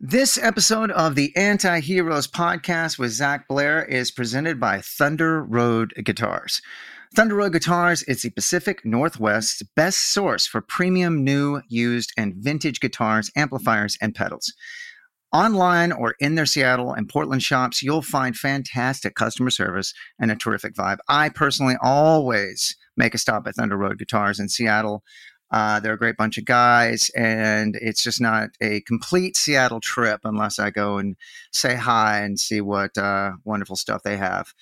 This 0.00 0.38
episode 0.38 0.92
of 0.92 1.16
the 1.16 1.34
Anti 1.34 1.80
Heroes 1.80 2.28
podcast 2.28 3.00
with 3.00 3.10
Zach 3.10 3.48
Blair 3.48 3.84
is 3.84 4.12
presented 4.12 4.60
by 4.60 4.80
Thunder 4.80 5.42
Road 5.42 5.92
Guitars. 6.04 6.62
Thunder 7.16 7.34
Road 7.34 7.54
Guitars 7.54 8.04
is 8.04 8.22
the 8.22 8.30
Pacific 8.30 8.84
Northwest's 8.84 9.60
best 9.74 9.98
source 9.98 10.46
for 10.46 10.60
premium, 10.60 11.24
new, 11.24 11.62
used, 11.66 12.12
and 12.16 12.36
vintage 12.36 12.78
guitars, 12.78 13.32
amplifiers, 13.34 13.98
and 14.00 14.14
pedals. 14.14 14.54
Online 15.32 15.90
or 15.90 16.14
in 16.20 16.36
their 16.36 16.46
Seattle 16.46 16.92
and 16.92 17.08
Portland 17.08 17.42
shops, 17.42 17.82
you'll 17.82 18.00
find 18.00 18.36
fantastic 18.36 19.16
customer 19.16 19.50
service 19.50 19.92
and 20.20 20.30
a 20.30 20.36
terrific 20.36 20.74
vibe. 20.74 20.98
I 21.08 21.28
personally 21.28 21.74
always 21.82 22.76
make 22.96 23.14
a 23.14 23.18
stop 23.18 23.48
at 23.48 23.56
Thunder 23.56 23.76
Road 23.76 23.98
Guitars 23.98 24.38
in 24.38 24.48
Seattle. 24.48 25.02
Uh, 25.50 25.80
they're 25.80 25.94
a 25.94 25.98
great 25.98 26.16
bunch 26.16 26.36
of 26.36 26.44
guys, 26.44 27.10
and 27.16 27.74
it's 27.76 28.02
just 28.02 28.20
not 28.20 28.50
a 28.60 28.82
complete 28.82 29.34
Seattle 29.36 29.80
trip 29.80 30.20
unless 30.24 30.58
I 30.58 30.68
go 30.70 30.98
and 30.98 31.16
say 31.52 31.74
hi 31.74 32.20
and 32.20 32.38
see 32.38 32.60
what 32.60 32.98
uh, 32.98 33.32
wonderful 33.44 33.76
stuff 33.76 34.02
they 34.02 34.18
have. 34.18 34.52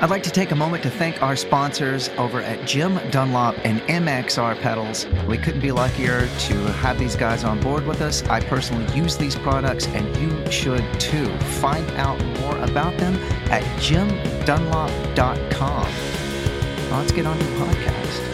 I'd 0.00 0.10
like 0.10 0.22
to 0.24 0.30
take 0.30 0.52
a 0.52 0.56
moment 0.56 0.84
to 0.84 0.90
thank 0.90 1.20
our 1.22 1.34
sponsors 1.34 2.08
over 2.18 2.40
at 2.40 2.64
Jim 2.66 3.00
Dunlop 3.10 3.56
and 3.64 3.80
MXR 3.82 4.60
Pedals. 4.60 5.06
We 5.26 5.38
couldn't 5.38 5.60
be 5.60 5.72
luckier 5.72 6.26
to 6.26 6.54
have 6.82 6.98
these 6.98 7.16
guys 7.16 7.44
on 7.44 7.60
board 7.60 7.86
with 7.86 8.00
us. 8.00 8.22
I 8.24 8.40
personally 8.40 8.92
use 8.96 9.16
these 9.16 9.36
products, 9.36 9.86
and 9.88 10.16
you 10.16 10.52
should 10.52 10.84
too. 11.00 11.28
Find 11.60 11.88
out 11.92 12.22
more 12.40 12.58
about 12.58 12.96
them 12.98 13.14
at 13.50 13.62
jimdunlop.com. 13.80 15.92
let's 16.90 17.12
get 17.12 17.26
on 17.26 17.38
to 17.38 17.44
the 17.44 17.56
podcast. 17.56 18.27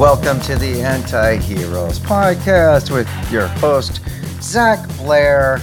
Welcome 0.00 0.40
to 0.40 0.56
the 0.56 0.80
Anti 0.80 1.36
Heroes 1.36 1.98
podcast 1.98 2.90
with 2.90 3.06
your 3.30 3.48
host 3.48 4.00
Zach 4.40 4.88
Blair. 4.96 5.60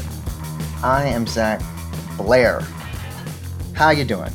I 0.84 1.08
am 1.08 1.26
Zach 1.26 1.60
Blair. 2.18 2.62
How 3.74 3.90
you 3.90 4.06
doing? 4.06 4.32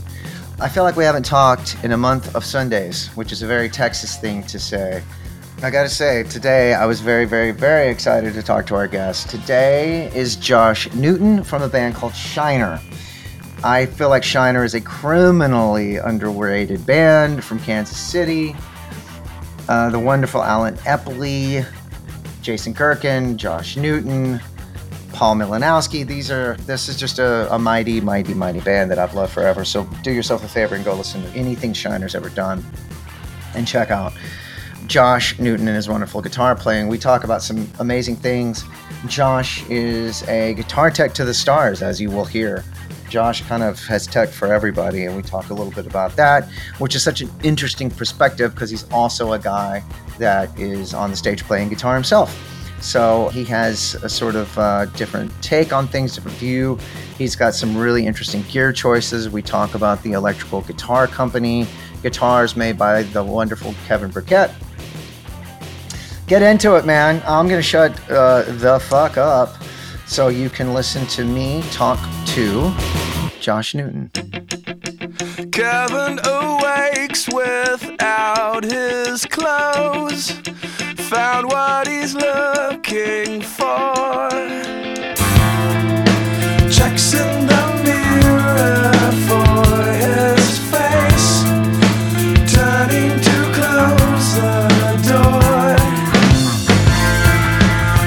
I 0.59 0.69
feel 0.69 0.83
like 0.83 0.97
we 0.97 1.05
haven't 1.05 1.25
talked 1.25 1.77
in 1.85 1.93
a 1.93 1.97
month 1.97 2.35
of 2.35 2.45
Sundays, 2.45 3.11
which 3.15 3.31
is 3.31 3.43
a 3.43 3.47
very 3.47 3.69
Texas 3.69 4.17
thing 4.17 4.43
to 4.49 4.59
say. 4.59 5.05
I 5.63 5.71
gotta 5.71 5.89
say, 5.89 6.25
today 6.25 6.75
I 6.75 6.85
was 6.85 7.01
very, 7.01 7.25
very, 7.25 7.53
very 7.53 7.89
excited 7.89 8.35
to 8.35 8.43
talk 8.43 8.67
to 8.67 8.75
our 8.75 8.89
guest. 8.89 9.31
Today 9.31 10.11
is 10.17 10.35
Josh 10.35 10.93
Newton 10.95 11.45
from 11.45 11.63
a 11.63 11.69
band 11.69 11.95
called 11.95 12.17
Shiner. 12.17 12.81
I 13.63 13.87
feel 13.87 14.09
like 14.09 14.25
Shiner 14.25 14.65
is 14.65 14.75
a 14.75 14.81
criminally 14.81 15.99
underrated 15.99 16.85
band 16.85 17.45
from 17.45 17.61
Kansas 17.61 17.97
City. 17.97 18.57
Uh, 19.73 19.89
the 19.89 19.99
wonderful 19.99 20.43
Allen 20.43 20.77
Epley, 20.85 21.67
Jason 22.43 22.75
Gerken, 22.75 23.37
Josh 23.37 23.79
Newton, 23.79 24.39
Paul 25.15 25.37
Malinowski. 25.37 26.07
These 26.07 26.31
are 26.31 26.59
this 26.67 26.91
is 26.91 27.01
just 27.01 27.19
a, 27.19 27.51
a, 27.51 27.59
mighty, 27.59 27.99
mighty, 27.99 28.35
mighty 28.35 28.61
band 28.61 28.91
that 28.91 28.99
I've 28.99 29.15
loved 29.15 29.33
forever. 29.33 29.65
So 29.65 29.85
do 30.03 30.11
yourself 30.11 30.45
a 30.45 30.49
favor 30.49 30.75
and 30.75 30.85
go 30.85 30.93
listen 30.93 31.23
to 31.23 31.29
anything 31.31 31.73
Shiner's 31.73 32.15
ever 32.15 32.29
done, 32.29 32.63
and 33.55 33.67
check 33.67 33.91
out 33.91 34.13
Josh 34.89 35.39
Newton 35.39 35.67
and 35.67 35.75
his 35.75 35.89
wonderful 35.89 36.21
guitar 36.21 36.55
playing. 36.55 36.89
We 36.89 36.99
talk 36.99 37.25
about 37.25 37.43
some 37.43 37.67
amazing 37.79 38.17
things. 38.17 38.65
Josh 39.07 39.65
is 39.71 40.23
a 40.29 40.53
guitar 40.53 40.91
tech 40.91 41.15
to 41.15 41.25
the 41.25 41.33
stars, 41.33 41.81
as 41.81 41.99
you 41.99 42.11
will 42.11 42.27
hear. 42.27 42.63
Josh 43.13 43.43
kind 43.43 43.63
of 43.63 43.79
has 43.89 44.07
tech 44.07 44.31
for 44.31 44.51
everybody, 44.51 45.05
and 45.05 45.15
we 45.15 45.23
talk 45.23 45.51
a 45.51 45.55
little 45.55 45.71
bit 45.71 45.87
about 45.87 46.17
that, 46.17 46.49
which 46.79 46.95
is 46.95 47.03
such 47.03 47.21
an 47.21 47.29
interesting 47.43 47.91
perspective 47.91 48.55
because 48.55 48.71
he's 48.71 48.91
also 48.91 49.35
a 49.35 49.39
guy 49.39 49.85
that 50.19 50.59
is 50.59 50.95
on 50.95 51.11
the 51.11 51.17
stage 51.17 51.45
playing 51.45 51.69
guitar 51.69 51.93
himself. 51.93 52.35
So 52.81 53.29
he 53.29 53.45
has 53.45 53.97
a 53.97 54.09
sort 54.09 54.35
of 54.35 54.59
uh, 54.59 54.87
different 54.97 55.31
take 55.43 55.75
on 55.75 55.89
things, 55.89 56.15
different 56.15 56.39
view. 56.39 56.79
He's 57.19 57.37
got 57.37 57.55
some 57.55 57.77
really 57.77 58.07
interesting 58.07 58.45
gear 58.51 58.73
choices. 58.73 59.29
We 59.29 59.43
talk 59.43 59.75
about 59.75 60.03
the 60.03 60.13
Electrical 60.13 60.63
Guitar 60.63 61.07
Company, 61.07 61.67
guitars 62.03 62.57
made 62.57 62.79
by 62.79 63.03
the 63.03 63.23
wonderful 63.23 63.75
Kevin 63.87 64.11
Burkett. 64.11 64.51
Get 66.27 66.41
into 66.41 66.77
it, 66.77 66.87
man. 66.87 67.23
I'm 67.27 67.47
going 67.47 67.59
to 67.59 67.63
shut 67.63 67.93
uh, 68.11 68.45
the 68.53 68.81
fuck 68.81 69.19
up 69.19 69.55
so 70.07 70.29
you 70.29 70.49
can 70.49 70.73
listen 70.73 71.07
to 71.09 71.25
me 71.25 71.63
talk 71.73 71.99
to 72.33 72.73
Josh 73.41 73.75
Newton. 73.75 74.11
Kevin 75.53 76.19
awakes 76.25 77.29
without 77.29 78.65
his 78.65 79.27
clothes, 79.27 80.31
found 81.11 81.49
what 81.49 81.87
he's 81.87 82.15
looking 82.15 83.43
for. 83.43 84.31
Checks 86.71 87.13
in 87.13 87.47
the 87.47 87.65
mirror 87.85 88.93
for 89.29 89.93
his 89.93 90.59
face, 90.73 91.43
turning 92.51 93.21
to 93.21 93.37
close 93.53 94.29
the 94.41 94.65
door. 95.11 95.77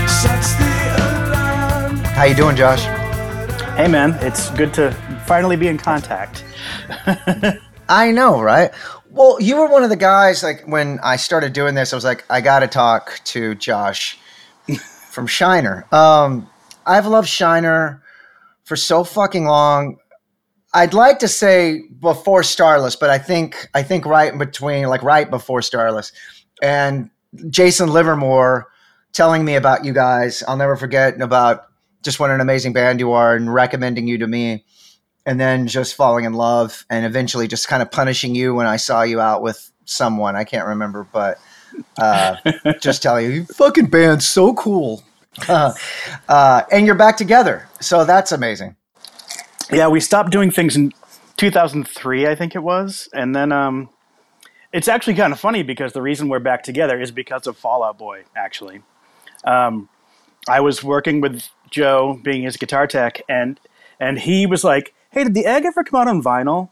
Sets 0.07 0.56
the 0.56 0.74
alarm. 0.97 1.97
How 1.97 2.24
you 2.24 2.34
doing, 2.34 2.56
Josh? 2.56 2.94
Hey 3.75 3.90
man, 3.90 4.13
it's 4.22 4.52
good 4.52 4.74
to 4.75 4.94
finally 5.28 5.58
be 5.58 5.68
in 5.68 5.78
contact. 5.78 6.46
I 7.90 8.09
know, 8.09 8.41
right? 8.41 8.72
Well, 9.09 9.38
you 9.41 9.58
were 9.58 9.68
one 9.68 9.84
of 9.84 9.90
the 9.90 9.97
guys 9.97 10.44
like 10.44 10.63
when 10.66 10.97
I 11.03 11.18
started 11.18 11.52
doing 11.52 11.75
this, 11.75 11.91
I 11.91 11.97
was 11.97 12.06
like, 12.06 12.24
I 12.30 12.40
got 12.40 12.59
to 12.59 12.68
talk 12.68 13.19
to 13.25 13.53
Josh 13.56 14.18
from 15.09 15.28
Shiner. 15.28 15.86
Um, 15.91 16.50
I've 16.86 17.06
loved 17.06 17.27
Shiner 17.27 18.01
for 18.63 18.77
so 18.77 19.04
fucking 19.04 19.44
long. 19.44 19.98
I'd 20.74 20.94
like 20.94 21.19
to 21.19 21.27
say 21.27 21.81
before 22.00 22.44
Starless, 22.44 22.95
but 22.95 23.10
I 23.10 23.18
think 23.18 23.68
I 23.74 23.83
think 23.83 24.06
right 24.06 24.31
in 24.31 24.39
between, 24.39 24.88
like 24.88 25.04
right 25.04 25.30
before 25.30 25.62
Starless, 25.62 26.13
and 26.62 27.10
Jason 27.50 27.92
Livermore 27.92 28.68
telling 29.12 29.44
me 29.44 29.56
about 29.56 29.83
you 29.83 29.92
guys. 29.92 30.44
I'll 30.48 30.56
never 30.56 30.77
forget 30.77 31.19
about 31.19 31.66
just 32.06 32.19
what 32.19 32.30
an 32.30 32.40
amazing 32.40 32.72
band 32.72 33.00
you 33.02 33.12
are 33.12 33.36
and 33.36 33.54
recommending 33.54 34.07
you 34.07 34.19
to 34.19 34.28
me 34.28 34.63
and 35.25 35.40
then 35.40 35.68
just 35.68 35.96
falling 35.96 36.24
in 36.24 36.34
love 36.34 36.86
and 36.90 37.06
eventually 37.06 37.48
just 37.48 37.68
kind 37.68 37.81
of 37.81 37.92
punishing 37.92 38.36
you 38.36 38.54
when 38.54 38.68
I 38.68 38.78
saw 38.78 39.02
you 39.02 39.19
out 39.19 39.42
with 39.42 39.72
someone. 39.86 40.36
I 40.36 40.44
can't 40.44 40.68
remember, 40.68 41.06
but 41.12 41.40
uh, 41.98 42.36
just 42.80 43.02
tell 43.02 43.19
you, 43.19 43.30
you 43.30 43.46
fucking 43.46 43.88
band's 43.88 44.28
so 44.28 44.54
cool. 44.54 45.04
Uh, 45.50 45.74
uh, 46.30 46.62
and 46.72 46.86
you're 46.86 46.96
back 46.96 47.18
together. 47.18 47.68
So 47.81 48.06
that's 48.06 48.31
amazing. 48.31 48.78
Yeah, 49.69 49.90
we 49.90 50.00
stopped 50.00 50.31
doing 50.31 50.50
things 50.50 50.78
in 50.78 50.94
2003, 51.36 52.25
I 52.25 52.36
think 52.36 52.56
it 52.56 52.63
was. 52.63 53.10
And 53.13 53.36
then 53.36 53.51
um, 53.51 53.90
it's 54.72 54.88
actually 54.88 55.16
kind 55.16 55.34
of 55.34 55.40
funny 55.42 55.62
because 55.62 55.92
the 55.92 56.01
reason 56.01 56.30
we're 56.30 56.40
back 56.40 56.63
together 56.63 57.01
is 57.01 57.12
because 57.12 57.48
of 57.48 57.58
Fall 57.58 57.84
Out 57.84 57.98
Boy, 57.98 58.24
actually. 58.38 58.81
Um, 59.44 59.90
I 60.48 60.62
was 60.62 60.81
working 60.81 61.19
with 61.19 61.50
Joe, 61.69 62.19
being 62.23 62.44
his 62.44 62.57
guitar 62.57 62.88
tech, 62.88 63.21
and 63.27 63.59
and 64.00 64.19
he 64.19 64.45
was 64.45 64.63
like, 64.63 64.94
"Hey, 65.12 65.23
did 65.23 65.33
the 65.33 65.45
egg 65.45 65.65
ever 65.65 65.83
come 65.83 66.00
out 66.00 66.07
on 66.07 66.21
vinyl?" 66.21 66.69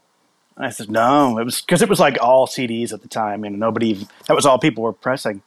And 0.56 0.66
I 0.66 0.70
said, 0.70 0.90
"No, 0.90 1.38
it 1.38 1.44
was 1.44 1.60
because 1.60 1.82
it 1.82 1.88
was 1.88 2.00
like 2.00 2.18
all 2.20 2.46
CDs 2.46 2.92
at 2.92 3.02
the 3.02 3.08
time, 3.08 3.44
and 3.44 3.58
nobody 3.58 4.06
that 4.26 4.34
was 4.34 4.46
all 4.46 4.58
people 4.58 4.84
were 4.84 4.92
pressing." 4.92 5.42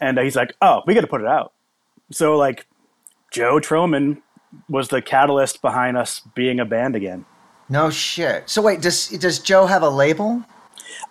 And 0.00 0.18
he's 0.18 0.36
like, 0.36 0.54
"Oh, 0.60 0.82
we 0.86 0.94
got 0.94 1.02
to 1.02 1.06
put 1.06 1.20
it 1.20 1.26
out." 1.26 1.52
So 2.10 2.36
like, 2.36 2.66
Joe 3.30 3.58
Trohman 3.58 4.22
was 4.68 4.88
the 4.88 5.02
catalyst 5.02 5.60
behind 5.60 5.96
us 5.96 6.20
being 6.34 6.60
a 6.60 6.64
band 6.64 6.96
again. 6.96 7.24
No 7.68 7.90
shit. 7.90 8.48
So 8.48 8.62
wait, 8.62 8.80
does 8.80 9.08
does 9.08 9.38
Joe 9.38 9.66
have 9.66 9.82
a 9.82 9.90
label? 9.90 10.44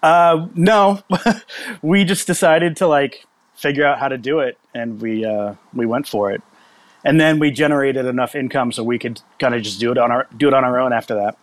Uh, 0.01 0.47
no, 0.55 1.01
we 1.81 2.03
just 2.03 2.27
decided 2.27 2.77
to 2.77 2.87
like 2.87 3.25
figure 3.55 3.85
out 3.85 3.99
how 3.99 4.07
to 4.07 4.17
do 4.17 4.39
it, 4.39 4.57
and 4.73 5.01
we 5.01 5.25
uh, 5.25 5.55
we 5.73 5.85
went 5.85 6.07
for 6.07 6.31
it. 6.31 6.41
And 7.05 7.21
then 7.21 7.37
we 7.39 7.51
generated 7.51 8.07
enough 8.07 8.35
income 8.35 8.71
so 8.71 8.83
we 8.83 8.97
could 8.97 9.21
kind 9.39 9.53
of 9.53 9.61
just 9.61 9.79
do 9.79 9.91
it 9.91 9.97
on 9.97 10.11
our 10.11 10.27
do 10.35 10.47
it 10.47 10.53
on 10.53 10.63
our 10.65 10.79
own 10.79 10.91
after 10.91 11.15
that. 11.15 11.37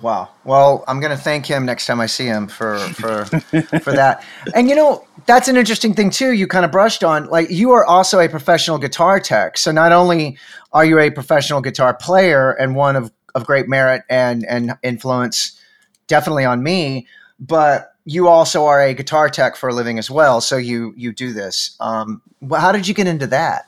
Wow. 0.00 0.28
Well, 0.44 0.84
I'm 0.86 1.00
going 1.00 1.10
to 1.10 1.20
thank 1.20 1.44
him 1.44 1.66
next 1.66 1.86
time 1.86 2.00
I 2.00 2.06
see 2.06 2.26
him 2.26 2.46
for 2.46 2.78
for 2.78 3.24
for 3.82 3.92
that. 3.92 4.24
And 4.54 4.68
you 4.68 4.76
know, 4.76 5.04
that's 5.26 5.48
an 5.48 5.56
interesting 5.56 5.94
thing 5.94 6.10
too. 6.10 6.32
You 6.32 6.46
kind 6.46 6.64
of 6.64 6.70
brushed 6.70 7.02
on 7.02 7.26
like 7.26 7.50
you 7.50 7.72
are 7.72 7.84
also 7.84 8.20
a 8.20 8.28
professional 8.28 8.78
guitar 8.78 9.18
tech. 9.18 9.58
So 9.58 9.72
not 9.72 9.90
only 9.90 10.38
are 10.72 10.84
you 10.84 11.00
a 11.00 11.10
professional 11.10 11.60
guitar 11.60 11.94
player 11.94 12.52
and 12.52 12.76
one 12.76 12.94
of 12.94 13.10
of 13.34 13.44
great 13.44 13.68
merit 13.68 14.02
and 14.08 14.46
and 14.46 14.74
influence 14.84 15.60
definitely 16.06 16.44
on 16.44 16.62
me, 16.62 17.08
but 17.40 17.94
you 18.04 18.28
also 18.28 18.64
are 18.64 18.80
a 18.80 18.94
guitar 18.94 19.28
tech 19.28 19.56
for 19.56 19.68
a 19.68 19.74
living 19.74 19.98
as 19.98 20.08
well. 20.08 20.40
So 20.40 20.56
you 20.56 20.94
you 20.96 21.12
do 21.12 21.32
this. 21.32 21.76
Um, 21.80 22.22
well, 22.40 22.60
how 22.60 22.70
did 22.70 22.86
you 22.86 22.94
get 22.94 23.08
into 23.08 23.26
that? 23.26 23.67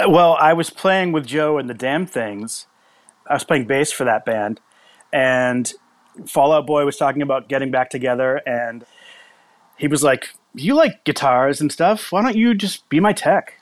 Well, 0.00 0.36
I 0.40 0.52
was 0.52 0.70
playing 0.70 1.12
with 1.12 1.26
Joe 1.26 1.58
and 1.58 1.68
the 1.68 1.74
Damned 1.74 2.10
Things. 2.10 2.66
I 3.26 3.34
was 3.34 3.44
playing 3.44 3.66
bass 3.66 3.92
for 3.92 4.04
that 4.04 4.24
band, 4.24 4.60
and 5.12 5.72
Fall 6.26 6.52
Out 6.52 6.66
Boy 6.66 6.84
was 6.84 6.96
talking 6.96 7.22
about 7.22 7.48
getting 7.48 7.70
back 7.70 7.90
together, 7.90 8.40
and 8.46 8.84
he 9.76 9.86
was 9.86 10.02
like, 10.02 10.30
"You 10.54 10.74
like 10.74 11.04
guitars 11.04 11.60
and 11.60 11.70
stuff? 11.70 12.10
Why 12.10 12.22
don't 12.22 12.36
you 12.36 12.54
just 12.54 12.88
be 12.88 13.00
my 13.00 13.12
tech?" 13.12 13.60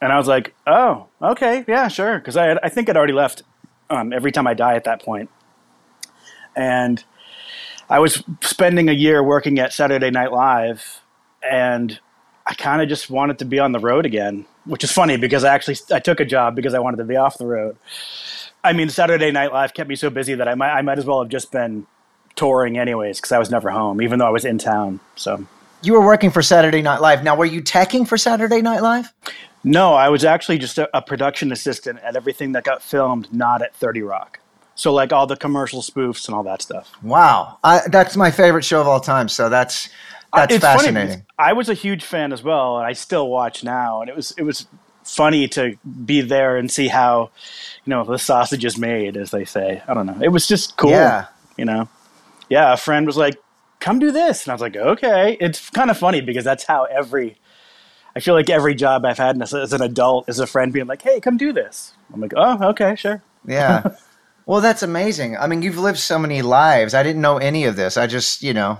And 0.00 0.12
I 0.12 0.16
was 0.16 0.26
like, 0.26 0.54
"Oh, 0.66 1.06
okay, 1.22 1.64
yeah, 1.68 1.88
sure," 1.88 2.18
because 2.18 2.36
I 2.36 2.58
I 2.62 2.68
think 2.68 2.88
I'd 2.88 2.96
already 2.96 3.12
left 3.12 3.42
um, 3.90 4.12
every 4.12 4.32
time 4.32 4.46
I 4.46 4.54
die 4.54 4.74
at 4.74 4.84
that 4.84 5.02
point. 5.02 5.28
point, 5.28 5.30
and 6.56 7.04
I 7.88 8.00
was 8.00 8.22
spending 8.42 8.88
a 8.88 8.92
year 8.92 9.22
working 9.22 9.58
at 9.58 9.72
Saturday 9.72 10.10
Night 10.10 10.32
Live, 10.32 11.00
and 11.42 11.98
I 12.46 12.54
kind 12.54 12.82
of 12.82 12.88
just 12.88 13.08
wanted 13.08 13.38
to 13.38 13.44
be 13.44 13.58
on 13.58 13.72
the 13.72 13.78
road 13.78 14.04
again, 14.04 14.46
which 14.68 14.84
is 14.84 14.92
funny 14.92 15.16
because 15.16 15.44
I 15.44 15.54
actually 15.54 15.76
I 15.92 15.98
took 15.98 16.20
a 16.20 16.24
job 16.24 16.54
because 16.54 16.74
I 16.74 16.78
wanted 16.78 16.98
to 16.98 17.04
be 17.04 17.16
off 17.16 17.38
the 17.38 17.46
road. 17.46 17.76
I 18.62 18.72
mean, 18.72 18.88
Saturday 18.90 19.30
Night 19.30 19.52
Live 19.52 19.74
kept 19.74 19.88
me 19.88 19.96
so 19.96 20.10
busy 20.10 20.34
that 20.34 20.48
I 20.48 20.54
might 20.54 20.72
I 20.72 20.82
might 20.82 20.98
as 20.98 21.04
well 21.06 21.20
have 21.22 21.30
just 21.30 21.50
been 21.50 21.86
touring 22.36 22.78
anyways 22.78 23.18
because 23.18 23.32
I 23.32 23.38
was 23.38 23.50
never 23.50 23.70
home, 23.70 24.00
even 24.02 24.18
though 24.18 24.26
I 24.26 24.30
was 24.30 24.44
in 24.44 24.58
town. 24.58 25.00
So 25.16 25.44
You 25.82 25.94
were 25.94 26.04
working 26.04 26.30
for 26.30 26.42
Saturday 26.42 26.82
Night 26.82 27.00
Live. 27.00 27.24
Now, 27.24 27.36
were 27.36 27.44
you 27.46 27.62
teching 27.62 28.06
for 28.06 28.16
Saturday 28.18 28.62
Night 28.62 28.82
Live? 28.82 29.12
no, 29.64 29.94
I 29.94 30.08
was 30.08 30.24
actually 30.24 30.58
just 30.58 30.78
a, 30.78 30.88
a 30.96 31.02
production 31.02 31.50
assistant 31.52 31.98
at 32.04 32.14
everything 32.16 32.52
that 32.52 32.64
got 32.64 32.82
filmed, 32.82 33.32
not 33.32 33.62
at 33.62 33.74
Thirty 33.74 34.02
Rock. 34.02 34.38
So 34.74 34.92
like 34.92 35.12
all 35.12 35.26
the 35.26 35.36
commercial 35.36 35.82
spoofs 35.82 36.26
and 36.28 36.36
all 36.36 36.44
that 36.44 36.62
stuff. 36.62 36.92
Wow, 37.02 37.58
I, 37.64 37.80
that's 37.88 38.16
my 38.16 38.30
favorite 38.30 38.64
show 38.64 38.80
of 38.80 38.86
all 38.86 39.00
time. 39.00 39.28
So 39.28 39.48
that's 39.48 39.88
that's 40.34 40.54
it's 40.54 40.64
funny 40.64 40.78
fascinating. 40.78 41.26
I 41.38 41.52
was 41.52 41.68
a 41.68 41.74
huge 41.74 42.04
fan 42.04 42.32
as 42.32 42.42
well, 42.42 42.78
and 42.78 42.86
I 42.86 42.92
still 42.92 43.28
watch 43.28 43.64
now. 43.64 44.00
And 44.00 44.10
it 44.10 44.16
was 44.16 44.32
it 44.36 44.42
was 44.42 44.66
funny 45.04 45.48
to 45.48 45.76
be 46.04 46.20
there 46.20 46.56
and 46.56 46.70
see 46.70 46.88
how 46.88 47.30
you 47.84 47.90
know 47.90 48.04
the 48.04 48.18
sausage 48.18 48.64
is 48.64 48.76
made, 48.76 49.16
as 49.16 49.30
they 49.30 49.44
say. 49.44 49.82
I 49.88 49.94
don't 49.94 50.06
know. 50.06 50.18
It 50.20 50.28
was 50.28 50.46
just 50.46 50.76
cool. 50.76 50.90
Yeah. 50.90 51.26
You 51.56 51.64
know. 51.64 51.88
Yeah, 52.48 52.72
a 52.72 52.76
friend 52.76 53.06
was 53.06 53.16
like, 53.16 53.36
"Come 53.80 53.98
do 53.98 54.10
this," 54.10 54.44
and 54.44 54.52
I 54.52 54.54
was 54.54 54.62
like, 54.62 54.76
"Okay." 54.76 55.36
It's 55.40 55.70
kind 55.70 55.90
of 55.90 55.98
funny 55.98 56.20
because 56.20 56.44
that's 56.44 56.64
how 56.64 56.84
every. 56.84 57.38
I 58.16 58.20
feel 58.20 58.34
like 58.34 58.50
every 58.50 58.74
job 58.74 59.04
I've 59.04 59.18
had 59.18 59.40
as, 59.40 59.54
as 59.54 59.72
an 59.72 59.82
adult 59.82 60.28
is 60.28 60.40
a 60.40 60.46
friend 60.46 60.72
being 60.72 60.86
like, 60.86 61.02
"Hey, 61.02 61.20
come 61.20 61.36
do 61.36 61.52
this." 61.52 61.94
I'm 62.12 62.20
like, 62.20 62.32
"Oh, 62.36 62.68
okay, 62.70 62.96
sure." 62.96 63.22
Yeah. 63.46 63.82
well, 64.46 64.60
that's 64.60 64.82
amazing. 64.82 65.36
I 65.36 65.46
mean, 65.46 65.62
you've 65.62 65.78
lived 65.78 65.98
so 65.98 66.18
many 66.18 66.42
lives. 66.42 66.94
I 66.94 67.02
didn't 67.02 67.22
know 67.22 67.38
any 67.38 67.64
of 67.64 67.76
this. 67.76 67.96
I 67.96 68.06
just, 68.06 68.42
you 68.42 68.54
know, 68.54 68.78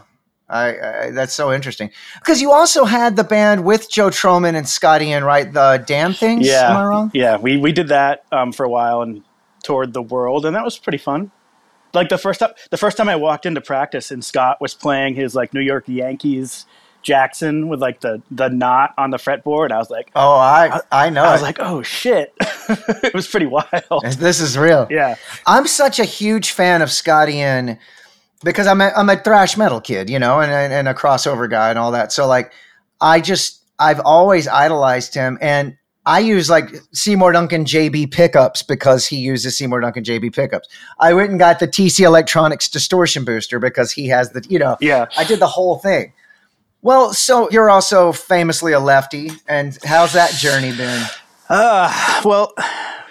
I, 0.50 0.68
I 1.06 1.10
that's 1.10 1.34
so 1.34 1.52
interesting 1.52 1.90
because 2.20 2.40
you 2.40 2.52
also 2.52 2.84
had 2.84 3.16
the 3.16 3.24
band 3.24 3.64
with 3.64 3.90
Joe 3.90 4.08
Trohman 4.08 4.54
and 4.54 4.68
Scotty 4.68 5.12
and 5.12 5.24
right 5.24 5.52
the 5.52 5.82
Damned 5.86 6.16
Things. 6.16 6.46
Yeah, 6.46 6.70
Am 6.70 6.76
I 6.78 6.84
wrong? 6.84 7.10
Yeah, 7.14 7.36
we 7.36 7.58
we 7.58 7.72
did 7.72 7.88
that 7.88 8.24
um, 8.32 8.52
for 8.52 8.64
a 8.64 8.68
while 8.70 9.02
and 9.02 9.22
toured 9.62 9.92
the 9.92 10.02
world, 10.02 10.46
and 10.46 10.56
that 10.56 10.64
was 10.64 10.78
pretty 10.78 10.98
fun. 10.98 11.30
Like 11.94 12.08
the 12.08 12.18
first 12.18 12.40
time, 12.40 12.50
the 12.70 12.76
first 12.76 12.96
time 12.96 13.08
I 13.08 13.16
walked 13.16 13.44
into 13.46 13.60
practice, 13.60 14.10
and 14.10 14.24
Scott 14.24 14.60
was 14.60 14.74
playing 14.74 15.14
his 15.16 15.34
like 15.34 15.52
New 15.52 15.60
York 15.60 15.84
Yankees 15.86 16.64
Jackson 17.02 17.68
with 17.68 17.80
like 17.80 18.00
the 18.00 18.20
the 18.30 18.48
knot 18.48 18.92
on 18.98 19.10
the 19.10 19.16
fretboard. 19.16 19.70
I 19.70 19.78
was 19.78 19.88
like, 19.90 20.10
Oh, 20.14 20.32
I 20.36 20.80
I 20.92 21.10
know. 21.10 21.24
I 21.24 21.32
was 21.32 21.40
it. 21.40 21.44
like, 21.44 21.56
oh 21.60 21.82
shit, 21.82 22.34
it 22.40 23.14
was 23.14 23.26
pretty 23.28 23.46
wild. 23.46 24.04
this 24.18 24.40
is 24.40 24.58
real. 24.58 24.86
Yeah, 24.90 25.14
I'm 25.46 25.66
such 25.66 25.98
a 25.98 26.04
huge 26.04 26.50
fan 26.52 26.82
of 26.82 26.90
Scotty 26.90 27.38
and 27.40 27.78
because 28.44 28.66
I'm 28.66 28.80
a, 28.80 28.92
I'm 28.96 29.08
a 29.08 29.16
thrash 29.16 29.56
metal 29.56 29.80
kid, 29.80 30.08
you 30.08 30.18
know, 30.18 30.40
and, 30.40 30.50
and 30.50 30.72
and 30.72 30.88
a 30.88 30.94
crossover 30.94 31.48
guy 31.48 31.70
and 31.70 31.78
all 31.78 31.92
that. 31.92 32.12
So 32.12 32.26
like, 32.26 32.52
I 33.00 33.20
just 33.20 33.62
I've 33.78 34.00
always 34.00 34.48
idolized 34.48 35.14
him, 35.14 35.38
and 35.40 35.76
I 36.06 36.20
use 36.20 36.48
like 36.48 36.70
Seymour 36.92 37.32
Duncan 37.32 37.64
JB 37.64 38.12
pickups 38.12 38.62
because 38.62 39.06
he 39.06 39.16
uses 39.16 39.56
Seymour 39.56 39.80
Duncan 39.80 40.04
JB 40.04 40.34
pickups. 40.34 40.68
I 40.98 41.12
went 41.12 41.30
and 41.30 41.38
got 41.38 41.58
the 41.58 41.68
TC 41.68 42.04
Electronics 42.04 42.68
distortion 42.68 43.24
booster 43.24 43.58
because 43.58 43.92
he 43.92 44.08
has 44.08 44.30
the 44.30 44.44
you 44.48 44.58
know 44.58 44.76
yeah. 44.80 45.06
I 45.16 45.24
did 45.24 45.40
the 45.40 45.46
whole 45.46 45.78
thing. 45.78 46.12
Well, 46.80 47.12
so 47.12 47.50
you're 47.50 47.68
also 47.68 48.12
famously 48.12 48.72
a 48.72 48.80
lefty, 48.80 49.32
and 49.48 49.76
how's 49.84 50.12
that 50.12 50.32
journey 50.32 50.74
been? 50.74 51.04
Uh, 51.48 52.22
well, 52.24 52.54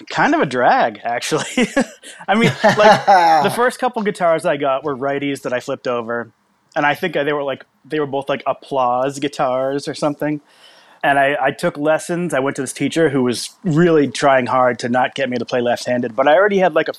kind 0.10 0.34
of 0.34 0.42
a 0.42 0.46
drag, 0.46 1.00
actually. 1.04 1.68
I 2.28 2.36
mean, 2.36 2.52
like 2.64 3.06
the 3.44 3.54
first 3.56 3.80
couple 3.80 4.02
guitars 4.04 4.46
I 4.46 4.58
got 4.58 4.84
were 4.84 4.96
righties 4.96 5.44
that 5.44 5.54
I 5.54 5.60
flipped 5.60 5.88
over, 5.88 6.32
and 6.76 6.86
I 6.86 6.96
think 6.96 7.14
they 7.14 7.34
were 7.34 7.44
like 7.44 7.66
they 7.86 8.00
were 8.00 8.08
both 8.08 8.30
like 8.30 8.44
applause 8.46 9.20
guitars 9.20 9.88
or 9.88 9.94
something. 9.94 10.42
And 11.04 11.20
I, 11.20 11.38
I 11.40 11.52
took 11.52 11.78
lessons. 11.78 12.34
I 12.34 12.40
went 12.40 12.56
to 12.56 12.64
this 12.64 12.74
teacher 12.74 13.10
who 13.10 13.24
was 13.24 13.52
really 13.64 14.08
trying 14.08 14.48
hard 14.48 14.80
to 14.80 14.90
not 14.90 15.14
get 15.14 15.30
me 15.30 15.38
to 15.38 15.46
play 15.46 15.62
left-handed, 15.62 16.16
but 16.16 16.28
I 16.28 16.36
already 16.36 16.58
had 16.58 16.74
like 16.74 16.90
a, 16.90 16.94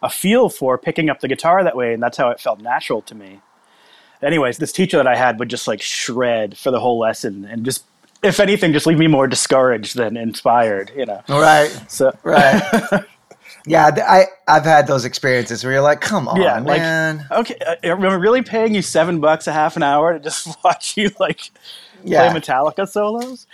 a 0.00 0.08
feel 0.08 0.48
for 0.48 0.78
picking 0.78 1.10
up 1.10 1.20
the 1.20 1.28
guitar 1.28 1.62
that 1.64 1.76
way, 1.76 1.92
and 1.92 2.02
that's 2.02 2.16
how 2.16 2.30
it 2.30 2.40
felt 2.40 2.60
natural 2.60 3.02
to 3.02 3.14
me. 3.14 3.40
Anyways, 4.22 4.58
this 4.58 4.70
teacher 4.70 4.96
that 4.96 5.08
I 5.08 5.16
had 5.16 5.40
would 5.40 5.50
just 5.50 5.66
like 5.66 5.82
shred 5.82 6.56
for 6.56 6.70
the 6.70 6.78
whole 6.78 6.98
lesson, 6.98 7.44
and 7.44 7.64
just 7.64 7.84
if 8.22 8.40
anything, 8.40 8.72
just 8.72 8.86
leave 8.86 8.98
me 8.98 9.06
more 9.06 9.26
discouraged 9.26 9.96
than 9.96 10.16
inspired. 10.16 10.92
You 10.96 11.06
know. 11.06 11.22
Right. 11.28 11.68
So 11.88 12.16
Right. 12.22 12.62
yeah, 13.66 13.90
I 14.06 14.26
I've 14.48 14.64
had 14.64 14.86
those 14.86 15.04
experiences 15.04 15.62
where 15.64 15.72
you're 15.74 15.82
like, 15.82 16.00
come 16.00 16.28
on, 16.28 16.40
Yeah, 16.40 16.58
like- 16.60 16.80
man. 16.80 17.26
Okay, 17.30 17.56
uh, 17.66 17.76
am 17.84 18.02
I 18.04 18.14
really 18.14 18.42
paying 18.42 18.74
you 18.74 18.82
seven 18.82 19.20
bucks 19.20 19.46
a 19.46 19.52
half 19.52 19.76
an 19.76 19.82
hour 19.82 20.12
to 20.14 20.18
just 20.20 20.56
watch 20.64 20.96
you 20.96 21.10
like 21.20 21.50
yeah, 22.04 22.30
play 22.30 22.40
Metallica 22.40 22.88
solos? 22.88 23.46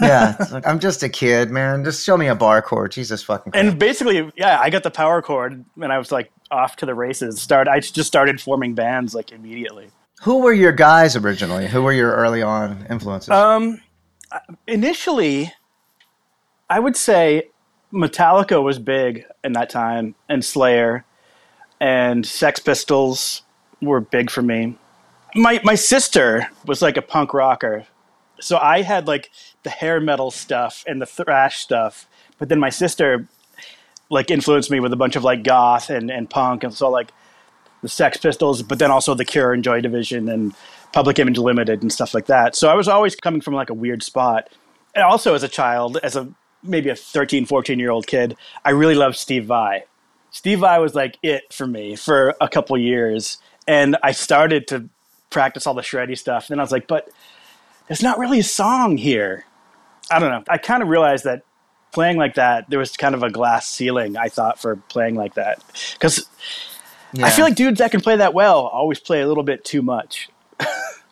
yeah. 0.00 0.36
Like, 0.50 0.66
I'm 0.66 0.78
just 0.78 1.02
a 1.02 1.08
kid, 1.08 1.50
man. 1.50 1.84
Just 1.84 2.04
show 2.04 2.16
me 2.16 2.28
a 2.28 2.34
bar 2.34 2.62
chord. 2.62 2.92
Jesus 2.92 3.22
fucking. 3.22 3.52
Christ. 3.52 3.66
And 3.68 3.78
basically, 3.78 4.32
yeah, 4.36 4.58
I 4.60 4.70
got 4.70 4.82
the 4.84 4.90
power 4.90 5.20
chord 5.20 5.64
and 5.80 5.92
I 5.92 5.98
was 5.98 6.10
like 6.12 6.30
off 6.50 6.76
to 6.76 6.86
the 6.86 6.94
races. 6.94 7.40
Start, 7.42 7.68
I 7.68 7.80
just 7.80 8.06
started 8.06 8.40
forming 8.40 8.74
bands 8.74 9.14
like 9.14 9.32
immediately. 9.32 9.88
Who 10.22 10.40
were 10.40 10.52
your 10.52 10.72
guys 10.72 11.16
originally? 11.16 11.66
Who 11.66 11.82
were 11.82 11.92
your 11.92 12.12
early 12.12 12.42
on 12.42 12.86
influences? 12.88 13.30
Um, 13.30 13.80
initially, 14.66 15.52
I 16.70 16.80
would 16.80 16.96
say 16.96 17.50
Metallica 17.92 18.62
was 18.62 18.78
big 18.78 19.24
in 19.42 19.52
that 19.52 19.70
time, 19.70 20.14
and 20.28 20.44
Slayer, 20.44 21.04
and 21.80 22.26
Sex 22.26 22.60
Pistols 22.60 23.42
were 23.82 24.00
big 24.00 24.30
for 24.30 24.42
me. 24.42 24.78
My 25.34 25.60
my 25.64 25.74
sister 25.74 26.48
was 26.64 26.80
like 26.80 26.96
a 26.96 27.02
punk 27.02 27.34
rocker, 27.34 27.86
so 28.40 28.56
I 28.56 28.82
had 28.82 29.06
like 29.06 29.30
the 29.62 29.70
hair 29.70 30.00
metal 30.00 30.30
stuff 30.30 30.84
and 30.86 31.02
the 31.02 31.06
thrash 31.06 31.58
stuff, 31.58 32.06
but 32.38 32.48
then 32.48 32.60
my 32.60 32.70
sister 32.70 33.28
like 34.10 34.30
influenced 34.30 34.70
me 34.70 34.80
with 34.80 34.92
a 34.92 34.96
bunch 34.96 35.16
of 35.16 35.24
like 35.24 35.42
goth 35.42 35.90
and, 35.90 36.10
and 36.10 36.30
punk, 36.30 36.64
and 36.64 36.72
so 36.72 36.88
like 36.88 37.10
the 37.84 37.88
Sex 37.88 38.16
Pistols, 38.16 38.62
but 38.62 38.78
then 38.78 38.90
also 38.90 39.14
the 39.14 39.24
Cure 39.24 39.52
and 39.52 39.62
Joy 39.62 39.80
Division 39.80 40.28
and 40.28 40.54
Public 40.92 41.18
Image 41.18 41.38
Limited 41.38 41.82
and 41.82 41.92
stuff 41.92 42.14
like 42.14 42.26
that. 42.26 42.56
So 42.56 42.68
I 42.68 42.74
was 42.74 42.88
always 42.88 43.14
coming 43.14 43.40
from 43.40 43.54
like 43.54 43.70
a 43.70 43.74
weird 43.74 44.02
spot. 44.02 44.48
And 44.94 45.04
also 45.04 45.34
as 45.34 45.42
a 45.42 45.48
child, 45.48 45.98
as 46.02 46.16
a 46.16 46.28
maybe 46.62 46.88
a 46.88 46.96
13, 46.96 47.46
14 47.46 47.78
year 47.78 47.90
old 47.90 48.06
kid, 48.06 48.36
I 48.64 48.70
really 48.70 48.94
loved 48.94 49.16
Steve 49.16 49.44
Vai. 49.44 49.84
Steve 50.30 50.60
Vai 50.60 50.78
was 50.78 50.94
like 50.94 51.18
it 51.22 51.52
for 51.52 51.66
me 51.66 51.94
for 51.94 52.34
a 52.40 52.48
couple 52.48 52.76
years. 52.78 53.38
And 53.68 53.96
I 54.02 54.12
started 54.12 54.66
to 54.68 54.88
practice 55.30 55.66
all 55.66 55.74
the 55.74 55.82
shreddy 55.82 56.16
stuff. 56.16 56.48
And 56.48 56.54
then 56.54 56.60
I 56.60 56.62
was 56.62 56.72
like, 56.72 56.88
but 56.88 57.08
there's 57.88 58.02
not 58.02 58.18
really 58.18 58.40
a 58.40 58.44
song 58.44 58.96
here. 58.96 59.44
I 60.10 60.18
don't 60.18 60.30
know. 60.30 60.44
I 60.48 60.58
kind 60.58 60.82
of 60.82 60.88
realized 60.88 61.24
that 61.24 61.42
playing 61.92 62.16
like 62.16 62.34
that, 62.34 62.68
there 62.70 62.78
was 62.78 62.96
kind 62.96 63.14
of 63.14 63.22
a 63.22 63.30
glass 63.30 63.68
ceiling. 63.68 64.16
I 64.16 64.28
thought 64.28 64.58
for 64.58 64.76
playing 64.76 65.14
like 65.14 65.34
that 65.34 65.62
because 65.92 66.26
Yeah. 67.14 67.26
I 67.26 67.30
feel 67.30 67.44
like 67.44 67.54
dudes 67.54 67.78
that 67.78 67.90
can 67.90 68.00
play 68.00 68.16
that 68.16 68.34
well 68.34 68.66
always 68.66 68.98
play 69.00 69.20
a 69.22 69.26
little 69.26 69.42
bit 69.44 69.64
too 69.64 69.82
much. 69.82 70.28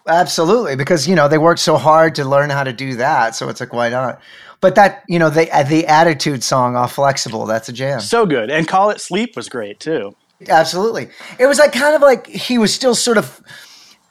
Absolutely, 0.07 0.75
because 0.75 1.07
you 1.09 1.15
know 1.15 1.29
they 1.29 1.39
worked 1.39 1.61
so 1.61 1.77
hard 1.77 2.17
to 2.17 2.25
learn 2.25 2.51
how 2.51 2.65
to 2.65 2.73
do 2.73 2.97
that, 2.97 3.37
so 3.37 3.49
it's 3.49 3.61
like 3.61 3.73
why 3.73 3.89
not? 3.89 4.21
But 4.61 4.75
that 4.75 5.05
you 5.09 5.19
know 5.19 5.31
the 5.31 5.45
the 5.69 5.87
attitude 5.87 6.43
song 6.43 6.75
off 6.75 6.95
Flex-Able, 6.95 7.47
that's 7.47 7.69
a 7.69 7.73
jam. 7.73 8.01
So 8.01 8.27
good, 8.27 8.51
and 8.51 8.67
Call 8.67 8.91
It 8.91 9.01
Sleep 9.01 9.37
was 9.37 9.49
great 9.49 9.79
too. 9.79 10.17
Absolutely, 10.49 11.09
it 11.39 11.47
was 11.47 11.61
like 11.61 11.73
kind 11.73 11.95
of 11.95 12.03
like 12.03 12.27
he 12.27 12.59
was 12.59 12.75
still 12.75 12.97
sort 12.97 13.17
of 13.17 13.41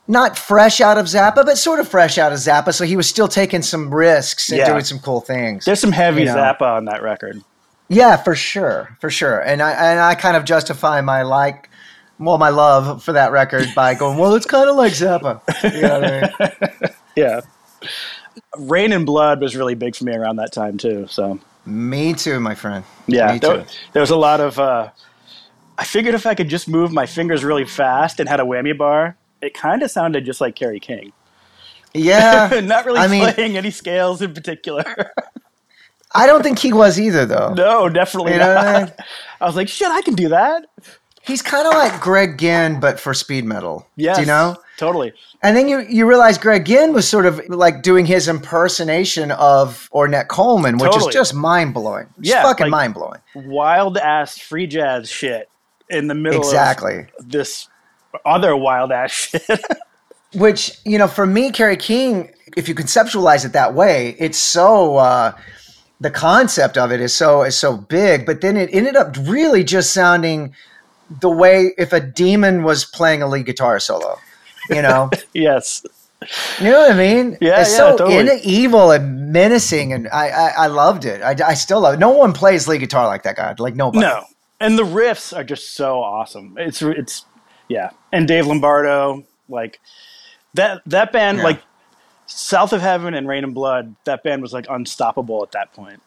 not 0.08 0.38
fresh 0.38 0.80
out 0.80 0.98
of 0.98 1.08
Zappa, 1.08 1.46
but 1.46 1.58
sort 1.58 1.80
of 1.82 1.90
fresh 1.90 2.18
out 2.18 2.32
of 2.32 2.38
Zappa, 2.40 2.74
so 2.74 2.86
he 2.86 2.96
was 2.96 3.08
still 3.10 3.28
taking 3.28 3.62
some 3.62 3.94
risks 3.94 4.50
and 4.50 4.60
Yeah. 4.60 4.70
doing 4.72 4.84
some 4.86 5.00
cool 5.00 5.20
things. 5.20 5.66
There's 5.66 5.80
some 5.82 5.92
heavy 5.92 6.22
You 6.22 6.28
know. 6.28 6.36
Zappa 6.36 6.62
on 6.78 6.86
that 6.86 7.02
record. 7.04 7.42
Yeah, 7.90 8.16
for 8.16 8.34
sure, 8.36 8.98
for 9.02 9.10
sure. 9.10 9.40
And 9.40 9.62
I 9.62 9.72
and 9.72 10.00
I 10.00 10.16
kind 10.16 10.38
of 10.38 10.46
justify 10.46 11.02
my 11.02 11.24
like, 11.24 11.70
well, 12.22 12.38
my 12.38 12.50
love 12.50 13.04
for 13.04 13.12
that 13.14 13.32
record 13.32 13.68
by 13.76 13.94
going, 13.96 14.18
well, 14.18 14.36
it's 14.36 14.46
kind 14.46 14.70
of 14.70 14.76
like 14.76 14.94
Zappa. 14.94 15.42
You 15.74 15.82
know 15.82 16.00
what 16.00 16.62
I 16.62 16.68
mean? 16.82 16.92
Yeah. 17.18 17.42
Reign 18.58 18.94
in 18.94 19.04
Blood 19.04 19.42
was 19.42 19.56
really 19.56 19.76
big 19.76 19.96
for 19.98 20.06
me 20.06 20.14
around 20.16 20.38
that 20.38 20.54
time 20.54 20.78
too. 20.78 21.08
So 21.10 21.40
Me 21.66 22.14
too, 22.14 22.40
my 22.40 22.56
friend. 22.56 22.86
yeah, 23.08 23.34
Me 23.34 23.40
there, 23.40 23.58
too. 23.64 23.66
there 23.92 24.00
was 24.02 24.12
a 24.12 24.16
lot 24.16 24.40
of. 24.40 24.58
Uh, 24.60 24.90
I 25.78 25.84
figured 25.84 26.16
if 26.16 26.26
I 26.26 26.36
could 26.36 26.48
just 26.48 26.68
move 26.70 26.92
my 26.94 27.06
fingers 27.06 27.44
really 27.44 27.66
fast 27.66 28.20
and 28.22 28.30
had 28.30 28.40
a 28.40 28.44
whammy 28.44 28.78
bar, 28.78 29.18
it 29.42 29.54
kind 29.54 29.84
of 29.84 29.92
sounded 29.92 30.24
just 30.26 30.40
like 30.40 30.56
Kerry 30.56 30.80
King. 30.80 31.12
Yeah, 31.94 32.62
Not 32.64 32.86
really 32.86 33.00
I 33.00 33.08
mean- 33.08 33.34
playing 33.34 33.58
any 33.58 33.72
scales 33.72 34.22
in 34.22 34.34
particular. 34.34 34.86
I 36.14 36.28
don't 36.28 36.44
think 36.44 36.60
he 36.60 36.72
was 36.74 37.00
either, 37.00 37.26
though. 37.26 37.54
no, 37.54 37.88
definitely 37.90 38.34
You 38.34 38.40
what 38.40 38.50
I 38.58 38.72
not. 38.80 38.82
mean? 38.90 38.94
I 39.42 39.46
was 39.46 39.56
like, 39.56 39.68
shit, 39.70 39.88
I 39.90 40.02
can 40.02 40.14
do 40.14 40.30
that. 40.30 40.66
He's 41.24 41.42
kind 41.42 41.68
of 41.68 41.74
like 41.74 42.02
Greg 42.02 42.38
Ginn, 42.38 42.80
but 42.80 43.00
for 43.00 43.14
speed 43.14 43.46
metal. 43.46 43.88
Yeah, 43.96 44.20
you 44.20 44.26
know? 44.26 44.58
totally. 44.78 45.14
And 45.44 45.56
then 45.56 45.68
you 45.68 45.82
you 45.82 46.08
realize 46.08 46.38
Greg 46.38 46.66
Ginn 46.66 46.94
was 46.94 47.08
sort 47.08 47.26
of 47.28 47.40
like 47.50 47.84
doing 47.84 48.06
his 48.06 48.28
impersonation 48.28 49.32
of 49.32 49.90
Ornette 49.94 50.28
Coleman, 50.28 50.78
which 50.78 50.92
Totally. 50.92 51.10
is 51.10 51.14
just 51.14 51.34
mind 51.36 51.74
blowing. 51.74 52.08
Yeah, 52.20 52.42
fucking 52.44 52.66
like- 52.66 52.72
mind 52.72 52.94
blowing. 52.96 53.20
Wild 53.36 53.98
ass 53.98 54.38
free 54.38 54.66
jazz 54.68 55.10
shit 55.10 55.48
in 55.90 56.08
the 56.08 56.16
middle 56.16 56.40
Exactly. 56.42 57.08
of 57.20 57.30
this 57.30 57.68
other 58.26 58.56
wild 58.56 58.92
ass 58.92 59.12
shit. 59.12 59.62
Which 60.34 60.78
you 60.86 60.98
know, 60.98 61.08
for 61.08 61.26
me, 61.26 61.52
Kerry 61.52 61.76
King, 61.78 62.32
if 62.58 62.68
you 62.70 62.74
conceptualize 62.76 63.46
it 63.46 63.54
that 63.54 63.74
way, 63.74 64.16
it's 64.20 64.38
so. 64.38 64.98
Uh, 64.98 65.34
the 66.00 66.10
concept 66.10 66.80
of 66.80 66.92
it 66.92 67.00
is 67.00 67.16
so 67.16 67.44
is 67.44 67.56
so 67.56 67.78
big, 67.78 68.26
but 68.26 68.42
then 68.42 68.58
it 68.58 68.70
ended 68.74 68.96
up 68.96 69.16
really 69.22 69.64
just 69.64 69.94
sounding 69.94 70.56
the 71.20 71.30
way 71.30 71.74
if 71.78 71.94
a 71.94 72.00
demon 72.00 72.64
was 72.64 72.86
playing 72.86 73.22
a 73.22 73.28
lead 73.28 73.46
guitar 73.46 73.80
solo. 73.80 74.18
You 74.70 74.82
know, 74.82 75.10
yes. 75.34 75.84
You 76.60 76.70
know 76.70 76.82
what 76.82 76.92
I 76.92 76.96
mean? 76.96 77.38
Yeah, 77.42 77.62
it's 77.62 77.72
yeah, 77.72 77.78
so 77.78 77.98
totally. 77.98 78.18
in 78.20 78.40
evil 78.44 78.92
and 78.92 79.32
menacing, 79.34 79.92
and 79.92 80.08
I, 80.10 80.30
I, 80.30 80.48
I 80.58 80.68
loved 80.68 81.04
it. 81.06 81.22
I, 81.24 81.36
I 81.46 81.54
still 81.56 81.82
love 81.82 81.96
it. 81.96 82.00
No 82.00 82.12
one 82.12 82.32
plays 82.32 82.68
lead 82.68 82.78
guitar 82.80 83.08
like 83.08 83.24
that 83.24 83.36
guy. 83.36 83.56
Like 83.58 83.76
nobody. 83.76 84.06
No, 84.06 84.26
and 84.60 84.78
the 84.78 84.84
riffs 84.84 85.36
are 85.36 85.44
just 85.44 85.74
so 85.74 86.00
awesome. 86.00 86.56
It's 86.60 86.82
it's 86.82 87.26
yeah, 87.68 87.90
and 88.12 88.28
Dave 88.28 88.46
Lombardo, 88.46 89.24
like 89.50 89.80
that 90.54 90.82
that 90.86 91.12
band, 91.12 91.40
Yeah. 91.40 91.44
like 91.46 91.62
South 92.28 92.72
of 92.72 92.82
Heaven 92.82 93.16
and 93.16 93.28
Reign 93.28 93.44
in 93.44 93.54
Blood, 93.54 93.96
that 94.06 94.24
band 94.24 94.44
was 94.44 94.54
like 94.54 94.68
unstoppable 94.70 95.42
at 95.44 95.52
that 95.54 95.74
point. 95.74 96.02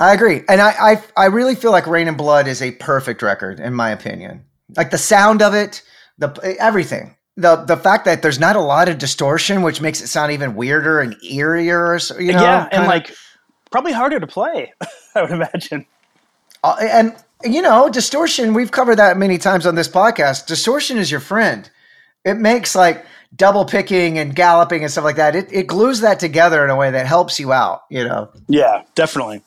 I 0.00 0.14
agree, 0.14 0.42
and 0.48 0.60
I, 0.60 0.70
I 0.92 1.02
I 1.16 1.26
really 1.26 1.54
feel 1.54 1.70
like 1.70 1.86
Reign 1.86 2.08
in 2.08 2.16
Blood 2.16 2.48
is 2.48 2.62
a 2.62 2.72
perfect 2.72 3.22
record 3.22 3.60
in 3.60 3.74
my 3.74 3.90
opinion. 3.90 4.44
Like 4.76 4.90
the 4.90 4.98
sound 4.98 5.42
of 5.42 5.54
it, 5.54 5.82
the 6.18 6.56
everything. 6.58 7.16
The, 7.36 7.56
the 7.56 7.76
fact 7.76 8.04
that 8.04 8.20
there's 8.22 8.38
not 8.38 8.56
a 8.56 8.60
lot 8.60 8.88
of 8.90 8.98
distortion, 8.98 9.62
which 9.62 9.80
makes 9.80 10.02
it 10.02 10.08
sound 10.08 10.32
even 10.32 10.54
weirder 10.56 11.00
and 11.00 11.14
eerier, 11.22 11.98
so- 12.00 12.18
you 12.18 12.32
know. 12.32 12.42
yeah, 12.42 12.68
and 12.72 12.86
like 12.86 13.14
probably 13.70 13.92
harder 13.92 14.18
to 14.20 14.26
play. 14.26 14.72
I 15.14 15.22
would 15.22 15.30
imagine. 15.30 15.86
Uh, 16.64 16.76
and 16.80 17.16
you 17.44 17.62
know, 17.62 17.88
distortion. 17.88 18.52
We've 18.52 18.70
covered 18.70 18.96
that 18.96 19.16
many 19.16 19.38
times 19.38 19.64
on 19.66 19.74
this 19.74 19.88
podcast. 19.88 20.46
Distortion 20.46 20.98
is 20.98 21.10
your 21.10 21.20
friend. 21.20 21.70
It 22.24 22.34
makes 22.34 22.74
like 22.74 23.06
double 23.34 23.64
picking 23.64 24.18
and 24.18 24.34
galloping 24.34 24.82
and 24.82 24.90
stuff 24.90 25.04
like 25.04 25.16
that. 25.16 25.34
It 25.36 25.48
it 25.52 25.66
glues 25.66 26.00
that 26.00 26.20
together 26.20 26.62
in 26.64 26.70
a 26.70 26.76
way 26.76 26.90
that 26.90 27.06
helps 27.06 27.40
you 27.40 27.52
out. 27.52 27.82
You 27.90 28.04
know. 28.04 28.30
Yeah, 28.48 28.82
definitely. 28.94 29.42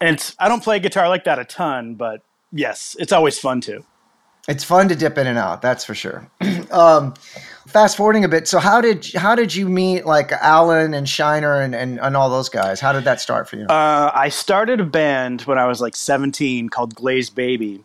And 0.00 0.34
I 0.38 0.48
don't 0.48 0.62
play 0.62 0.78
guitar 0.78 1.08
like 1.08 1.24
that 1.24 1.38
a 1.38 1.44
ton, 1.44 1.94
but 1.94 2.22
yes, 2.52 2.96
it's 2.98 3.12
always 3.12 3.38
fun 3.38 3.60
to. 3.62 3.84
It's 4.48 4.62
fun 4.62 4.88
to 4.88 4.94
dip 4.94 5.18
in 5.18 5.26
and 5.26 5.38
out. 5.38 5.60
That's 5.60 5.84
for 5.84 5.94
sure. 5.94 6.30
um, 6.70 7.14
fast 7.66 7.96
forwarding 7.96 8.24
a 8.24 8.28
bit. 8.28 8.46
So 8.46 8.58
how 8.60 8.80
did 8.80 9.12
how 9.14 9.34
did 9.34 9.54
you 9.54 9.68
meet 9.68 10.06
like 10.06 10.30
Alan 10.32 10.94
and 10.94 11.08
Shiner 11.08 11.60
and, 11.60 11.74
and 11.74 11.98
and 11.98 12.16
all 12.16 12.30
those 12.30 12.48
guys? 12.48 12.78
How 12.78 12.92
did 12.92 13.04
that 13.04 13.20
start 13.20 13.48
for 13.48 13.56
you? 13.56 13.66
Uh, 13.66 14.12
I 14.14 14.28
started 14.28 14.80
a 14.80 14.84
band 14.84 15.42
when 15.42 15.58
I 15.58 15.66
was 15.66 15.80
like 15.80 15.96
17 15.96 16.68
called 16.68 16.94
Glazed 16.94 17.34
Baby, 17.34 17.84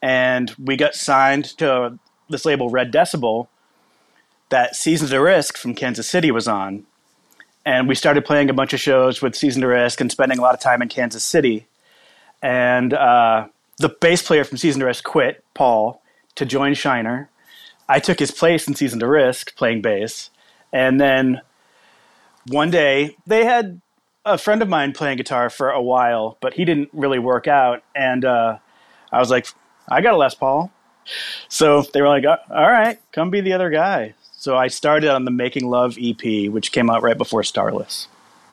and 0.00 0.52
we 0.58 0.76
got 0.76 0.94
signed 0.94 1.44
to 1.58 1.98
this 2.28 2.44
label 2.44 2.68
Red 2.68 2.92
Decibel 2.92 3.46
that 4.48 4.74
Seasons 4.74 5.10
to 5.10 5.18
Risk 5.20 5.56
from 5.56 5.74
Kansas 5.74 6.08
City 6.08 6.32
was 6.32 6.48
on. 6.48 6.84
And 7.64 7.88
we 7.88 7.94
started 7.94 8.24
playing 8.24 8.50
a 8.50 8.54
bunch 8.54 8.72
of 8.72 8.80
shows 8.80 9.22
with 9.22 9.36
Season 9.36 9.62
to 9.62 9.68
Risk 9.68 10.00
and 10.00 10.10
spending 10.10 10.38
a 10.38 10.42
lot 10.42 10.54
of 10.54 10.60
time 10.60 10.82
in 10.82 10.88
Kansas 10.88 11.22
City. 11.22 11.66
And 12.42 12.92
uh, 12.92 13.46
the 13.78 13.88
bass 13.88 14.22
player 14.22 14.44
from 14.44 14.58
Season 14.58 14.80
to 14.80 14.86
Risk 14.86 15.04
quit, 15.04 15.44
Paul, 15.54 16.02
to 16.34 16.44
join 16.44 16.74
Shiner. 16.74 17.28
I 17.88 18.00
took 18.00 18.18
his 18.18 18.30
place 18.30 18.66
in 18.66 18.74
Season 18.74 18.98
to 19.00 19.06
Risk 19.06 19.54
playing 19.54 19.82
bass. 19.82 20.30
And 20.72 21.00
then 21.00 21.40
one 22.48 22.70
day 22.70 23.16
they 23.26 23.44
had 23.44 23.80
a 24.24 24.38
friend 24.38 24.62
of 24.62 24.68
mine 24.68 24.92
playing 24.92 25.18
guitar 25.18 25.50
for 25.50 25.70
a 25.70 25.82
while, 25.82 26.38
but 26.40 26.54
he 26.54 26.64
didn't 26.64 26.90
really 26.92 27.18
work 27.18 27.46
out. 27.46 27.82
And 27.94 28.24
uh, 28.24 28.58
I 29.12 29.18
was 29.18 29.30
like, 29.30 29.46
I 29.88 30.00
got 30.00 30.14
a 30.14 30.16
Les 30.16 30.34
Paul. 30.34 30.72
So 31.48 31.82
they 31.92 32.00
were 32.00 32.08
like, 32.08 32.24
"Uh, 32.24 32.36
all 32.50 32.70
right, 32.70 32.98
come 33.10 33.30
be 33.30 33.40
the 33.40 33.52
other 33.52 33.70
guy. 33.70 34.14
So 34.42 34.56
I 34.56 34.66
started 34.66 35.08
on 35.08 35.24
the 35.24 35.30
Making 35.30 35.70
Love 35.70 35.96
EP, 36.02 36.50
which 36.50 36.72
came 36.72 36.90
out 36.90 37.00
right 37.00 37.16
before 37.16 37.44
Starless. 37.44 38.08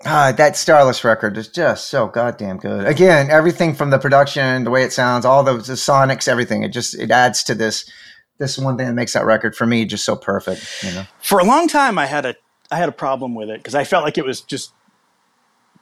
Ah, 0.05 0.31
that 0.38 0.55
Starless 0.55 1.03
record 1.03 1.36
is 1.36 1.48
just 1.48 1.89
so 1.89 2.05
goddamn 2.05 2.58
good. 2.58 2.86
Again, 2.86 3.31
everything 3.31 3.74
from 3.74 3.89
the 3.89 3.98
production, 3.98 4.65
the 4.65 4.69
way 4.69 4.84
it 4.84 4.93
sounds, 4.93 5.25
all 5.25 5.41
the, 5.41 5.53
the 5.53 5.74
sonics, 5.74 6.27
everything. 6.27 6.62
It 6.62 6.69
just 6.69 6.93
it 6.93 7.10
adds 7.10 7.41
to 7.46 7.55
this 7.55 7.89
this 8.38 8.55
one 8.60 8.77
thing 8.77 8.86
that 8.86 8.93
makes 8.93 9.13
that 9.13 9.25
record 9.25 9.55
for 9.55 9.65
me 9.65 9.84
just 9.84 10.05
so 10.05 10.15
perfect. 10.15 10.63
You 10.84 10.91
know. 10.91 11.05
For 11.24 11.39
a 11.39 11.43
long 11.43 11.67
time, 11.67 11.98
I 11.98 12.05
had 12.05 12.24
a 12.24 12.36
I 12.69 12.77
had 12.77 12.88
a 12.88 12.91
problem 12.91 13.34
with 13.34 13.50
it 13.50 13.58
because 13.58 13.74
I 13.74 13.84
felt 13.84 14.03
like 14.03 14.19
it 14.19 14.25
was 14.25 14.41
just 14.41 14.74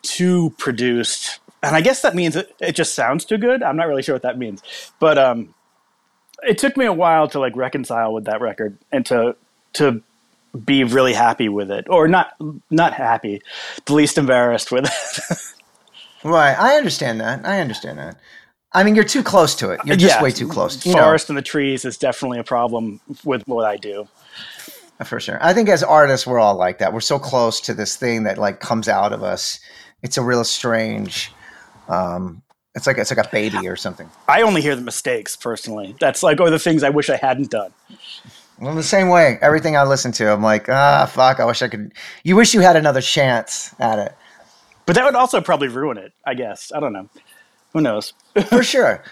too 0.04 0.56
produced, 0.58 1.42
and 1.62 1.76
I 1.76 1.82
guess 1.82 2.02
that 2.04 2.16
means 2.16 2.38
it, 2.38 2.56
it 2.62 2.78
just 2.78 2.94
sounds 2.94 3.26
too 3.26 3.38
good. 3.38 3.62
I'm 3.62 3.76
not 3.76 3.90
really 3.90 4.04
sure 4.04 4.16
what 4.16 4.24
that 4.24 4.38
means, 4.38 4.64
but 5.02 5.18
um, 5.18 5.54
it 6.44 6.58
took 6.58 6.78
me 6.78 6.86
a 6.86 6.94
while 6.94 7.28
to 7.28 7.42
like 7.42 7.58
reconcile 7.58 8.14
with 8.14 8.24
that 8.24 8.40
record 8.40 8.78
and 8.90 9.06
to 9.08 9.36
to 9.74 10.02
be 10.66 10.84
really 10.84 11.14
happy 11.14 11.50
with 11.50 11.70
it, 11.72 11.88
or 11.90 12.08
not 12.08 12.34
not 12.72 12.94
happy, 12.94 13.42
the 13.86 13.94
least 13.94 14.18
embarrassed 14.18 14.72
with 14.72 14.86
it. 14.86 15.38
Right. 16.24 16.58
I 16.60 16.76
understand 16.78 17.22
that. 17.22 17.46
I 17.46 17.62
understand 17.62 18.00
that. 18.00 18.18
I 18.74 18.84
mean, 18.84 18.96
you're 18.96 19.04
too 19.06 19.24
close 19.24 19.56
to 19.56 19.70
it. 19.70 19.80
You're 19.86 19.96
just 19.96 20.16
Yeah. 20.16 20.24
way 20.24 20.32
too 20.32 20.48
close. 20.48 20.84
You 20.86 20.94
know, 20.96 21.04
Forest 21.04 21.30
and 21.30 21.38
the 21.38 21.42
trees 21.44 21.86
is 21.86 21.98
definitely 21.98 22.40
a 22.40 22.44
problem 22.44 23.00
with 23.24 23.48
what 23.48 23.66
I 23.66 23.78
do. 23.78 24.08
for 25.06 25.20
sure. 25.20 25.38
I 25.42 25.54
think 25.54 25.70
as 25.70 25.84
artists, 25.84 26.26
we're 26.26 26.40
all 26.40 26.56
like 26.56 26.80
that. 26.80 26.92
We're 26.92 27.02
so 27.02 27.20
close 27.20 27.62
to 27.62 27.74
this 27.76 27.96
thing 27.96 28.24
that 28.24 28.40
like 28.40 28.60
comes 28.60 28.90
out 28.90 29.14
of 29.14 29.22
us. 29.24 29.60
It's 30.02 30.18
a 30.18 30.24
real 30.24 30.44
strange. 30.44 31.32
Um, 31.88 32.42
it's 32.74 32.88
like 32.88 32.98
it's 32.98 33.12
like 33.16 33.24
a 33.26 33.30
baby 33.30 33.68
or 33.68 33.76
something. 33.76 34.10
I 34.28 34.42
only 34.42 34.62
hear 34.62 34.76
the 34.76 34.82
mistakes 34.82 35.36
personally. 35.36 35.96
That's 36.00 36.24
like, 36.24 36.42
or 36.42 36.50
the 36.50 36.60
things 36.60 36.82
I 36.84 36.90
wish 36.90 37.10
I 37.12 37.18
hadn't 37.18 37.52
done. 37.52 37.72
Well, 38.60 38.74
the 38.76 38.84
same 38.84 39.10
way, 39.10 39.38
everything 39.42 39.78
I 39.78 39.84
listen 39.84 40.12
to, 40.14 40.32
I'm 40.32 40.42
like, 40.42 40.68
ah, 40.70 41.06
fuck. 41.12 41.40
I 41.40 41.46
wish 41.46 41.62
I 41.62 41.68
could. 41.68 41.94
You 42.24 42.36
wish 42.36 42.54
you 42.54 42.62
had 42.62 42.76
another 42.76 43.02
chance 43.02 43.74
at 43.80 44.00
it, 44.00 44.16
But 44.86 44.96
that 44.96 45.06
would 45.06 45.16
also 45.16 45.42
probably 45.42 45.68
ruin 45.68 45.98
it, 45.98 46.14
I 46.26 46.34
guess. 46.34 46.72
I 46.74 46.80
don't 46.80 46.94
know. 46.94 47.10
Who 47.74 47.82
knows? 47.82 48.14
for 48.48 48.64
sure. 48.64 49.04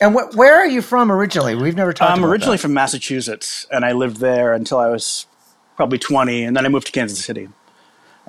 And 0.00 0.14
wh- 0.14 0.36
where 0.36 0.54
are 0.56 0.66
you 0.66 0.82
from 0.82 1.10
originally? 1.10 1.54
We've 1.54 1.76
never 1.76 1.92
talked. 1.92 2.10
I'm 2.10 2.24
originally 2.24 2.56
that. 2.56 2.62
from 2.62 2.74
Massachusetts, 2.74 3.66
and 3.70 3.84
I 3.84 3.92
lived 3.92 4.18
there 4.18 4.52
until 4.52 4.78
I 4.78 4.88
was 4.88 5.26
probably 5.76 5.98
20, 5.98 6.44
and 6.44 6.56
then 6.56 6.66
I 6.66 6.68
moved 6.68 6.86
to 6.86 6.92
Kansas 6.92 7.24
City. 7.24 7.48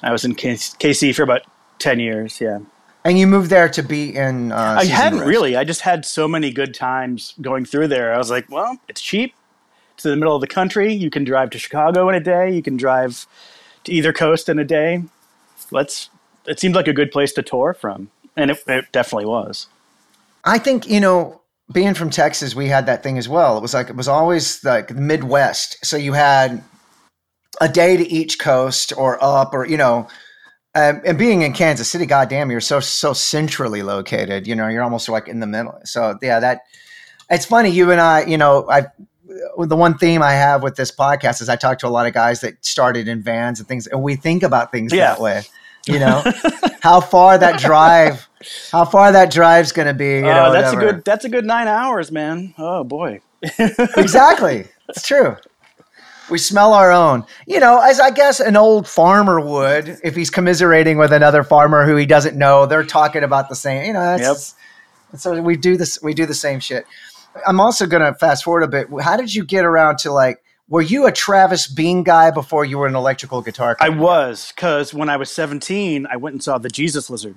I 0.03 0.11
was 0.11 0.23
in 0.23 0.35
K- 0.35 0.53
KC 0.53 1.13
for 1.15 1.23
about 1.23 1.41
10 1.79 1.99
years, 1.99 2.39
yeah. 2.39 2.59
and 3.03 3.17
you 3.19 3.27
moved 3.27 3.49
there 3.49 3.67
to 3.69 3.81
be 3.83 4.15
in. 4.15 4.51
Uh, 4.51 4.77
I 4.79 4.85
hadn't 4.85 5.19
Rest. 5.19 5.29
really. 5.29 5.55
I 5.57 5.63
just 5.63 5.81
had 5.81 6.05
so 6.05 6.27
many 6.27 6.51
good 6.51 6.73
times 6.73 7.33
going 7.41 7.65
through 7.65 7.87
there. 7.89 8.13
I 8.13 8.17
was 8.17 8.29
like, 8.29 8.49
well, 8.49 8.77
it's 8.87 9.01
cheap. 9.01 9.33
In 10.03 10.11
the 10.11 10.17
middle 10.17 10.35
of 10.35 10.41
the 10.41 10.47
country. 10.47 10.93
You 10.93 11.09
can 11.09 11.23
drive 11.23 11.49
to 11.51 11.59
Chicago 11.59 12.09
in 12.09 12.15
a 12.15 12.19
day. 12.19 12.53
You 12.53 12.61
can 12.61 12.77
drive 12.77 13.25
to 13.85 13.91
either 13.91 14.11
coast 14.13 14.49
in 14.49 14.59
a 14.59 14.65
day. 14.65 15.03
Let's. 15.71 16.09
It 16.45 16.59
seemed 16.59 16.75
like 16.75 16.87
a 16.87 16.93
good 16.93 17.11
place 17.11 17.31
to 17.33 17.41
tour 17.41 17.73
from. 17.73 18.09
and 18.35 18.51
it, 18.51 18.63
it 18.67 18.91
definitely 18.91 19.25
was. 19.25 19.67
I 20.43 20.57
think 20.59 20.87
you 20.87 20.99
know, 20.99 21.41
being 21.71 21.93
from 21.93 22.09
Texas, 22.09 22.55
we 22.55 22.67
had 22.67 22.85
that 22.85 23.03
thing 23.03 23.17
as 23.17 23.27
well. 23.27 23.57
It 23.57 23.61
was 23.61 23.73
like 23.73 23.89
it 23.89 23.95
was 23.95 24.07
always 24.07 24.63
like 24.63 24.89
the 24.89 24.95
Midwest, 24.95 25.83
so 25.83 25.97
you 25.97 26.13
had 26.13 26.63
a 27.61 27.69
day 27.69 27.97
to 27.97 28.07
each 28.11 28.37
coast 28.37 28.93
or 28.97 29.23
up, 29.23 29.53
or 29.53 29.65
you 29.65 29.77
know. 29.77 30.07
Um, 30.77 31.01
and 31.05 31.17
being 31.17 31.41
in 31.41 31.53
Kansas 31.53 31.87
City, 31.87 32.05
goddamn, 32.05 32.51
you're 32.51 32.59
so 32.59 32.81
so 32.81 33.13
centrally 33.13 33.81
located. 33.81 34.45
You 34.45 34.55
know, 34.55 34.67
you're 34.67 34.83
almost 34.83 35.07
like 35.07 35.29
in 35.29 35.39
the 35.39 35.47
middle. 35.47 35.79
So 35.85 36.17
yeah, 36.21 36.41
that 36.41 36.63
it's 37.29 37.45
funny. 37.45 37.69
You 37.69 37.91
and 37.91 38.01
I, 38.01 38.25
you 38.25 38.37
know, 38.37 38.69
I 38.69 38.87
the 39.57 39.75
one 39.75 39.97
theme 39.97 40.21
I 40.21 40.33
have 40.33 40.63
with 40.63 40.75
this 40.75 40.91
podcast 40.91 41.41
is 41.41 41.49
I 41.49 41.55
talk 41.55 41.79
to 41.79 41.87
a 41.87 41.89
lot 41.89 42.07
of 42.07 42.13
guys 42.13 42.41
that 42.41 42.63
started 42.65 43.07
in 43.07 43.21
vans 43.21 43.59
and 43.59 43.67
things, 43.67 43.87
and 43.87 44.01
we 44.01 44.15
think 44.15 44.43
about 44.43 44.71
things 44.71 44.93
Yeah. 44.93 45.07
that 45.07 45.19
way. 45.21 45.43
You 45.87 45.99
know, 45.99 46.23
how 46.81 46.99
far 46.99 47.37
that 47.37 47.59
drive, 47.59 48.27
how 48.71 48.85
far 48.85 49.11
that 49.11 49.29
drive's 49.31 49.71
going 49.71 49.87
to 49.87 49.93
be. 49.93 50.05
You 50.15 50.25
Oh, 50.25 50.33
know, 50.45 50.51
that's 50.51 50.73
a 50.73 50.77
good. 50.77 51.05
That's 51.05 51.25
a 51.25 51.29
good 51.29 51.45
nine 51.45 51.67
hours, 51.67 52.11
man. 52.11 52.55
Oh 52.57 52.83
boy. 52.83 53.21
exactly. 53.97 54.65
It's 54.89 55.05
true. 55.05 55.35
We 56.29 56.39
smell 56.39 56.73
our 56.73 56.91
own. 56.91 57.23
You 57.45 57.59
know, 57.59 57.79
as 57.81 57.99
I 57.99 58.09
guess 58.09 58.39
an 58.39 58.57
old 58.57 58.87
farmer 58.87 59.39
would, 59.39 59.99
if 60.03 60.15
he's 60.15 60.31
commiserating 60.31 60.97
with 60.97 61.11
another 61.13 61.43
farmer 61.43 61.85
who 61.85 61.95
he 61.95 62.07
doesn't 62.07 62.35
know, 62.35 62.65
they're 62.65 62.83
talking 62.83 63.23
about 63.23 63.47
the 63.49 63.55
same. 63.55 63.85
You 63.85 63.93
know, 63.93 64.17
that's, 64.17 64.55
so 65.17 65.39
we 65.41 65.55
do 65.55 65.77
this. 65.77 66.01
We 66.01 66.15
do 66.15 66.25
the 66.25 66.33
same 66.33 66.59
shit. 66.59 66.85
I'm 67.47 67.59
also 67.59 67.85
going 67.85 68.01
to 68.03 68.17
fast 68.17 68.43
forward 68.43 68.63
a 68.63 68.67
bit. 68.67 68.87
How 69.01 69.17
did 69.17 69.33
you 69.33 69.43
get 69.45 69.65
around 69.65 69.97
to 69.99 70.11
like? 70.11 70.41
Were 70.67 70.81
you 70.81 71.05
a 71.05 71.11
Travis 71.11 71.67
Bean 71.67 72.01
guy 72.03 72.31
before 72.31 72.65
you 72.65 72.79
were 72.79 72.87
an 72.87 72.95
electrical 72.95 73.41
guitar? 73.41 73.77
I 73.79 73.89
was 73.89 74.51
because 74.55 74.93
when 74.95 75.09
I 75.09 75.17
was 75.17 75.29
17, 75.31 76.07
I 76.09 76.17
went 76.17 76.33
and 76.33 76.43
saw 76.43 76.57
the 76.57 76.69
Jesus 76.69 77.07
Lizard. 77.09 77.35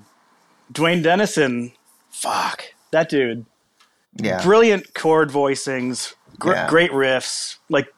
Duane 0.73 1.03
Denison, 1.03 1.73
fuck 2.11 2.63
that 2.91 3.09
dude. 3.11 3.45
yeah. 4.17 4.43
Brilliant 4.43 4.95
chord 4.95 5.29
voicings, 5.31 6.15
gr- 6.39 6.53
Yeah. 6.53 6.69
great 6.71 6.91
riffs. 6.91 7.57
Like 7.69 7.89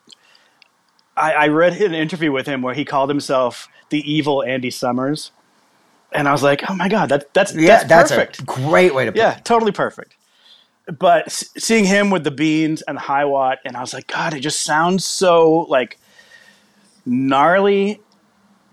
I, 1.17 1.33
I 1.33 1.49
read 1.49 1.75
an 1.81 1.95
interview 1.95 2.33
with 2.33 2.47
him 2.47 2.63
where 2.63 2.75
he 2.75 2.85
called 2.85 3.09
himself 3.09 3.69
the 3.91 4.01
evil 4.11 4.43
Andy 4.43 4.71
Summers, 4.71 5.31
and 6.13 6.27
I 6.29 6.33
was 6.33 6.43
like, 6.43 6.69
oh 6.69 6.75
my 6.75 6.89
god, 6.89 7.09
that 7.11 7.33
that's 7.35 7.55
Yeah, 7.55 7.85
that's, 7.85 7.89
that's, 7.89 8.11
perfect. 8.11 8.41
a 8.41 8.45
great 8.45 8.95
way 8.95 9.05
to 9.05 9.13
put 9.13 9.19
Yeah, 9.19 9.37
it. 9.39 9.45
totally 9.45 9.73
perfect. 9.73 10.17
But 10.99 11.31
seeing 11.31 11.85
him 11.85 12.11
with 12.11 12.25
the 12.25 12.31
beans 12.31 12.83
and 12.83 12.97
the 12.97 13.03
Hiwatt, 13.03 13.59
and 13.65 13.77
I 13.77 13.81
was 13.81 13.95
like, 13.95 14.07
God, 14.07 14.35
it 14.35 14.41
just 14.41 14.63
sounds 14.63 15.05
so 15.05 15.67
like 15.69 15.99
gnarly, 17.07 18.01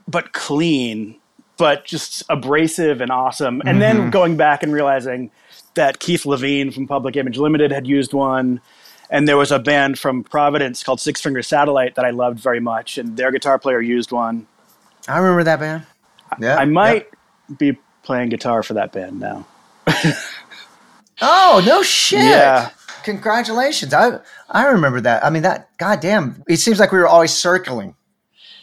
but 0.08 0.34
clean, 0.34 1.20
but 1.58 1.86
just 1.86 2.24
abrasive 2.30 3.02
and 3.02 3.12
awesome. 3.12 3.62
And 3.66 3.82
then 3.82 3.98
mm-hmm. 3.98 4.10
going 4.10 4.38
back 4.38 4.64
and 4.64 4.74
realizing 4.74 5.32
that 5.76 6.00
Keith 6.00 6.24
Levene 6.24 6.74
from 6.74 6.88
Public 6.88 7.16
Image 7.16 7.38
Limited 7.38 7.72
had 7.72 7.88
used 7.88 8.14
one. 8.14 8.62
And 9.10 9.28
there 9.28 9.38
was 9.38 9.52
a 9.52 9.60
band 9.60 9.98
from 9.98 10.24
Providence 10.24 10.84
called 10.84 11.00
Six 11.00 11.22
Finger 11.22 11.42
Satellite 11.42 11.96
that 11.96 12.04
I 12.04 12.10
loved 12.10 12.40
very 12.40 12.60
much, 12.60 12.98
and 12.98 13.16
their 13.16 13.32
guitar 13.32 13.58
player 13.58 13.80
used 13.80 14.12
one. 14.12 14.48
I 15.08 15.18
remember 15.18 15.44
that 15.46 15.60
band. 15.62 15.86
Yeah, 16.40 16.58
I 16.58 16.66
might 16.66 17.08
yeah. 17.50 17.56
be 17.56 17.78
playing 18.04 18.30
guitar 18.30 18.64
for 18.64 18.74
that 18.74 18.92
band 18.92 19.22
now. 19.22 19.48
Oh 21.22 21.64
no 21.66 21.84
shit! 21.84 22.20
Yeah. 22.20 22.70
Congratulations. 23.04 23.94
I 23.94 24.20
I 24.50 24.66
remember 24.66 25.02
that. 25.02 25.24
I 25.24 25.30
mean 25.30 25.44
that. 25.44 25.70
Goddamn. 25.78 26.44
It 26.48 26.58
seems 26.58 26.80
like 26.80 26.92
we 26.92 27.00
were 27.00 27.08
always 27.08 27.34
circling. 27.34 27.96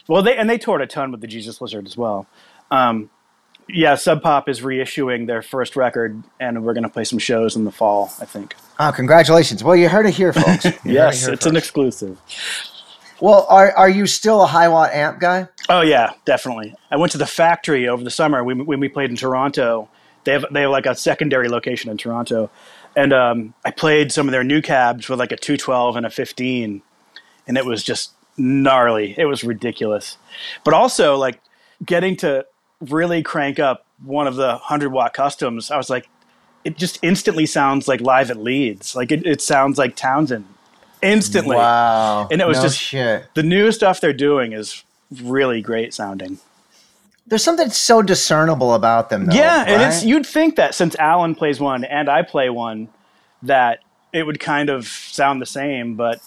Well, 0.07 0.21
they 0.21 0.37
and 0.37 0.49
they 0.49 0.57
toured 0.57 0.81
a 0.81 0.87
ton 0.87 1.11
with 1.11 1.21
the 1.21 1.27
Jesus 1.27 1.61
Lizard 1.61 1.85
as 1.87 1.97
well. 1.97 2.27
Um, 2.71 3.09
yeah, 3.67 3.95
Sub 3.95 4.21
Pop 4.21 4.47
is 4.47 4.61
reissuing 4.61 5.25
their 5.25 5.41
first 5.41 5.75
record, 5.75 6.23
and 6.39 6.63
we're 6.63 6.73
going 6.73 6.83
to 6.83 6.89
play 6.89 7.03
some 7.03 7.17
shows 7.17 7.55
in 7.55 7.63
the 7.63 7.71
fall. 7.71 8.13
I 8.21 8.25
think. 8.25 8.55
Oh, 8.79 8.91
congratulations. 8.95 9.63
Well, 9.63 9.75
you 9.75 9.89
heard 9.89 10.05
it 10.05 10.13
here, 10.13 10.31
folks. 10.33 10.63
Heard 10.65 10.75
it 10.75 10.79
Yes, 10.85 11.25
here 11.25 11.33
it's 11.33 11.45
an 11.45 11.55
exclusive. 11.55 12.19
Well, 13.21 13.47
are 13.49 13.71
are 13.71 13.89
you 13.89 14.05
still 14.05 14.43
a 14.43 14.47
Hiwatt 14.47 14.93
amp 14.93 15.19
guy? 15.19 15.47
Oh 15.69 15.81
yeah, 15.81 16.11
definitely. 16.25 16.75
I 16.91 16.97
went 16.97 17.11
to 17.13 17.17
the 17.17 17.25
factory 17.25 17.87
over 17.87 18.03
the 18.03 18.11
summer 18.11 18.43
when, 18.43 18.65
when 18.65 18.79
we 18.79 18.89
played 18.89 19.09
in 19.09 19.15
Toronto. 19.15 19.89
They 20.25 20.33
have 20.33 20.45
they 20.51 20.61
have 20.61 20.71
like 20.71 20.85
a 20.85 20.95
secondary 20.95 21.47
location 21.47 21.89
in 21.89 21.97
Toronto, 21.97 22.49
and 22.95 23.13
um, 23.13 23.53
I 23.63 23.71
played 23.71 24.11
some 24.11 24.27
of 24.27 24.31
their 24.33 24.43
new 24.43 24.61
cabs 24.61 25.07
with 25.07 25.19
like 25.19 25.31
a 25.31 25.37
two 25.37 25.55
twelve 25.57 25.95
and 25.95 26.05
a 26.05 26.09
fifteen, 26.09 26.81
and 27.47 27.57
it 27.57 27.65
was 27.65 27.83
just 27.83 28.11
gnarly. 28.37 29.15
It 29.17 29.25
was 29.25 29.43
ridiculous, 29.43 30.17
but 30.63 30.73
also 30.73 31.15
like 31.15 31.39
getting 31.85 32.17
to 32.17 32.45
really 32.81 33.23
crank 33.23 33.59
up 33.59 33.85
one 34.03 34.27
of 34.27 34.35
the 34.35 34.57
hundred 34.57 34.89
watt 34.89 35.13
customs. 35.13 35.71
I 35.71 35.77
was 35.77 35.89
like, 35.89 36.09
it 36.65 36.77
just 36.77 36.99
instantly 37.01 37.45
sounds 37.45 37.87
like 37.87 38.01
live 38.01 38.29
at 38.29 38.37
Leeds. 38.37 38.95
Like 38.95 39.11
it, 39.11 39.25
it 39.25 39.41
sounds 39.41 39.77
like 39.77 39.95
Townshend 39.95 40.45
instantly. 41.01 41.55
Wow. 41.55 42.27
And 42.31 42.41
it 42.41 42.47
was 42.47 42.57
No 42.57 42.63
just- 42.63 42.79
shit. 42.79 43.25
The 43.35 43.43
new 43.43 43.71
stuff 43.71 44.01
they're 44.01 44.11
doing 44.13 44.53
is 44.53 44.83
really 45.21 45.61
great 45.61 45.93
sounding. 45.93 46.39
There's 47.27 47.43
something 47.43 47.69
so 47.71 48.01
discernible 48.01 48.73
about 48.75 49.09
them, 49.09 49.25
though. 49.25 49.33
yeah, 49.35 49.63
and 49.67 49.81
it's 49.81 50.03
you'd 50.05 50.25
think 50.25 50.55
that 50.57 50.75
since 50.75 50.95
Alan 50.97 51.33
plays 51.35 51.59
one 51.59 51.83
and 51.83 52.07
I 52.09 52.21
play 52.21 52.49
one, 52.49 52.87
that 53.41 53.79
it 54.13 54.23
would 54.23 54.39
kind 54.39 54.69
of 54.69 54.87
sound 54.87 55.41
the 55.41 55.45
same, 55.47 55.95
but 55.95 56.19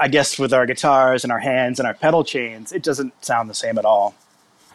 I 0.00 0.06
guess 0.08 0.38
with 0.38 0.52
our 0.52 0.64
guitars 0.66 1.24
and 1.24 1.32
our 1.32 1.40
hands 1.40 1.78
and 1.80 1.86
our 1.88 1.94
pedal 1.94 2.22
chains, 2.24 2.72
it 2.72 2.82
doesn't 2.82 3.12
sound 3.24 3.50
the 3.50 3.54
same 3.54 3.78
at 3.78 3.84
all. 3.84 4.14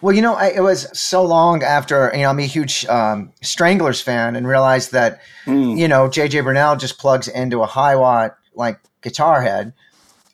Well, 0.02 0.13
you 0.13 0.21
know, 0.21 0.34
I, 0.34 0.47
it 0.47 0.60
was 0.60 0.89
so 0.99 1.23
long 1.23 1.63
after 1.63 2.12
you 2.13 2.23
know 2.23 2.30
I'm 2.30 2.39
a 2.39 2.45
huge 2.45 2.86
um, 2.88 3.32
Stranglers 3.41 4.02
fan 4.02 4.36
and 4.36 4.45
realized 4.47 4.91
that 4.91 5.21
Mm. 5.45 5.78
you 5.78 5.88
know 5.88 6.08
JJ 6.10 6.43
Burnel 6.43 6.78
just 6.78 6.97
plugs 6.97 7.28
into 7.30 7.63
a 7.63 7.67
Hiwatt 7.67 8.36
like 8.54 8.80
guitar 9.02 9.41
head, 9.41 9.71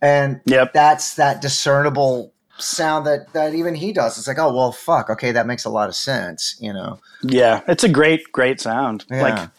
and 0.02 0.42
Yep. 0.46 0.74
that's 0.74 1.15
that 1.15 1.42
discernible 1.42 2.32
sound 2.60 3.06
that 3.08 3.32
that 3.34 3.54
even 3.54 3.76
he 3.76 3.91
does. 3.91 4.17
It's 4.17 4.28
like, 4.28 4.38
oh 4.39 4.54
well, 4.54 4.72
fuck, 4.72 5.10
okay, 5.10 5.32
that 5.32 5.48
makes 5.48 5.65
a 5.65 5.69
lot 5.69 5.89
of 5.89 5.95
sense, 5.95 6.56
you 6.60 6.74
know. 6.74 7.00
Yeah, 7.24 7.62
it's 7.67 7.84
a 7.84 7.89
great, 7.89 8.32
great 8.32 8.60
sound. 8.62 9.06
Yeah. 9.10 9.22
Like 9.22 9.50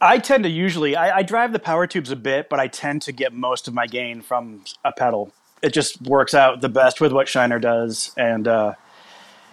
I 0.00 0.18
tend 0.18 0.44
to 0.44 0.50
usually 0.50 0.96
I, 0.96 1.18
I 1.18 1.22
drive 1.22 1.52
the 1.52 1.58
power 1.58 1.86
tubes 1.86 2.10
a 2.10 2.16
bit, 2.16 2.48
but 2.48 2.60
I 2.60 2.68
tend 2.68 3.02
to 3.02 3.12
get 3.12 3.32
most 3.32 3.68
of 3.68 3.74
my 3.74 3.86
gain 3.86 4.20
from 4.22 4.64
a 4.84 4.92
pedal. 4.92 5.32
It 5.62 5.72
just 5.72 6.02
works 6.02 6.34
out 6.34 6.60
the 6.60 6.68
best 6.68 7.00
with 7.00 7.12
what 7.12 7.26
Shiner 7.28 7.58
does, 7.58 8.12
and 8.16 8.46
uh, 8.46 8.74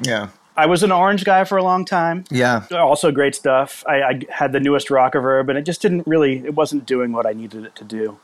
Yeah, 0.01 0.29
I 0.57 0.65
was 0.65 0.83
an 0.83 0.91
orange 0.91 1.23
guy 1.23 1.45
for 1.45 1.57
a 1.57 1.63
long 1.63 1.85
time. 1.85 2.25
yeah. 2.29 2.65
also 2.71 3.11
great 3.11 3.33
stuff. 3.35 3.83
I, 3.87 4.01
I 4.01 4.21
had 4.29 4.51
the 4.51 4.59
newest 4.59 4.89
Rockerverb, 4.89 5.47
and 5.47 5.57
it 5.57 5.61
just 5.63 5.81
didn't 5.81 6.05
really. 6.05 6.39
It 6.45 6.55
wasn't 6.55 6.85
doing 6.85 7.13
what 7.13 7.25
I 7.25 7.31
needed 7.31 7.63
it 7.63 7.75
to 7.75 7.83
do. 7.85 8.19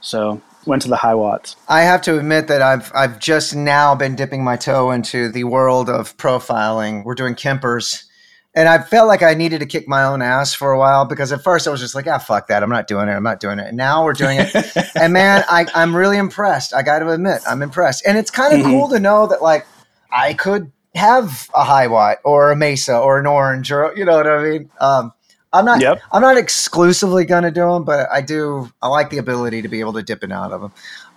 So 0.00 0.40
went 0.66 0.82
to 0.82 0.88
the 0.88 0.96
Hiwatts. 0.96 1.56
I 1.68 1.82
have 1.82 2.02
to 2.02 2.18
admit 2.18 2.48
that 2.48 2.62
I've 2.62 2.90
I've 2.94 3.18
just 3.18 3.54
now 3.54 3.94
been 3.94 4.14
dipping 4.16 4.44
my 4.44 4.56
toe 4.56 4.90
into 4.90 5.30
the 5.30 5.44
world 5.44 5.88
of 5.88 6.16
profiling. 6.16 7.04
We're 7.04 7.14
doing 7.14 7.34
Kempers. 7.34 8.04
And 8.52 8.68
I 8.68 8.78
felt 8.78 9.06
like 9.06 9.22
I 9.22 9.34
needed 9.34 9.60
to 9.60 9.66
kick 9.66 9.86
my 9.86 10.02
own 10.02 10.22
ass 10.22 10.54
for 10.54 10.72
a 10.72 10.78
while 10.78 11.04
because 11.04 11.30
at 11.30 11.44
first 11.44 11.68
I 11.68 11.70
was 11.70 11.78
just 11.78 11.94
like, 11.94 12.08
ah, 12.08 12.18
fuck 12.18 12.48
that. 12.48 12.64
I'm 12.64 12.68
not 12.68 12.88
doing 12.88 13.08
it. 13.08 13.12
I'm 13.12 13.22
not 13.22 13.38
doing 13.38 13.60
it. 13.60 13.68
And 13.68 13.76
now 13.76 14.04
we're 14.04 14.12
doing 14.12 14.38
it. 14.40 14.52
and 14.96 15.12
man, 15.12 15.44
I, 15.48 15.66
I'm 15.72 15.94
really 15.94 16.16
impressed. 16.18 16.74
I 16.74 16.82
got 16.82 16.98
to 16.98 17.10
admit, 17.10 17.42
I'm 17.48 17.62
impressed. 17.62 18.04
And 18.04 18.18
it's 18.18 18.30
kind 18.32 18.52
of 18.52 18.58
Mhm. 18.66 18.70
cool 18.70 18.88
to 18.88 18.98
know 18.98 19.28
that, 19.28 19.40
like, 19.40 19.66
I 20.12 20.34
could 20.34 20.72
have 20.96 21.48
a 21.54 21.62
Hiwatt 21.62 22.16
or 22.24 22.50
a 22.50 22.56
Mesa 22.56 22.98
or 22.98 23.20
an 23.20 23.26
orange 23.28 23.70
or, 23.70 23.92
you 23.96 24.04
know 24.04 24.16
what 24.16 24.26
I 24.26 24.42
mean? 24.42 24.70
Um, 24.80 25.12
I'm 25.52 25.64
not. 25.64 25.80
Yep. 25.80 26.00
I'm 26.12 26.22
not 26.22 26.36
exclusively 26.36 27.24
going 27.24 27.42
to 27.42 27.50
do 27.50 27.68
them, 27.68 27.84
but 27.84 28.08
I 28.10 28.20
do. 28.20 28.70
I 28.80 28.88
like 28.88 29.10
the 29.10 29.18
ability 29.18 29.62
to 29.62 29.68
be 29.68 29.80
able 29.80 29.92
to 29.94 30.02
dip 30.02 30.22
in 30.22 30.30
and 30.30 30.40
out 30.40 30.52
of 30.52 30.60
them. 30.60 30.72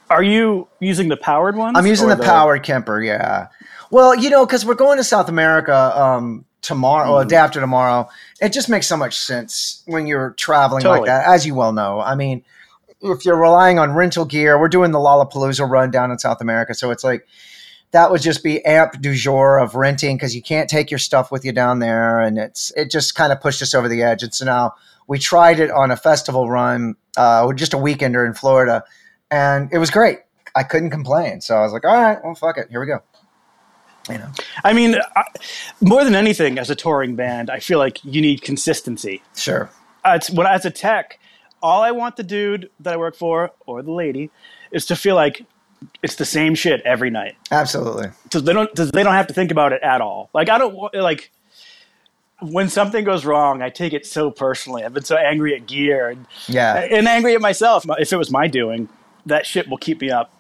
Are 0.10 0.24
you 0.24 0.68
using 0.80 1.08
the 1.08 1.18
powered 1.18 1.56
ones? 1.56 1.78
I'm 1.78 1.86
using 1.88 2.10
or 2.10 2.16
the, 2.16 2.24
powered 2.24 2.64
Kemper, 2.64 3.02
yeah. 3.02 3.48
Well, 3.90 4.16
you 4.16 4.30
know, 4.30 4.46
because 4.46 4.66
we're 4.66 4.74
going 4.76 4.98
to 4.98 5.04
South 5.04 5.30
America 5.30 5.74
um, 6.00 6.46
tomorrow, 6.62 7.12
or 7.12 7.24
Mhm. 7.24 7.30
day 7.30 7.36
after 7.36 7.60
tomorrow. 7.60 8.10
It 8.42 8.50
just 8.54 8.70
makes 8.70 8.88
so 8.88 8.98
much 8.98 9.18
sense 9.20 9.84
when 9.86 10.08
you're 10.08 10.32
traveling 10.32 10.84
like 10.86 11.06
that, 11.06 11.26
as 11.28 11.46
you 11.46 11.56
well 11.56 11.74
know. 11.74 12.00
I 12.00 12.16
mean, 12.16 12.44
if 13.02 13.26
you're 13.26 13.40
relying 13.40 13.80
on 13.80 13.94
rental 13.94 14.26
gear, 14.26 14.60
we're 14.60 14.68
doing 14.68 14.92
the 14.92 15.00
Lollapalooza 15.00 15.70
run 15.70 15.92
down 15.92 16.10
in 16.12 16.18
South 16.20 16.42
America, 16.42 16.74
so 16.74 16.90
it's 16.92 17.04
like 17.04 17.28
that 17.94 18.10
would 18.10 18.22
just 18.22 18.44
be 18.44 18.64
amp 18.66 19.00
du 19.02 19.14
jour 19.14 19.60
of 19.60 19.76
renting 19.76 20.18
because 20.18 20.36
you 20.36 20.42
can't 20.42 20.70
take 20.70 20.92
your 20.92 20.98
stuff 20.98 21.32
with 21.32 21.46
you 21.46 21.52
down 21.52 21.80
there, 21.80 22.20
and 22.20 22.38
it's 22.38 22.72
it 22.76 22.92
just 22.92 23.16
kind 23.16 23.32
of 23.32 23.40
pushed 23.40 23.62
us 23.62 23.74
over 23.74 23.88
the 23.88 24.02
edge. 24.02 24.24
And 24.24 24.34
so 24.34 24.46
now 24.46 24.74
we 25.08 25.20
tried 25.20 25.60
it 25.60 25.72
on 25.72 25.92
a 25.92 25.96
festival 25.96 26.50
run, 26.50 26.96
uh, 27.16 27.52
just 27.54 27.74
a 27.74 27.78
weekender 27.78 28.26
in 28.26 28.34
Florida, 28.34 28.84
and 29.32 29.70
it 29.72 29.78
was 29.78 29.92
great. 29.92 30.20
I 30.56 30.64
couldn't 30.64 30.90
complain. 30.90 31.42
So 31.42 31.56
I 31.56 31.62
was 31.62 31.72
like, 31.72 31.86
all 31.86 31.94
right, 31.94 32.18
well, 32.24 32.36
fuck 32.36 32.58
it. 32.58 32.68
Here 32.70 32.80
we 32.80 32.88
go. 32.88 33.00
You 34.10 34.18
know, 34.18 34.32
I 34.64 34.74
mean, 34.74 34.96
I, 35.16 35.24
more 35.80 36.04
than 36.04 36.14
anything, 36.14 36.58
as 36.58 36.70
a 36.70 36.76
touring 36.76 37.16
band, 37.16 37.50
I 37.50 37.60
feel 37.60 37.80
like 37.80 38.04
you 38.04 38.22
need 38.22 38.42
consistency. 38.42 39.22
sure. 39.36 39.70
Uh, 40.04 40.14
it's 40.16 40.30
when 40.30 40.46
as 40.46 40.66
a 40.66 40.72
tech, 40.72 41.20
all 41.62 41.82
I 41.82 41.92
want 41.92 42.18
the 42.18 42.24
dude 42.24 42.70
that 42.82 42.96
I 42.96 42.98
work 42.98 43.16
for 43.16 43.52
or 43.66 43.82
the 43.82 43.94
lady 43.94 44.32
is 44.72 44.86
to 44.88 44.98
feel 44.98 45.16
like 45.16 45.46
it's 46.02 46.16
the 46.16 46.26
same 46.26 46.56
shit 46.56 46.82
every 46.82 47.10
night. 47.10 47.36
Absolutely. 47.52 48.10
So 48.32 48.40
they 48.40 48.54
don't 48.54 48.76
so 48.76 48.86
they 48.86 49.04
don't 49.04 49.14
have 49.14 49.28
to 49.28 49.34
think 49.34 49.52
about 49.52 49.74
it 49.74 49.82
at 49.84 50.02
all. 50.02 50.30
Like 50.34 50.50
I 50.50 50.58
don't 50.58 50.76
like 50.94 51.32
when 52.42 52.68
something 52.70 53.04
goes 53.06 53.26
wrong, 53.26 53.62
I 53.62 53.70
take 53.70 53.94
it 53.94 54.06
so 54.06 54.30
personally. 54.30 54.84
I've 54.84 54.94
been 54.94 55.06
so 55.06 55.16
angry 55.16 55.56
at 55.56 55.66
gear 55.66 56.10
and, 56.10 56.26
Yeah. 56.48 56.76
and 56.76 57.08
angry 57.08 57.36
at 57.36 57.42
myself. 57.42 57.86
If 57.98 58.12
it 58.12 58.18
was 58.18 58.32
my 58.32 58.48
doing, 58.48 58.90
that 59.26 59.46
shit 59.46 59.70
will 59.70 59.78
keep 59.78 60.02
me 60.02 60.12
up 60.12 60.32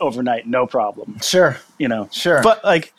overnight, 0.00 0.46
no 0.48 0.66
problem. 0.66 1.18
Sure. 1.22 1.56
You 1.78 1.86
know, 1.88 2.08
Sure. 2.10 2.42
But 2.42 2.64
like, 2.64 2.92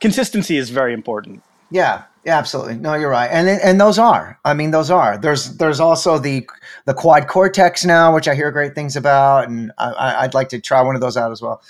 consistency 0.00 0.56
is 0.56 0.70
very 0.70 0.94
important. 0.94 1.42
Yeah, 1.70 2.04
yeah, 2.24 2.38
absolutely. 2.38 2.76
No, 2.76 2.94
you're 2.94 3.10
right, 3.10 3.28
and 3.28 3.48
and 3.48 3.80
those 3.80 3.98
are. 3.98 4.38
I 4.44 4.54
mean, 4.54 4.70
those 4.70 4.90
are. 4.90 5.16
There's 5.16 5.56
there's 5.56 5.80
also 5.80 6.18
the 6.18 6.48
the 6.84 6.94
quad 6.94 7.28
cortex 7.28 7.84
now, 7.84 8.14
which 8.14 8.28
I 8.28 8.34
hear 8.34 8.50
great 8.50 8.74
things 8.74 8.96
about, 8.96 9.48
and 9.48 9.72
I- 9.78 10.16
I'd 10.20 10.34
like 10.34 10.48
to 10.50 10.60
try 10.60 10.82
one 10.82 10.94
of 10.94 11.00
those 11.00 11.16
out 11.16 11.32
as 11.32 11.40
well. 11.40 11.62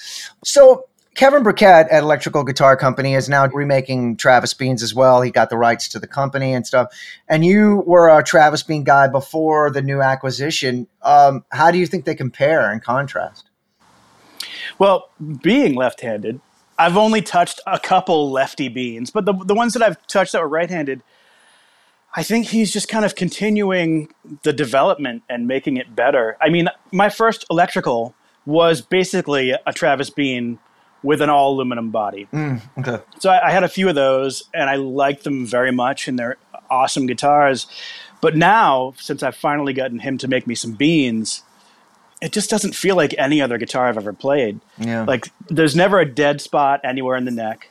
So 0.45 0.87
Kevin 1.15 1.43
Burkett 1.43 1.89
at 1.91 2.03
Electrical 2.03 2.45
Guitar 2.45 2.77
Company 2.77 3.15
is 3.15 3.29
now 3.29 3.47
remaking 3.49 4.17
Travis 4.17 4.55
Beans 4.55 4.83
as 4.83 4.95
well. 4.95 5.23
He 5.23 5.31
got 5.31 5.51
the 5.51 5.57
rights 5.57 5.89
to 5.89 5.99
the 5.99 6.07
company 6.07 6.55
and 6.55 6.67
stuff. 6.67 6.89
And 7.29 7.45
you 7.45 7.83
were 7.87 8.09
a 8.09 8.23
Travis 8.23 8.63
Bean 8.63 8.85
guy 8.85 9.09
before 9.09 9.71
the 9.71 9.83
new 9.83 10.01
acquisition. 10.01 10.87
Um, 11.03 11.45
how 11.51 11.71
do 11.71 11.79
you 11.79 11.87
think 11.87 12.05
they 12.05 12.15
compare 12.15 12.71
and 12.71 12.83
contrast? 12.83 13.51
Well, 14.79 15.11
being 15.43 15.75
left-handed, 15.75 16.41
I've 16.81 16.97
only 16.97 17.21
touched 17.21 17.61
a 17.67 17.79
couple 17.79 18.31
lefty 18.31 18.69
beans, 18.69 19.11
but 19.11 19.27
the 19.27 19.35
the 19.35 19.55
ones 19.55 19.75
that 19.75 19.83
I've 19.83 20.05
touched 20.07 20.33
that 20.33 20.41
were 20.41 20.49
right-handed, 20.49 21.03
I 22.17 22.23
think 22.23 22.47
he's 22.47 22.73
just 22.73 22.89
kind 22.89 23.05
of 23.05 23.15
continuing 23.15 24.09
the 24.45 24.53
development 24.55 25.23
and 25.29 25.47
making 25.47 25.77
it 25.77 25.95
better. 25.95 26.39
I 26.41 26.49
mean, 26.49 26.71
my 26.91 27.11
first 27.11 27.45
electrical 27.51 28.15
was 28.47 28.81
basically 28.81 29.55
a 29.67 29.73
Travis 29.75 30.09
Bean 30.09 30.59
with 31.03 31.21
an 31.21 31.29
all 31.29 31.53
aluminum 31.53 31.91
body. 31.91 32.29
Mm, 32.33 32.63
okay. 32.79 33.03
So 33.19 33.31
I, 33.31 33.49
I 33.49 33.51
had 33.51 33.63
a 33.63 33.69
few 33.69 33.89
of 33.89 33.95
those, 33.95 34.45
and 34.55 34.71
I 34.71 34.77
liked 34.77 35.25
them 35.25 35.47
very 35.47 35.73
much, 35.73 36.09
and 36.09 36.19
they're 36.19 36.37
awesome 36.71 37.07
guitars. 37.07 37.67
But 38.23 38.37
now, 38.37 38.95
since 38.97 39.23
I've 39.23 39.37
finally 39.37 39.75
gotten 39.75 39.99
him 39.99 40.17
to 40.19 40.29
make 40.29 40.47
me 40.47 40.55
some 40.55 40.73
beans, 40.73 41.43
it 42.21 42.33
just 42.33 42.51
doesn't 42.51 42.75
feel 42.75 42.97
like 42.97 43.15
any 43.19 43.41
other 43.41 43.59
guitar 43.59 43.87
I've 43.89 43.97
ever 43.97 44.13
played. 44.13 44.61
Yeah. 44.79 45.05
Like 45.05 45.29
there's 45.49 45.75
never 45.75 45.99
a 45.99 46.05
dead 46.05 46.41
spot 46.41 46.81
anywhere 46.85 47.17
in 47.17 47.25
the 47.25 47.31
neck. 47.31 47.71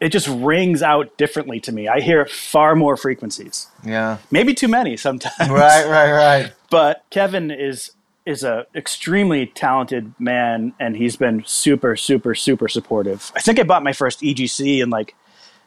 It 0.00 0.10
just 0.10 0.28
rings 0.28 0.82
out 0.82 1.16
differently 1.18 1.58
to 1.60 1.72
me. 1.72 1.88
I 1.88 2.00
hear 2.00 2.24
far 2.26 2.76
more 2.76 2.96
frequencies. 2.96 3.66
Yeah. 3.84 4.18
Maybe 4.30 4.54
too 4.54 4.68
many 4.68 4.96
sometimes. 4.96 5.50
Right. 5.50 5.86
Right. 5.86 6.12
Right. 6.12 6.52
But 6.70 7.02
Kevin 7.08 7.50
is 7.50 7.92
is 8.26 8.44
a 8.44 8.66
extremely 8.74 9.46
talented 9.46 10.12
man 10.18 10.74
and 10.78 10.94
he's 10.94 11.16
been 11.16 11.42
super 11.46 11.96
super 11.96 12.34
super 12.34 12.68
supportive. 12.68 13.32
I 13.34 13.40
think 13.40 13.58
I 13.58 13.62
bought 13.62 13.82
my 13.82 13.94
first 13.94 14.20
EGC 14.20 14.82
in 14.82 14.90
like 14.90 15.14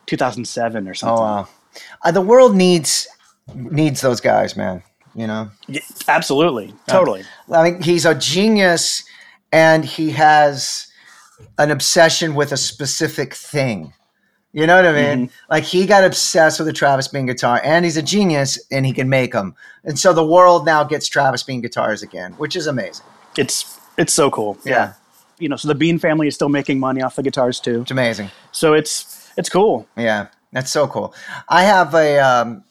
2007 0.06 0.88
or 0.88 0.94
something. 0.94 1.18
Oh 1.18 1.22
wow. 1.22 1.48
Uh, 2.04 2.12
the 2.12 2.22
world 2.22 2.56
needs 2.56 3.08
needs 3.56 4.02
those 4.02 4.22
guys, 4.22 4.56
man. 4.56 4.84
You 5.16 5.28
know. 5.28 5.52
Yeah, 5.68 5.82
absolutely. 6.08 6.74
Totally. 6.88 7.24
I 7.52 7.72
mean, 7.72 7.82
he's 7.82 8.06
a 8.06 8.16
genius, 8.16 9.04
and 9.52 9.84
he 9.84 10.12
has 10.12 10.88
an 11.58 11.72
obsession 11.72 12.36
with 12.36 12.52
a 12.52 12.58
specific 12.58 13.34
thing. 13.34 13.94
You 14.54 14.68
know 14.68 14.76
what 14.76 14.86
I 14.86 15.16
mean? 15.16 15.30
Like 15.50 15.64
he 15.64 15.86
got 15.86 16.04
obsessed 16.04 16.60
with 16.60 16.68
the 16.68 16.74
Travis 16.74 17.08
Bean 17.08 17.26
guitar, 17.26 17.62
and 17.64 17.86
he's 17.86 17.96
a 17.96 18.02
genius, 18.02 18.60
and 18.70 18.86
he 18.86 18.92
can 18.92 19.08
make 19.08 19.32
them. 19.32 19.56
And 19.86 19.98
so 19.98 20.12
the 20.12 20.26
world 20.26 20.66
now 20.66 20.84
gets 20.84 21.08
Travis 21.08 21.42
Bean 21.44 21.62
guitars 21.62 22.04
again, 22.04 22.34
which 22.34 22.56
is 22.56 22.68
amazing. 22.68 23.06
It's 23.38 23.80
it's 23.98 24.12
so 24.12 24.30
cool. 24.30 24.58
Yeah. 24.66 24.94
You 25.40 25.48
know, 25.50 25.56
so 25.56 25.68
the 25.70 25.76
Bean 25.76 26.00
family 26.00 26.28
is 26.28 26.36
still 26.36 26.50
making 26.50 26.80
money 26.80 27.02
off 27.02 27.16
the 27.16 27.24
guitars 27.24 27.60
too. 27.60 27.82
It's 27.82 27.92
amazing. 27.92 28.30
So 28.52 28.74
it's 28.74 29.32
it's 29.38 29.50
cool. 29.50 29.88
Yeah, 29.96 30.28
that's 30.52 30.72
so 30.72 30.86
cool. 30.88 31.14
I 31.48 31.64
have 31.64 31.96
a 31.96 32.20
um, 32.20 32.64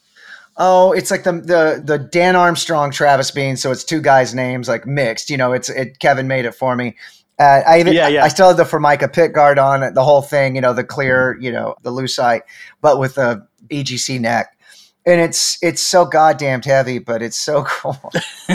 oh, 0.57 0.91
it's 0.91 1.11
like 1.11 1.23
the 1.23 1.33
the 1.33 1.81
the 1.83 1.97
Dan 1.97 2.35
Armstrong 2.35 2.91
Travis 2.91 3.31
Bean, 3.31 3.57
so 3.57 3.71
it's 3.71 3.83
two 3.83 4.01
guys' 4.01 4.33
names 4.33 4.67
like 4.67 4.85
mixed. 4.85 5.29
You 5.29 5.37
know, 5.37 5.53
it's 5.53 5.69
it. 5.69 5.99
Kevin 5.99 6.27
made 6.27 6.45
it 6.45 6.53
for 6.53 6.75
me. 6.75 6.95
Uh, 7.39 7.61
I 7.65 7.79
even 7.79 7.93
Yeah, 7.93 8.07
yeah. 8.07 8.23
I 8.23 8.27
still 8.27 8.47
have 8.47 8.57
the 8.57 8.65
Formica 8.65 9.07
pickguard 9.07 9.57
on 9.63 9.83
it, 9.83 9.95
the 9.95 10.03
whole 10.03 10.21
thing. 10.21 10.55
You 10.55 10.61
know, 10.61 10.73
the 10.73 10.83
clear, 10.83 11.37
you 11.39 11.51
know, 11.51 11.75
the 11.81 11.91
lucite, 11.91 12.41
but 12.81 12.99
with 12.99 13.15
the 13.15 13.45
EGC 13.69 14.19
neck. 14.19 14.57
And 15.05 15.19
it's 15.19 15.57
it's 15.63 15.81
so 15.81 16.05
goddamn 16.05 16.61
heavy, 16.61 16.99
but 16.99 17.23
it's 17.23 17.39
so 17.39 17.63
cool. 17.67 17.97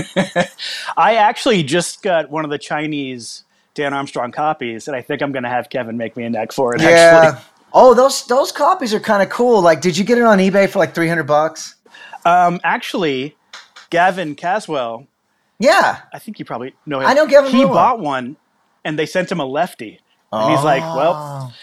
I 0.97 1.17
actually 1.17 1.65
just 1.65 2.03
got 2.03 2.31
one 2.31 2.45
of 2.45 2.51
the 2.51 2.59
Chinese 2.59 3.43
Dan 3.75 3.93
Armstrong 3.93 4.31
copies, 4.31 4.87
and 4.87 4.97
I 4.97 5.03
think 5.03 5.23
I'm 5.23 5.33
going 5.33 5.43
to 5.43 5.49
have 5.49 5.69
Kevin 5.69 5.97
make 5.97 6.17
me 6.17 6.25
a 6.25 6.31
neck 6.31 6.53
for 6.53 6.75
it. 6.75 6.81
yeah. 6.83 6.89
Actually, 6.89 7.43
Oh, 7.79 7.93
those 7.93 8.25
those 8.27 8.53
copies 8.53 8.95
are 8.95 9.01
kind 9.01 9.23
of 9.23 9.29
cool. 9.29 9.61
Like, 9.61 9.83
did 9.83 9.99
you 9.99 10.05
get 10.05 10.17
it 10.17 10.25
on 10.25 10.39
eBay 10.39 10.69
for 10.69 10.79
like 10.79 10.95
three 10.95 11.09
hundred 11.09 11.27
bucks? 11.27 11.75
Um, 12.27 12.61
actually, 12.65 13.37
Gavin 13.91 14.35
Caswell, 14.35 15.07
Yeah. 15.59 16.01
I 16.13 16.19
think 16.19 16.39
you 16.39 16.45
probably 16.45 16.75
know 16.85 17.01
him. 17.01 17.07
I 17.07 17.15
know 17.15 17.27
Gavin 17.27 17.51
He 17.51 17.65
well. 17.65 17.75
bought 17.75 18.01
one, 18.01 18.37
and 18.85 18.99
they 18.99 19.07
sent 19.07 19.31
him 19.33 19.41
a 19.41 19.47
lefty, 19.47 20.01
and 20.33 20.51
he's 20.55 20.65
like, 20.65 20.83
"Well, 20.83 21.15
Oh. 21.17 21.55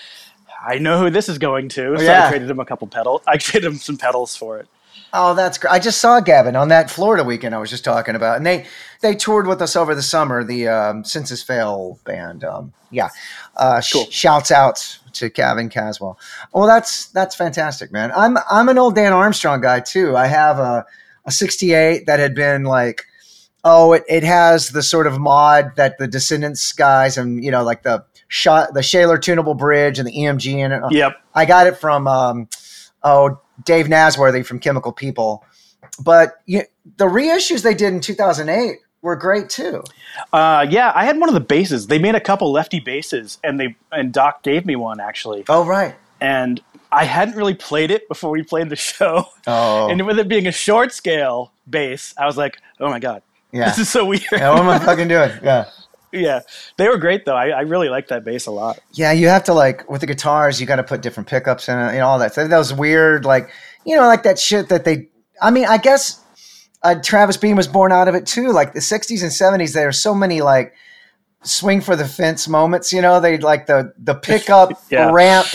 I 0.66 0.78
know 0.80 0.98
who 0.98 1.10
this 1.10 1.28
is 1.30 1.38
going 1.38 1.70
to." 1.70 1.98
So 1.98 2.04
Yeah. 2.04 2.26
I 2.26 2.30
traded 2.30 2.50
him 2.50 2.60
a 2.60 2.66
couple 2.66 2.88
pedals. 2.88 3.22
I 3.28 3.38
traded 3.46 3.72
him 3.72 3.78
some 3.78 3.98
pedals 3.98 4.36
for 4.36 4.58
it. 4.60 4.68
Oh, 5.16 5.36
that's 5.36 5.60
great. 5.60 5.72
I 5.72 5.78
just 5.78 6.02
saw 6.02 6.20
Gavin 6.20 6.56
on 6.56 6.70
that 6.70 6.90
Florida 6.90 7.24
weekend 7.24 7.54
I 7.54 7.60
was 7.60 7.70
just 7.70 7.84
talking 7.84 8.16
about. 8.16 8.36
And 8.38 8.46
they 8.46 8.66
they 9.02 9.14
toured 9.14 9.46
with 9.46 9.62
us 9.62 9.76
over 9.76 9.94
the 9.94 10.02
summer, 10.02 10.44
the 10.44 10.68
um, 10.68 11.04
Senses 11.04 11.44
Fail 11.44 12.00
band. 12.04 12.44
Um, 12.44 12.74
yeah. 12.90 13.10
Uh, 13.56 13.80
sh- 13.80 13.94
Cool. 13.94 14.06
shouts 14.10 14.52
out 14.52 14.98
to 15.14 15.30
Gavin 15.30 15.70
Caswell. 15.70 16.18
Well, 16.52 16.66
that's 16.66 17.08
that's 17.08 17.36
fantastic, 17.36 17.92
man. 17.92 18.12
I'm 18.16 18.38
I'm 18.50 18.70
an 18.70 18.80
old 18.80 18.96
Dan 18.96 19.14
Armstrong 19.14 19.62
guy 19.62 19.82
too. 19.82 20.18
I 20.18 20.26
have 20.26 20.58
a 20.58 20.86
a 21.26 21.32
68 21.32 22.06
that 22.08 22.20
had 22.20 22.34
been 22.36 22.64
like 22.64 23.06
oh, 23.66 23.94
it, 23.94 24.04
it 24.10 24.24
has 24.24 24.70
the 24.70 24.84
sort 24.84 25.08
of 25.08 25.18
mod 25.20 25.74
that 25.78 25.98
the 25.98 26.06
Descendents 26.08 26.74
guys 26.74 27.18
and 27.18 27.44
you 27.44 27.52
know 27.52 27.64
like 27.64 27.84
the 27.84 28.04
shot 28.28 28.74
the 28.74 28.82
Schaller 28.82 29.22
tunable 29.22 29.54
bridge 29.54 30.00
and 30.00 30.08
the 30.08 30.12
EMG 30.12 30.54
in 30.58 30.72
it. 30.72 30.82
Yep. 30.92 31.18
I 31.36 31.46
got 31.46 31.68
it 31.68 31.78
from 31.78 32.08
um, 32.08 32.50
oh 33.04 33.40
Dave 33.66 33.88
Nazworthy 33.88 34.46
from 34.46 34.60
Chemical 34.60 34.92
People, 34.92 35.44
but 36.04 36.42
you, 36.46 36.64
the 36.98 37.06
reissues 37.06 37.64
they 37.64 37.74
did 37.74 37.94
in 37.94 38.00
2008 38.02 38.80
were 39.02 39.16
great 39.16 39.50
too. 39.50 39.84
Uh, 40.32 40.66
yeah, 40.70 40.92
I 40.96 41.06
had 41.06 41.20
one 41.20 41.30
of 41.30 41.36
the 41.36 41.42
basses. 41.42 41.88
They 41.88 42.00
made 42.00 42.16
a 42.16 42.20
couple 42.22 42.52
lefty 42.52 42.80
basses, 42.80 43.38
and 43.44 43.60
they 43.60 43.76
and 43.92 44.12
Doc 44.14 44.44
gave 44.44 44.66
me 44.66 44.76
one 44.76 45.00
actually, 45.00 45.44
Oh 45.50 45.66
right. 45.66 45.96
and 46.22 46.62
I 46.92 47.06
hadn't 47.06 47.36
really 47.36 47.56
played 47.56 47.90
it 47.92 48.08
before 48.08 48.30
we 48.32 48.44
played 48.44 48.70
the 48.70 48.76
show. 48.92 49.26
Oh 49.48 49.90
And 49.90 50.06
with 50.06 50.20
it 50.20 50.28
being 50.28 50.48
a 50.48 50.52
short 50.52 50.94
scale 50.94 51.52
bass, 51.70 52.14
I 52.18 52.26
was 52.26 52.38
like, 52.38 52.58
"Oh 52.80 52.90
my 52.90 53.00
god, 53.00 53.22
yeah. 53.52 53.66
this 53.70 53.80
is 53.80 53.90
so 53.90 54.06
weird." 54.06 54.24
yeah. 54.32 54.50
What 54.52 54.60
am 54.60 54.70
I 54.70 54.80
fucking 54.80 55.08
doing? 55.08 55.32
Yeah. 55.44 55.66
Yeah, 56.14 56.42
they 56.78 56.88
were 56.88 56.98
great 56.98 57.26
though. 57.26 57.36
I, 57.36 57.50
I 57.50 57.62
really 57.62 57.90
liked 57.90 58.10
that 58.10 58.24
bass 58.24 58.46
a 58.46 58.52
lot. 58.52 58.80
Yeah, 58.92 59.12
you 59.12 59.28
have 59.28 59.44
to 59.46 59.54
like 59.54 59.90
with 59.90 60.02
the 60.02 60.08
guitars, 60.08 60.62
you 60.62 60.68
got 60.68 60.78
to 60.78 60.84
put 60.84 61.02
different 61.02 61.28
pickups 61.28 61.68
in 61.68 61.78
it 61.78 61.94
and 61.94 62.02
all 62.02 62.20
that. 62.20 62.34
So 62.34 62.48
that 62.48 62.58
was 62.58 62.74
weird, 62.74 63.26
like 63.26 63.50
you 63.86 63.96
know, 63.96 64.08
like 64.08 64.24
that 64.24 64.40
shit 64.40 64.70
that 64.70 64.86
they. 64.86 65.10
I 65.42 65.52
mean, 65.52 65.66
I 65.66 65.78
guess 65.78 66.24
uh, 66.84 66.96
Travis 67.04 67.38
Bean 67.38 67.56
was 67.56 67.68
born 67.68 67.92
out 67.92 68.08
of 68.08 68.16
it 68.16 68.26
too. 68.26 68.52
Like 68.52 68.74
the 68.74 68.80
'60s 68.80 69.22
and 69.24 69.32
'70s, 69.62 69.74
there 69.74 69.88
are 69.88 69.92
so 69.92 70.14
many 70.14 70.42
like 70.42 70.74
swing 71.44 71.82
for 71.82 71.96
the 71.96 72.06
fence 72.08 72.48
moments. 72.48 72.94
You 72.94 73.02
know, 73.02 73.20
they 73.20 73.38
like 73.38 73.66
the 73.66 73.94
the 73.98 74.16
pickup 74.16 74.72
Yeah. 74.90 75.12
ramp. 75.12 75.48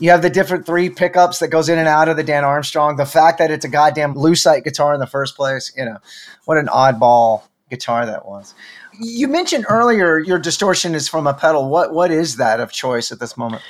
You 0.00 0.10
have 0.10 0.22
the 0.22 0.30
different 0.30 0.64
three 0.64 0.90
pickups 0.90 1.40
that 1.40 1.48
goes 1.48 1.68
in 1.68 1.76
and 1.78 1.88
out 1.88 2.08
of 2.08 2.16
the 2.16 2.22
Dan 2.22 2.44
Armstrong. 2.44 2.96
The 2.96 3.04
fact 3.06 3.38
that 3.38 3.50
it's 3.50 3.64
a 3.64 3.68
goddamn 3.68 4.14
lucite 4.14 4.62
guitar 4.62 4.94
in 4.94 5.00
the 5.00 5.06
first 5.08 5.36
place. 5.36 5.72
You 5.76 5.84
know, 5.84 5.98
what 6.44 6.56
an 6.56 6.66
oddball 6.66 7.42
guitar 7.68 8.06
that 8.06 8.26
was. 8.26 8.54
You 9.00 9.28
mentioned 9.28 9.66
earlier 9.68 10.18
your 10.18 10.38
distortion 10.38 10.94
is 10.94 11.08
from 11.08 11.26
a 11.26 11.34
pedal. 11.34 11.68
What 11.68 11.92
what 11.92 12.10
is 12.10 12.36
that 12.36 12.60
of 12.60 12.72
choice 12.72 13.12
at 13.12 13.20
this 13.20 13.36
moment? 13.36 13.62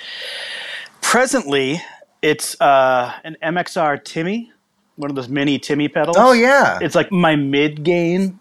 Presently, 1.01 1.83
it's 2.23 2.61
uh, 2.61 3.13
an 3.25 3.37
MXR 3.43 4.03
Timmy, 4.05 4.53
one 4.97 5.11
of 5.11 5.17
those 5.17 5.29
mini 5.29 5.59
Timmy 5.59 5.89
pedals. 5.89 6.17
Oh 6.19 6.33
yeah. 6.33 6.79
it's 6.81 6.95
like 6.95 7.13
my 7.13 7.37
mid 7.37 7.83
gain, 7.83 8.41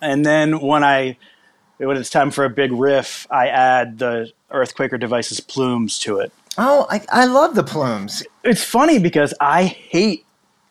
and 0.00 0.24
then 0.24 0.60
when 0.60 0.84
I 0.84 1.16
when 1.78 1.96
it's 1.96 2.10
time 2.10 2.30
for 2.30 2.44
a 2.44 2.50
big 2.50 2.72
riff, 2.72 3.26
I 3.30 3.48
add 3.48 3.98
the 3.98 4.30
Earthquaker 4.50 4.98
Devices 4.98 5.40
plumes 5.40 5.98
to 6.00 6.18
it. 6.18 6.32
oh, 6.58 6.86
I, 6.90 7.04
I 7.10 7.24
love 7.26 7.54
the 7.54 7.64
plumes. 7.64 8.22
It's 8.44 8.62
funny 8.62 8.98
because 8.98 9.34
I 9.40 9.64
hate 9.64 10.24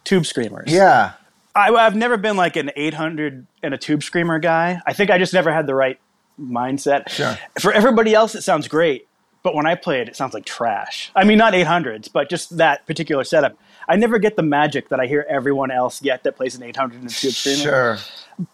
tube 0.03 0.25
screamers. 0.25 0.71
Yeah. 0.71 1.13
I, 1.53 1.69
I've 1.69 1.95
never 1.95 2.17
been 2.17 2.37
like 2.37 2.55
an 2.55 2.71
800 2.75 3.45
and 3.63 3.73
a 3.73 3.77
tube 3.77 4.03
screamer 4.03 4.39
guy. 4.39 4.81
I 4.85 4.93
think 4.93 5.11
I 5.11 5.17
just 5.17 5.33
never 5.33 5.51
had 5.51 5.67
the 5.67 5.75
right 5.75 5.99
mindset. 6.39 7.09
Sure. 7.09 7.37
For 7.59 7.71
everybody 7.71 8.13
else, 8.13 8.35
it 8.35 8.41
sounds 8.41 8.67
great, 8.67 9.07
but 9.43 9.55
when 9.55 9.65
I 9.65 9.75
play 9.75 10.01
it, 10.01 10.07
it 10.07 10.15
sounds 10.15 10.33
like 10.33 10.45
trash. 10.45 11.11
I 11.15 11.23
mean, 11.23 11.37
not 11.37 11.53
800s, 11.53 12.11
but 12.11 12.29
just 12.29 12.57
that 12.57 12.85
particular 12.87 13.23
setup. 13.23 13.57
I 13.87 13.95
never 13.95 14.19
get 14.19 14.35
the 14.35 14.43
magic 14.43 14.89
that 14.89 14.99
I 14.99 15.07
hear 15.07 15.25
everyone 15.29 15.71
else 15.71 15.99
get 15.99 16.23
that 16.23 16.35
plays 16.35 16.55
an 16.55 16.63
800 16.63 17.01
and 17.01 17.09
a 17.09 17.13
tube 17.13 17.33
screamer. 17.33 17.57
Sure. 17.57 17.97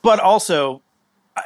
But 0.02 0.20
also, 0.20 0.82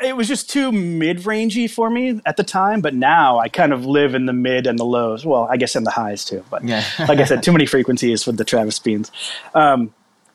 it 0.03 0.15
was 0.15 0.27
just 0.27 0.49
too 0.49 0.71
mid-rangey 0.71 1.69
for 1.69 1.89
me 1.89 2.21
at 2.25 2.37
the 2.37 2.43
time. 2.43 2.81
But 2.81 2.93
now 2.95 3.39
I 3.39 3.49
kind 3.49 3.73
of 3.73 3.85
live 3.85 4.15
in 4.15 4.25
the 4.25 4.33
mid 4.33 4.67
and 4.67 4.79
the 4.79 4.85
lows. 4.85 5.25
Well, 5.25 5.47
I 5.51 5.57
guess 5.57 5.75
in 5.75 5.83
the 5.83 5.91
highs 5.91 6.23
too. 6.23 6.45
But 6.49 6.63
Yeah. 6.63 6.83
like 6.99 7.19
I 7.19 7.25
said, 7.25 7.43
too 7.43 7.51
many 7.51 7.65
frequencies 7.65 8.25
with 8.25 8.37
the 8.37 8.45
Travis 8.45 8.79
Beans. 8.79 9.11
Um, 9.53 9.93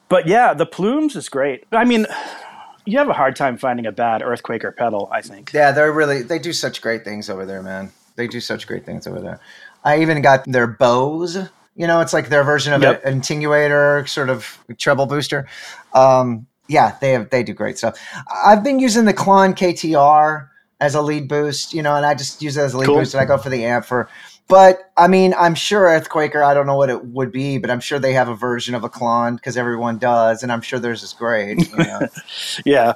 but 0.09 0.27
yeah, 0.29 0.55
the 0.55 0.67
plumes 0.67 1.17
is 1.17 1.29
great. 1.29 1.65
I 1.73 1.85
mean, 1.85 2.07
you 2.87 2.99
have 2.99 3.09
a 3.09 3.12
hard 3.12 3.37
time 3.37 3.57
finding 3.59 3.85
a 3.87 3.92
bad 3.92 4.22
earthquaker 4.22 4.75
pedal. 4.75 5.09
I 5.12 5.20
think. 5.20 5.53
Yeah, 5.53 5.72
they're 5.72 5.92
really 5.92 6.22
they 6.22 6.38
do 6.38 6.53
such 6.53 6.81
great 6.81 7.05
things 7.05 7.29
over 7.29 7.44
there, 7.44 7.62
man. 7.62 7.92
They 8.16 8.27
do 8.27 8.40
such 8.40 8.66
great 8.66 8.87
things 8.87 9.07
over 9.07 9.20
there. 9.20 9.40
I 9.85 10.01
even 10.01 10.22
got 10.22 10.44
their 10.46 10.66
bows. 10.66 11.37
You 11.75 11.87
know, 11.87 12.01
it's 12.01 12.14
like 12.14 12.31
their 12.31 12.42
version 12.42 12.72
of 12.72 12.81
Yep. 12.83 13.05
an 13.05 13.20
attenuator, 13.20 14.09
sort 14.09 14.31
of 14.31 14.59
treble 14.79 15.05
booster. 15.07 15.46
Um, 15.92 16.46
yeah, 16.68 16.96
they 17.01 17.12
have 17.12 17.29
they 17.31 17.42
do 17.42 17.53
great 17.53 17.77
stuff. 17.79 17.99
I've 18.44 18.64
been 18.64 18.79
using 18.79 19.05
the 19.05 19.12
Klon 19.14 19.55
KTR 19.55 20.49
as 20.81 20.94
a 20.94 21.03
lead 21.03 21.29
boost, 21.29 21.75
you 21.75 21.83
know, 21.83 21.94
and 21.96 22.05
I 22.07 22.14
just 22.14 22.40
use 22.42 22.57
it 22.57 22.62
as 22.62 22.72
a 22.75 22.79
lead 22.79 22.87
Cool. 22.87 22.96
boost, 23.01 23.14
and 23.14 23.20
I 23.20 23.25
go 23.27 23.37
for 23.38 23.51
the 23.51 23.64
amp 23.64 23.85
for. 23.85 24.09
But 24.48 24.92
I 24.96 25.09
mean, 25.09 25.35
I'm 25.37 25.54
sure 25.54 25.85
Earthquaker. 25.85 26.44
I 26.44 26.54
don't 26.54 26.66
know 26.66 26.76
what 26.76 26.88
it 26.88 27.04
would 27.06 27.32
be, 27.32 27.59
but 27.59 27.70
I'm 27.70 27.80
sure 27.80 27.98
they 27.98 28.12
have 28.12 28.28
a 28.28 28.35
version 28.35 28.74
of 28.74 28.85
a 28.85 28.88
Klon 28.88 29.37
because 29.37 29.56
everyone 29.56 29.98
does, 29.98 30.42
and 30.42 30.52
I'm 30.52 30.61
sure 30.62 30.78
theirs 30.78 31.02
is 31.02 31.12
great. 31.12 31.68
You 31.68 31.76
know? 31.76 32.00
Yeah, 32.64 32.92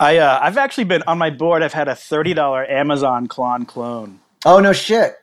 I 0.00 0.18
uh, 0.18 0.38
I've 0.42 0.56
actually 0.56 0.84
been 0.84 1.02
on 1.06 1.18
my 1.18 1.30
board. 1.30 1.62
I've 1.62 1.72
had 1.72 1.88
a 1.88 1.94
thirty 1.94 2.34
dollar 2.34 2.68
Amazon 2.68 3.28
Klon 3.28 3.66
clone. 3.68 4.18
oh 4.44 4.58
no, 4.58 4.72
shit. 4.72 5.16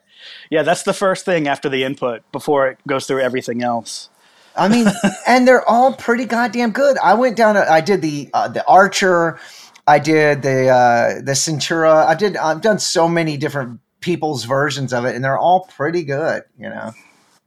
Yeah, 0.50 0.62
that's 0.62 0.84
the 0.84 0.92
first 0.94 1.24
thing 1.24 1.48
after 1.48 1.68
the 1.68 1.84
input 1.84 2.22
before 2.32 2.68
it 2.68 2.78
goes 2.86 3.06
through 3.06 3.20
everything 3.20 3.62
else. 3.62 4.08
I 4.56 4.68
mean, 4.68 4.86
and 5.26 5.46
they're 5.46 5.68
all 5.68 5.94
pretty 5.94 6.24
goddamn 6.24 6.70
good. 6.70 6.96
I 7.02 7.14
went 7.14 7.36
down. 7.36 7.56
I 7.56 7.80
did 7.80 8.00
the 8.00 8.30
uh, 8.32 8.48
the 8.48 8.66
Archer. 8.66 9.38
I 9.86 9.98
did 9.98 10.42
the 10.42 10.68
uh, 10.68 11.14
the 11.22 11.32
Centura. 11.32 12.06
I 12.06 12.14
did. 12.14 12.36
I've 12.36 12.62
done 12.62 12.78
so 12.78 13.08
many 13.08 13.36
different 13.36 13.80
people's 14.02 14.44
versions 14.44 14.92
of 14.92 15.06
it, 15.06 15.16
and 15.16 15.24
they're 15.24 15.38
all 15.38 15.60
pretty 15.74 16.04
good. 16.04 16.42
You 16.58 16.68
know. 16.68 16.92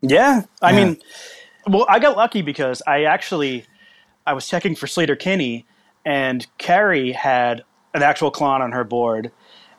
Yeah, 0.02 0.44
I 0.62 0.72
Yeah. 0.72 0.86
mean, 0.86 0.98
well, 1.68 1.86
I 1.88 2.00
got 2.00 2.18
lucky 2.18 2.42
because 2.42 2.82
I 2.88 3.04
actually 3.04 3.66
I 4.28 4.34
was 4.34 4.48
checking 4.48 4.76
for 4.76 4.88
Sleater-Kinney, 4.88 5.66
and 6.04 6.48
Carrie 6.58 7.12
had 7.12 7.64
an 7.94 8.02
actual 8.04 8.32
clone 8.32 8.62
on 8.64 8.72
her 8.72 8.84
board, 8.84 9.32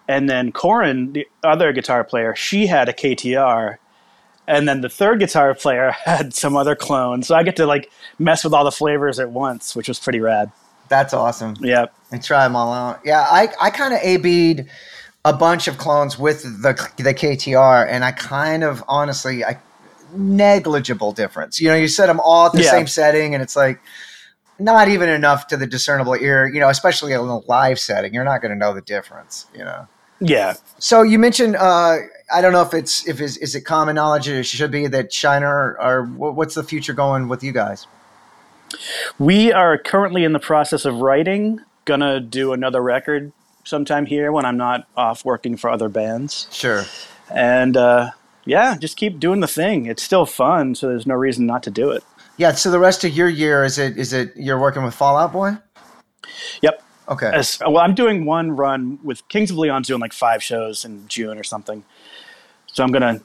and 0.09 0.31
then 0.31 0.53
Corin, 0.53 1.13
the 1.13 1.27
other 1.43 1.73
guitar 1.73 2.05
player, 2.05 2.35
she 2.37 2.67
had 2.69 2.89
a 2.89 2.93
KTR, 2.93 3.77
and 4.47 4.69
then 4.69 4.81
the 4.83 4.89
third 4.89 5.19
guitar 5.21 5.53
player 5.55 5.91
had 6.05 6.33
some 6.35 6.57
other 6.57 6.77
clone. 6.77 7.23
So 7.25 7.35
I 7.35 7.43
get 7.43 7.57
to 7.57 7.67
like 7.67 7.91
mess 8.19 8.45
with 8.45 8.55
all 8.55 8.65
the 8.65 8.71
flavors 8.73 9.19
at 9.19 9.31
once, 9.31 9.75
which 9.77 9.89
was 9.89 9.99
pretty 9.99 10.21
rad. 10.21 10.51
That's 10.89 11.13
awesome. 11.13 11.57
Yeah, 11.61 11.87
And 12.13 12.23
try 12.23 12.45
them 12.45 12.55
all 12.55 12.73
out. 12.73 13.01
Yeah, 13.05 13.27
I 13.29 13.49
I 13.61 13.71
kind 13.71 13.93
of 13.93 14.01
AB'd 14.01 14.69
a 15.27 15.33
bunch 15.33 15.67
of 15.67 15.77
clones 15.77 16.17
with 16.19 16.43
the 16.63 16.73
the 16.99 17.13
KTR, 17.13 17.87
and 17.91 18.05
I 18.05 18.13
kind 18.13 18.63
of 18.63 18.83
honestly 18.89 19.45
I 19.45 19.59
negligible 20.15 21.13
difference. 21.13 21.61
You 21.61 21.69
know, 21.69 21.75
you 21.75 21.89
set 21.89 22.07
them 22.07 22.21
all 22.21 22.47
at 22.47 22.53
the 22.53 22.63
Yeah. 22.63 22.71
same 22.71 22.87
setting, 22.87 23.35
and 23.35 23.43
it's 23.43 23.57
like 23.57 23.81
not 24.61 24.89
even 24.89 25.09
enough 25.09 25.49
to 25.49 25.57
the 25.57 25.67
discernible 25.67 26.15
ear. 26.15 26.47
You 26.47 26.61
know, 26.61 26.69
especially 26.69 27.13
in 27.13 27.19
a 27.19 27.39
live 27.49 27.81
setting, 27.81 28.15
you're 28.15 28.25
not 28.25 28.41
going 28.41 28.53
to 28.53 28.57
know 28.59 28.73
the 28.73 28.81
difference. 28.81 29.47
You 29.53 29.65
know. 29.65 29.89
yeah. 30.21 30.55
So 30.79 31.03
you 31.03 31.19
mentioned 31.19 31.57
uh, 31.57 31.97
I 32.33 32.41
don't 32.41 32.53
know 32.53 32.63
if 32.63 32.73
it's 32.73 33.07
if 33.09 33.21
is 33.21 33.37
is 33.39 33.57
it 33.57 33.63
common 33.63 33.97
knowledge 33.97 34.29
or 34.29 34.37
it 34.37 34.47
should 34.47 34.71
be 34.71 34.87
that 34.87 35.13
Shiner 35.13 35.77
or 35.81 36.07
wh- 36.07 36.37
what's 36.37 36.55
the 36.55 36.63
future 36.63 36.93
going 36.95 37.27
with 37.27 37.43
you 37.43 37.51
guys? 37.51 37.89
We 39.19 39.53
are 39.53 39.77
currently 39.77 40.23
in 40.23 40.33
the 40.33 40.39
process 40.39 40.85
of 40.85 41.01
writing. 41.01 41.61
Gonna 41.85 42.21
do 42.21 42.53
another 42.53 42.81
record 42.81 43.33
sometime 43.67 44.07
here 44.07 44.33
when 44.33 44.47
I'm 44.47 44.57
not 44.57 44.87
off 44.97 45.25
working 45.25 45.57
for 45.57 45.69
other 45.69 45.89
bands. 45.89 46.47
Sure. 46.51 46.85
and 47.31 47.77
uh, 47.77 48.11
yeah, 48.47 48.77
just 48.79 48.97
keep 48.97 49.19
doing 49.19 49.41
the 49.41 49.49
thing. 49.49 49.87
It's 49.87 50.03
still 50.03 50.25
fun, 50.25 50.75
so 50.75 50.89
there's 50.89 51.07
no 51.07 51.15
reason 51.15 51.47
not 51.47 51.63
to 51.65 51.71
do 51.71 51.91
it. 51.91 52.03
Yeah. 52.39 52.53
So 52.53 52.71
the 52.71 52.79
rest 52.79 53.05
of 53.05 53.13
your 53.13 53.29
year 53.29 53.65
is 53.65 53.79
it 53.79 53.99
is 53.99 54.13
it 54.13 54.33
you're 54.37 54.59
working 54.61 54.85
with 54.85 54.95
Fall 54.95 55.17
Out 55.17 55.33
Boy? 55.33 55.59
Yep. 56.63 56.83
Okay. 57.09 57.31
As, 57.33 57.59
well, 57.61 57.79
I'm 57.79 57.95
doing 57.95 58.25
one 58.25 58.53
run 58.53 58.99
with 59.03 59.27
Kings 59.29 59.51
of 59.51 59.59
Leon's 59.59 59.87
doing 59.89 60.01
like 60.01 60.13
five 60.13 60.43
shows 60.43 60.85
in 60.85 61.07
June 61.09 61.39
or 61.39 61.45
something. 61.45 61.85
So 62.67 62.85
I'm 62.85 62.93
gonna 62.93 63.21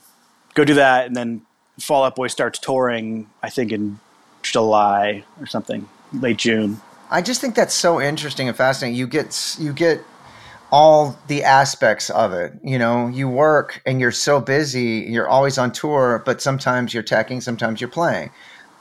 go 0.53 0.63
do 0.65 0.75
that, 0.75 1.07
and 1.07 1.15
then 1.15 1.41
Fall 1.79 2.03
Out 2.03 2.15
Boy 2.15 2.27
starts 2.27 2.57
touring. 2.57 3.29
I 3.43 3.49
think 3.49 3.71
in 3.71 3.99
July 4.43 5.23
or 5.39 5.45
something, 5.45 5.87
late 6.13 6.37
June. 6.37 6.81
I 7.11 7.21
just 7.21 7.41
think 7.41 7.55
that's 7.55 7.73
so 7.73 7.99
interesting 8.01 8.47
and 8.47 8.55
fascinating. 8.55 8.97
You 8.97 9.07
get 9.07 9.57
you 9.59 9.73
get 9.73 10.01
all 10.71 11.17
the 11.27 11.43
aspects 11.43 12.09
of 12.09 12.33
it. 12.33 12.53
You 12.63 12.79
know, 12.79 13.07
you 13.07 13.27
work 13.27 13.81
and 13.85 13.99
you're 13.99 14.11
so 14.11 14.39
busy. 14.39 15.05
You're 15.09 15.27
always 15.27 15.57
on 15.57 15.71
tour, 15.71 16.21
but 16.25 16.41
sometimes 16.41 16.93
you're 16.93 17.03
teching, 17.03 17.41
sometimes 17.43 17.81
you're 17.81 17.89
playing, 17.89 18.31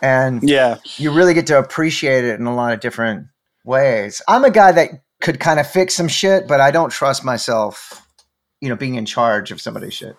and 0.03 0.42
Yeah, 0.48 0.79
you 0.96 1.11
really 1.12 1.35
get 1.35 1.46
to 1.48 1.59
appreciate 1.59 2.24
it 2.24 2.38
in 2.40 2.46
a 2.46 2.55
lot 2.55 2.72
of 2.72 2.81
different 2.81 3.26
ways. 3.64 4.22
I'm 4.29 4.44
a 4.44 4.50
guy 4.50 4.72
that 4.72 4.90
could 5.20 5.40
kind 5.40 5.61
of 5.61 5.66
fix 5.70 5.94
some 5.94 6.09
shit, 6.09 6.46
but 6.48 6.61
I 6.61 6.70
don't 6.70 6.90
trust 6.90 7.24
myself. 7.24 8.07
You 8.61 8.68
know, 8.68 8.76
being 8.76 8.94
in 8.96 9.07
charge 9.07 9.50
of 9.53 9.61
somebody's 9.61 9.94
shit. 9.94 10.16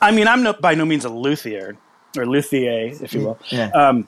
I 0.00 0.10
mean, 0.12 0.28
I'm 0.28 0.42
no, 0.42 0.52
by 0.52 0.74
no 0.74 0.84
means 0.84 1.04
a 1.04 1.08
luthier 1.08 1.76
or 2.16 2.26
luthier, 2.26 2.92
if 3.02 3.12
you 3.12 3.20
will, 3.22 3.38
Yeah. 3.50 3.70
um, 3.70 4.06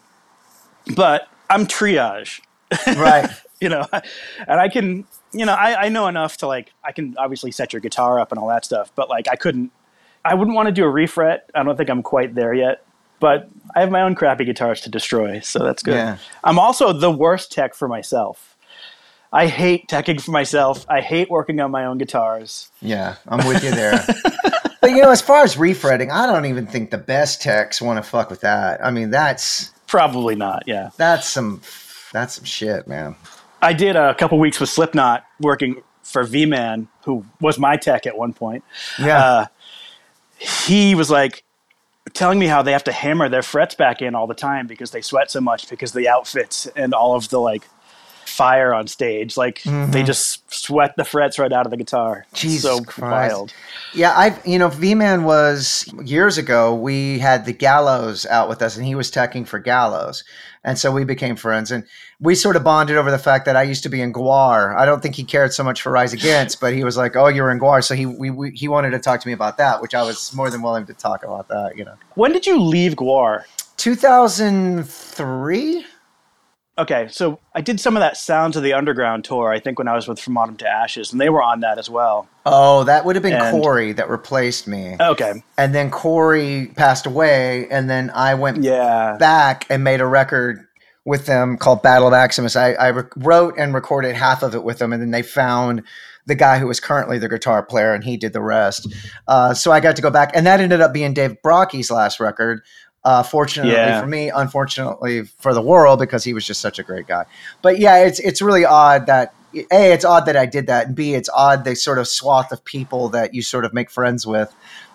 but 0.95 1.29
I'm 1.51 1.67
triage. 1.67 2.41
right. 2.97 3.31
you 3.61 3.69
know 3.69 3.87
and 3.93 4.61
i 4.61 4.69
can 4.69 5.07
you 5.35 5.45
know 5.45 5.53
I, 5.55 5.87
I 5.87 5.89
know 5.89 6.07
enough 6.09 6.37
to 6.39 6.47
like 6.47 6.73
i 6.85 6.93
can 6.93 7.15
obviously 7.19 7.51
set 7.51 7.73
your 7.73 7.81
guitar 7.81 8.19
up 8.21 8.33
and 8.33 8.39
all 8.39 8.49
that 8.49 8.65
stuff 8.65 8.91
but 8.95 9.09
like 9.09 9.27
i 9.29 9.37
couldn't 9.37 9.71
i 10.25 10.35
wouldn't 10.35 10.55
want 10.55 10.67
to 10.67 10.73
do 10.73 10.85
a 10.85 10.89
refret 10.93 11.41
i 11.55 11.63
don't 11.63 11.77
think 11.77 11.91
i'm 11.91 12.03
quite 12.03 12.35
there 12.35 12.55
yet 12.55 12.85
but 13.21 13.49
i 13.75 13.81
have 13.81 13.91
my 13.91 14.03
own 14.03 14.15
crappy 14.15 14.45
guitars 14.45 14.81
to 14.83 14.91
destroy 14.91 15.41
so 15.41 15.59
that's 15.61 15.83
good 15.83 15.95
Yeah. 15.95 16.19
i'm 16.45 16.59
also 16.59 16.93
the 16.93 17.11
worst 17.11 17.53
tech 17.53 17.75
for 17.75 17.89
myself 17.89 18.57
i 19.33 19.47
hate 19.47 19.89
teching 19.89 20.21
for 20.21 20.31
myself 20.31 20.87
i 20.89 21.01
hate 21.01 21.29
working 21.31 21.61
on 21.61 21.71
my 21.71 21.85
own 21.85 21.99
guitars 21.99 22.71
Yeah, 22.81 23.17
I'm 23.29 23.47
with 23.49 23.65
you 23.65 23.71
there. 23.73 24.05
but 24.81 24.91
you 24.91 25.01
know, 25.03 25.11
as 25.11 25.23
far 25.23 25.43
as 25.43 25.57
refretting, 25.57 26.11
I 26.11 26.27
don't 26.27 26.45
even 26.45 26.67
think 26.67 26.91
the 26.91 26.99
best 26.99 27.41
techs 27.41 27.81
want 27.81 27.97
to 27.97 28.03
fuck 28.09 28.29
with 28.29 28.43
that. 28.43 28.85
I 28.85 28.91
mean, 28.91 29.09
that's 29.11 29.71
probably 29.87 30.35
not 30.37 30.63
yeah 30.67 30.91
that's 30.99 31.27
some 31.29 31.61
that's 32.13 32.35
some 32.35 32.45
shit, 32.45 32.87
man. 32.87 33.17
I 33.65 33.73
did 33.73 33.97
a 33.97 34.15
couple 34.15 34.39
weeks 34.39 34.61
with 34.61 34.69
slipknot 34.69 35.25
working 35.41 35.83
for 36.03 36.23
v-man 36.25 36.89
who 37.05 37.25
was 37.41 37.59
my 37.59 37.77
tech 37.77 38.07
at 38.07 38.17
one 38.17 38.33
point 38.33 38.63
Yeah. 38.99 39.19
uh, 39.25 39.47
he 40.39 40.95
was 40.95 41.11
like 41.11 41.43
telling 42.13 42.39
me 42.39 42.47
how 42.47 42.63
they 42.63 42.73
have 42.73 42.85
to 42.85 42.93
hammer 42.93 43.29
their 43.29 43.43
frets 43.43 43.75
back 43.75 44.03
in 44.03 44.15
all 44.15 44.27
the 44.27 44.35
time 44.35 44.67
because 44.67 44.91
they 44.91 45.01
sweat 45.01 45.31
so 45.31 45.41
much 45.41 45.69
because 45.71 45.93
the 45.93 46.09
outfits 46.09 46.67
and 46.77 46.93
all 46.93 47.17
of 47.17 47.29
the 47.31 47.41
like 47.41 47.67
fire 48.27 48.75
on 48.75 48.87
stage 48.87 49.37
like 49.37 49.63
they 49.65 50.03
just 50.03 50.53
sweat 50.53 50.95
the 50.97 51.05
frets 51.05 51.39
right 51.39 51.53
out 51.53 51.67
of 51.67 51.71
the 51.71 51.77
guitar 51.77 52.05
Mm-hmm. 52.05 52.37
Jesus 52.37 52.63
so 52.63 52.81
Christ. 52.83 53.33
wild 53.33 53.53
Yeah, 53.95 54.11
I 54.11 54.39
you 54.45 54.59
know, 54.59 54.69
V 54.69 54.95
Man 54.95 55.25
was 55.25 55.91
years 56.05 56.39
ago. 56.39 56.75
We 56.75 57.19
had 57.19 57.47
the 57.47 57.53
Gallows 57.53 58.27
out 58.27 58.49
with 58.49 58.63
us, 58.63 58.77
and 58.77 58.85
he 58.85 58.95
was 58.95 59.11
teching 59.11 59.47
for 59.47 59.59
Gallows, 59.59 60.25
and 60.65 60.79
so 60.79 60.91
we 60.91 61.05
became 61.05 61.37
friends. 61.37 61.71
And 61.71 61.85
we 62.21 62.35
sort 62.35 62.57
of 62.57 62.65
bonded 62.65 62.97
over 62.97 63.11
the 63.11 63.19
fact 63.19 63.45
that 63.45 63.57
I 63.57 63.63
used 63.63 63.83
to 63.85 63.89
be 63.89 64.01
in 64.01 64.13
Gwar. 64.13 64.77
I 64.77 64.85
don't 64.85 65.01
think 65.01 65.15
he 65.15 65.25
cared 65.25 65.53
so 65.53 65.63
much 65.63 65.81
for 65.81 65.93
Rise 65.93 66.13
Against, 66.13 66.61
but 66.61 66.75
he 66.75 66.83
was 66.83 66.97
like, 66.97 67.15
"Oh, 67.15 67.29
you're 67.29 67.51
in 67.51 67.61
Gwar," 67.61 67.85
so 67.85 67.95
he 67.95 68.07
we, 68.07 68.31
we, 68.31 68.51
he 68.51 68.69
wanted 68.69 68.91
to 68.91 68.99
talk 68.99 69.21
to 69.21 69.29
me 69.29 69.33
about 69.33 69.59
that, 69.59 69.81
which 69.81 69.95
I 69.95 70.03
was 70.03 70.35
more 70.35 70.51
than 70.51 70.63
willing 70.63 70.87
to 70.87 70.95
talk 70.95 71.23
about 71.23 71.49
that. 71.49 71.77
You 71.77 71.85
know, 71.85 71.95
when 72.15 72.33
did 72.33 72.47
you 72.47 72.61
leave 72.61 72.95
gwar 72.95 73.45
2003. 73.77 75.85
Okay 76.77 77.07
so 77.11 77.39
i 77.55 77.61
did 77.61 77.79
some 77.79 77.97
of 77.97 78.01
that 78.01 78.17
sounds 78.17 78.57
of 78.57 78.63
the 78.65 78.73
underground 78.73 79.25
tour 79.25 79.53
i 79.53 79.61
think 79.61 79.79
when 79.79 79.87
i 79.87 79.95
was 79.95 80.09
with 80.09 80.19
from 80.19 80.37
autumn 80.37 80.57
to 80.57 80.69
ashes 80.69 81.13
and 81.13 81.21
they 81.21 81.29
were 81.29 81.43
on 81.43 81.61
that 81.61 81.79
as 81.79 81.89
well 81.89 82.29
Oh, 82.47 82.85
that 82.85 83.05
would 83.05 83.17
have 83.17 83.23
been 83.23 83.33
And- 83.35 83.63
Corey 83.63 83.93
that 83.93 84.11
replaced 84.11 84.67
me, 84.67 84.97
okay 85.01 85.43
and 85.57 85.75
then 85.75 85.91
Corey 85.91 86.73
passed 86.77 87.07
away, 87.07 87.69
and 87.71 87.89
then 87.89 88.11
I 88.11 88.35
went 88.35 88.63
yeah 88.65 89.17
back 89.19 89.67
and 89.71 89.85
made 89.85 90.01
a 90.01 90.07
record 90.07 90.67
with 91.07 91.27
them 91.27 91.57
called 91.59 91.83
Battle 91.83 92.09
of 92.09 92.13
Maximus. 92.13 92.57
I, 92.57 92.73
I 92.73 92.89
re- 92.89 93.03
wrote 93.17 93.55
and 93.59 93.73
recorded 93.75 94.15
half 94.17 94.43
of 94.43 94.55
it 94.55 94.65
with 94.65 94.79
them, 94.79 94.93
and 94.93 95.01
then 95.03 95.11
they 95.11 95.21
found 95.23 95.83
the 96.27 96.35
guy 96.35 96.59
who 96.59 96.67
was 96.67 96.81
currently 96.81 97.19
the 97.19 97.29
guitar 97.29 97.63
player, 97.63 97.93
and 97.93 98.03
he 98.03 98.17
did 98.17 98.33
the 98.33 98.41
rest. 98.41 98.91
Uh, 99.29 99.53
so 99.53 99.71
I 99.71 99.81
got 99.81 99.97
to 99.97 100.03
go 100.03 100.09
back, 100.11 100.31
and 100.35 100.47
that 100.47 100.61
ended 100.61 100.81
up 100.81 100.95
being 100.95 101.13
Dave 101.13 101.37
Brockie's 101.43 101.91
last 101.91 102.21
record. 102.21 102.63
Uh, 103.05 103.23
fortunately 103.23 103.73
Yeah. 103.73 104.01
for 104.01 104.07
me, 104.07 104.31
unfortunately 104.31 105.25
for 105.39 105.53
the 105.53 105.61
world, 105.61 105.99
because 105.99 106.25
he 106.25 106.33
was 106.33 106.47
just 106.47 106.61
such 106.61 106.79
a 106.79 106.83
great 106.83 107.07
guy. 107.07 107.27
But 107.61 107.79
yeah, 107.79 107.99
it's 107.99 108.19
it's 108.21 108.41
really 108.41 108.65
odd 108.65 109.07
that 109.07 109.35
a 109.55 109.93
it's 109.93 110.05
odd 110.05 110.25
that 110.27 110.37
I 110.37 110.47
did 110.47 110.67
that, 110.69 110.87
and 110.87 110.97
b 110.97 111.15
it's 111.15 111.29
odd 111.35 111.65
the 111.65 111.77
sort 111.77 111.99
of 111.99 112.09
swath 112.09 112.51
of 112.51 112.65
people 112.65 113.11
that 113.11 113.35
you 113.35 113.43
sort 113.43 113.65
of 113.67 113.75
make 113.75 113.91
friends 113.91 114.27
with 114.27 114.55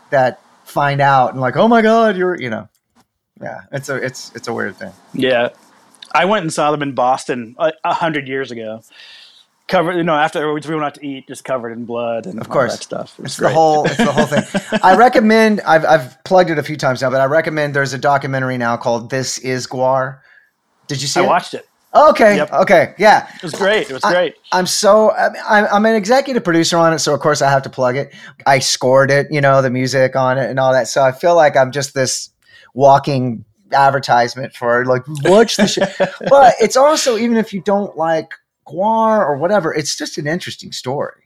that 0.10 0.41
find 0.65 1.02
out 1.02 1.32
and 1.34 1.39
like, 1.41 1.56
oh 1.56 1.67
my 1.67 1.82
god, 1.84 2.17
you're 2.17 2.36
you 2.39 2.50
know, 2.50 2.67
yeah, 3.41 3.62
it's 3.72 3.89
a 3.89 3.95
it's 3.98 4.32
it's 4.36 4.48
a 4.48 4.54
weird 4.54 4.76
thing. 4.76 4.91
yeah 5.13 5.50
i 6.12 6.26
went 6.26 6.41
and 6.41 6.52
saw 6.52 6.72
them 6.72 6.82
in 6.82 6.93
boston 6.95 7.56
a, 7.60 7.72
a 7.84 7.93
hundred 7.93 8.28
years 8.28 8.50
ago 8.50 8.82
covered. 9.70 9.96
You 9.96 10.04
know, 10.04 10.16
afterwards 10.16 10.68
we 10.68 10.76
went 10.76 10.86
out 10.86 10.96
to 10.96 11.06
eat, 11.08 11.28
just 11.28 11.46
covered 11.46 11.72
in 11.72 11.86
blood 11.86 12.26
and 12.26 12.40
Of 12.42 12.48
all 12.48 12.54
course. 12.54 12.74
that 12.76 12.84
stuff. 12.84 13.18
It 13.20 13.26
It's 13.26 13.38
the 13.38 13.50
whole. 13.50 13.86
It's 13.86 13.98
the 13.98 14.12
whole 14.12 14.26
thing. 14.26 14.80
I 14.84 14.98
recommend. 14.98 15.62
I've 15.62 15.86
I've 15.86 16.22
plugged 16.26 16.50
it 16.50 16.58
a 16.58 16.64
few 16.64 16.76
times 16.76 17.02
now, 17.02 17.10
but 17.10 17.22
I 17.22 17.26
recommend. 17.26 17.74
There's 17.74 17.94
a 17.94 17.98
documentary 17.98 18.58
now 18.58 18.76
called 18.76 19.10
"This 19.10 19.38
Is 19.40 19.66
Gwar." 19.68 20.20
Did 20.88 21.02
you 21.02 21.08
see 21.08 21.20
it? 21.20 21.24
I 21.24 21.26
it? 21.26 21.30
watched 21.30 21.54
it. 21.54 21.66
Oh, 21.92 22.12
okay. 22.12 22.36
Yep. 22.36 22.52
Okay. 22.54 22.94
Yeah. 23.00 23.28
It 23.36 23.42
was 23.42 23.54
great. 23.54 23.90
It 23.90 23.94
was 23.94 24.04
I- 24.04 24.12
great. 24.12 24.36
I'm 24.52 24.68
so 24.68 25.12
I'm, 25.14 25.34
I'm 25.50 25.66
I'm 25.72 25.86
an 25.86 25.96
executive 25.96 26.44
producer 26.44 26.78
on 26.78 26.94
it, 26.94 27.00
so 27.00 27.14
of 27.14 27.20
course 27.20 27.42
I 27.42 27.50
have 27.50 27.64
to 27.64 27.70
plug 27.70 27.96
it. 27.96 28.14
I 28.46 28.60
scored 28.60 29.10
it, 29.10 29.28
you 29.32 29.42
know, 29.42 29.62
the 29.62 29.70
music 29.72 30.16
on 30.16 30.38
it 30.38 30.50
and 30.50 30.60
all 30.60 30.72
that. 30.74 30.88
So 30.88 31.02
I 31.04 31.12
feel 31.12 31.36
like 31.36 31.56
I'm 31.58 31.72
just 31.72 31.94
this 31.96 32.30
walking 32.76 33.44
advertisement 33.72 34.54
for 34.56 34.86
like 34.86 35.02
watch 35.24 35.58
the 35.58 35.68
shit. 35.68 35.92
but 36.30 36.54
it's 36.62 36.78
also 36.78 37.18
even 37.18 37.38
if 37.38 37.54
you 37.54 37.62
don't 37.62 37.96
like 37.98 38.34
Gwar 38.70 39.20
or 39.26 39.36
whatever, 39.38 39.74
it's 39.74 39.96
just 39.96 40.18
an 40.18 40.28
interesting 40.28 40.72
story. 40.72 41.24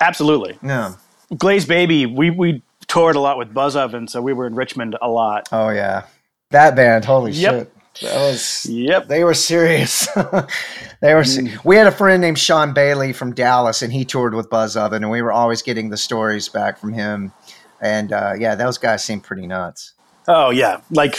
Absolutely. 0.00 0.58
Yeah. 0.62 0.94
Glazed 1.36 1.68
Baby. 1.68 2.06
We 2.06 2.30
we 2.30 2.62
toured 2.86 3.16
a 3.16 3.20
lot 3.20 3.38
with 3.38 3.52
Buzz 3.54 3.76
Oven, 3.76 4.08
so 4.08 4.20
we 4.22 4.32
were 4.32 4.46
in 4.46 4.54
Richmond 4.54 4.96
a 5.02 5.08
lot. 5.08 5.48
Oh 5.52 5.68
yeah, 5.70 6.04
that 6.50 6.74
band. 6.76 7.04
Holy 7.04 7.32
Yep. 7.32 7.52
shit. 7.54 7.72
That 8.02 8.16
was. 8.20 8.66
Yep. 8.66 9.08
They 9.08 9.24
were 9.24 9.34
serious. 9.34 10.06
they 11.00 11.14
were. 11.14 11.24
se- 11.24 11.56
We 11.64 11.76
had 11.76 11.86
a 11.86 11.90
friend 11.92 12.20
named 12.20 12.38
Sean 12.38 12.72
Bailey 12.72 13.12
from 13.12 13.34
Dallas, 13.34 13.82
and 13.82 13.92
he 13.92 14.04
toured 14.04 14.34
with 14.34 14.48
Buzz 14.48 14.76
Oven, 14.76 15.02
and 15.02 15.10
we 15.10 15.22
were 15.22 15.32
always 15.32 15.60
getting 15.62 15.90
the 15.90 15.96
stories 15.96 16.48
back 16.48 16.78
from 16.78 16.92
him. 16.92 17.32
And 17.80 18.12
uh, 18.12 18.34
yeah, 18.38 18.54
those 18.54 18.78
guys 18.78 19.04
seemed 19.04 19.22
pretty 19.24 19.46
nuts. 19.46 19.92
Oh 20.28 20.50
yeah, 20.50 20.80
like 20.90 21.16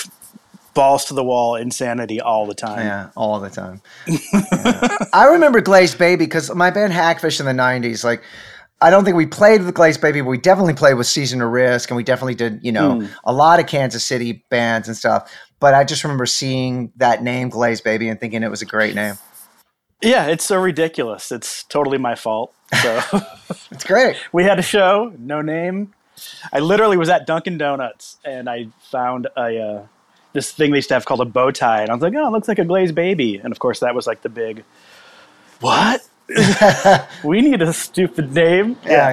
balls 0.74 1.06
to 1.06 1.14
the 1.14 1.24
wall 1.24 1.56
insanity 1.56 2.20
all 2.22 2.46
the 2.46 2.54
time. 2.56 2.80
Yeah, 2.86 3.10
all 3.16 3.40
the 3.40 3.50
time. 3.50 3.82
Yeah. 4.08 4.98
I 5.14 5.28
remember 5.32 5.62
Glazed 5.62 5.98
Baby 5.98 6.26
because 6.26 6.54
my 6.54 6.70
band 6.72 6.94
Hagfish 6.94 7.40
in 7.40 7.46
the 7.46 7.52
'90s. 7.54 8.04
Like, 8.04 8.24
I 8.82 8.90
don't 8.90 9.04
think 9.06 9.16
we 9.18 9.26
played 9.26 9.64
with 9.64 9.74
Glazed 9.76 10.02
Baby, 10.02 10.22
but 10.22 10.30
we 10.30 10.38
definitely 10.38 10.74
played 10.74 10.96
with 10.96 11.08
Season 11.08 11.40
to 11.40 11.46
Risk, 11.48 11.90
and 11.90 11.98
we 11.98 12.04
definitely 12.04 12.36
did, 12.36 12.60
you 12.64 12.72
know, 12.72 13.00
Hmm. 13.02 13.06
a 13.26 13.34
lot 13.34 13.60
of 13.60 13.68
Kansas 13.68 14.04
City 14.04 14.44
bands 14.50 14.88
and 14.88 14.98
stuff. 14.98 15.32
But 15.60 15.74
I 15.76 15.84
just 15.84 16.04
remember 16.04 16.26
seeing 16.26 16.92
that 16.98 17.22
name 17.22 17.50
Glazed 17.50 17.84
Baby 17.84 18.10
and 18.10 18.20
thinking 18.20 18.42
it 18.44 18.50
was 18.50 18.62
a 18.64 18.66
great 18.66 18.96
name. 18.96 19.16
Yeah, 20.02 20.26
it's 20.26 20.44
so 20.44 20.60
ridiculous. 20.60 21.32
It's 21.32 21.62
totally 21.64 22.00
my 22.00 22.16
fault. 22.16 22.54
So 22.82 23.02
It's 23.72 23.84
great. 23.84 24.16
we 24.32 24.44
had 24.44 24.58
a 24.58 24.64
show, 24.64 25.14
no 25.20 25.42
name. 25.44 25.94
I 26.52 26.58
literally 26.60 26.98
was 26.98 27.10
at 27.10 27.28
Dunkin' 27.28 27.60
Donuts 27.60 28.18
and 28.26 28.50
I 28.50 28.68
found 28.90 29.28
a 29.38 29.60
uh, 29.62 29.82
this 30.34 30.52
thing 30.52 30.72
they 30.72 30.78
used 30.78 30.88
to 30.90 30.94
have 30.96 31.06
called 31.06 31.22
a 31.22 31.26
bow 31.26 31.52
tie, 31.52 31.82
and 31.82 31.90
I 31.90 31.94
was 31.94 32.02
like, 32.02 32.14
"Oh, 32.16 32.28
it 32.28 32.32
looks 32.32 32.48
like 32.48 32.60
a 32.60 32.66
glazed 32.66 32.96
baby." 32.96 33.38
And 33.38 33.52
of 33.52 33.60
course, 33.60 33.80
that 33.80 33.94
was 33.96 34.08
like 34.08 34.22
the 34.22 34.30
big 34.30 34.64
what? 35.60 36.02
we 37.24 37.42
need 37.42 37.62
a 37.62 37.74
stupid 37.74 38.34
name. 38.34 38.78
Yeah. 38.86 39.12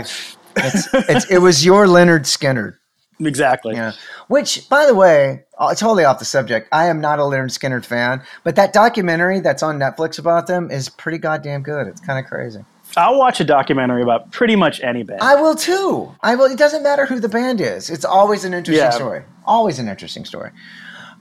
It's, 0.56 0.88
it's, 0.94 1.30
it 1.30 1.38
was 1.38 1.64
your 1.64 1.86
Lynyrd 1.86 2.20
Skynyrd. 2.22 2.76
exactly. 3.20 3.74
Yeah. 3.74 3.92
Which, 4.28 4.68
by 4.68 4.86
the 4.86 4.94
way, 4.94 5.44
uh, 5.58 5.74
totally 5.74 6.04
off 6.04 6.18
the 6.18 6.24
subject. 6.24 6.68
I 6.72 6.86
am 6.86 7.00
not 7.00 7.18
a 7.18 7.22
Lynyrd 7.22 7.50
Skynyrd 7.56 7.84
fan, 7.84 8.22
but 8.44 8.56
that 8.56 8.72
documentary 8.72 9.40
that's 9.40 9.62
on 9.62 9.78
Netflix 9.78 10.18
about 10.18 10.46
them 10.46 10.70
is 10.70 10.88
pretty 10.88 11.18
goddamn 11.18 11.62
good. 11.62 11.86
It's 11.86 12.00
kind 12.00 12.18
of 12.24 12.30
crazy. 12.30 12.60
I'll 12.96 13.18
watch 13.18 13.38
a 13.40 13.44
documentary 13.44 14.02
about 14.02 14.30
pretty 14.32 14.56
much 14.56 14.80
any 14.80 15.02
band. 15.02 15.20
I 15.20 15.34
will 15.34 15.54
too. 15.54 16.14
I 16.22 16.34
will. 16.36 16.46
It 16.46 16.58
doesn't 16.58 16.82
matter 16.82 17.04
who 17.04 17.20
the 17.20 17.28
band 17.28 17.60
is. 17.60 17.90
It's 17.90 18.04
always 18.04 18.44
an 18.44 18.54
interesting 18.54 18.82
Yeah. 18.84 18.90
story. 18.90 19.22
Always 19.44 19.78
an 19.78 19.88
interesting 19.88 20.24
story. 20.24 20.50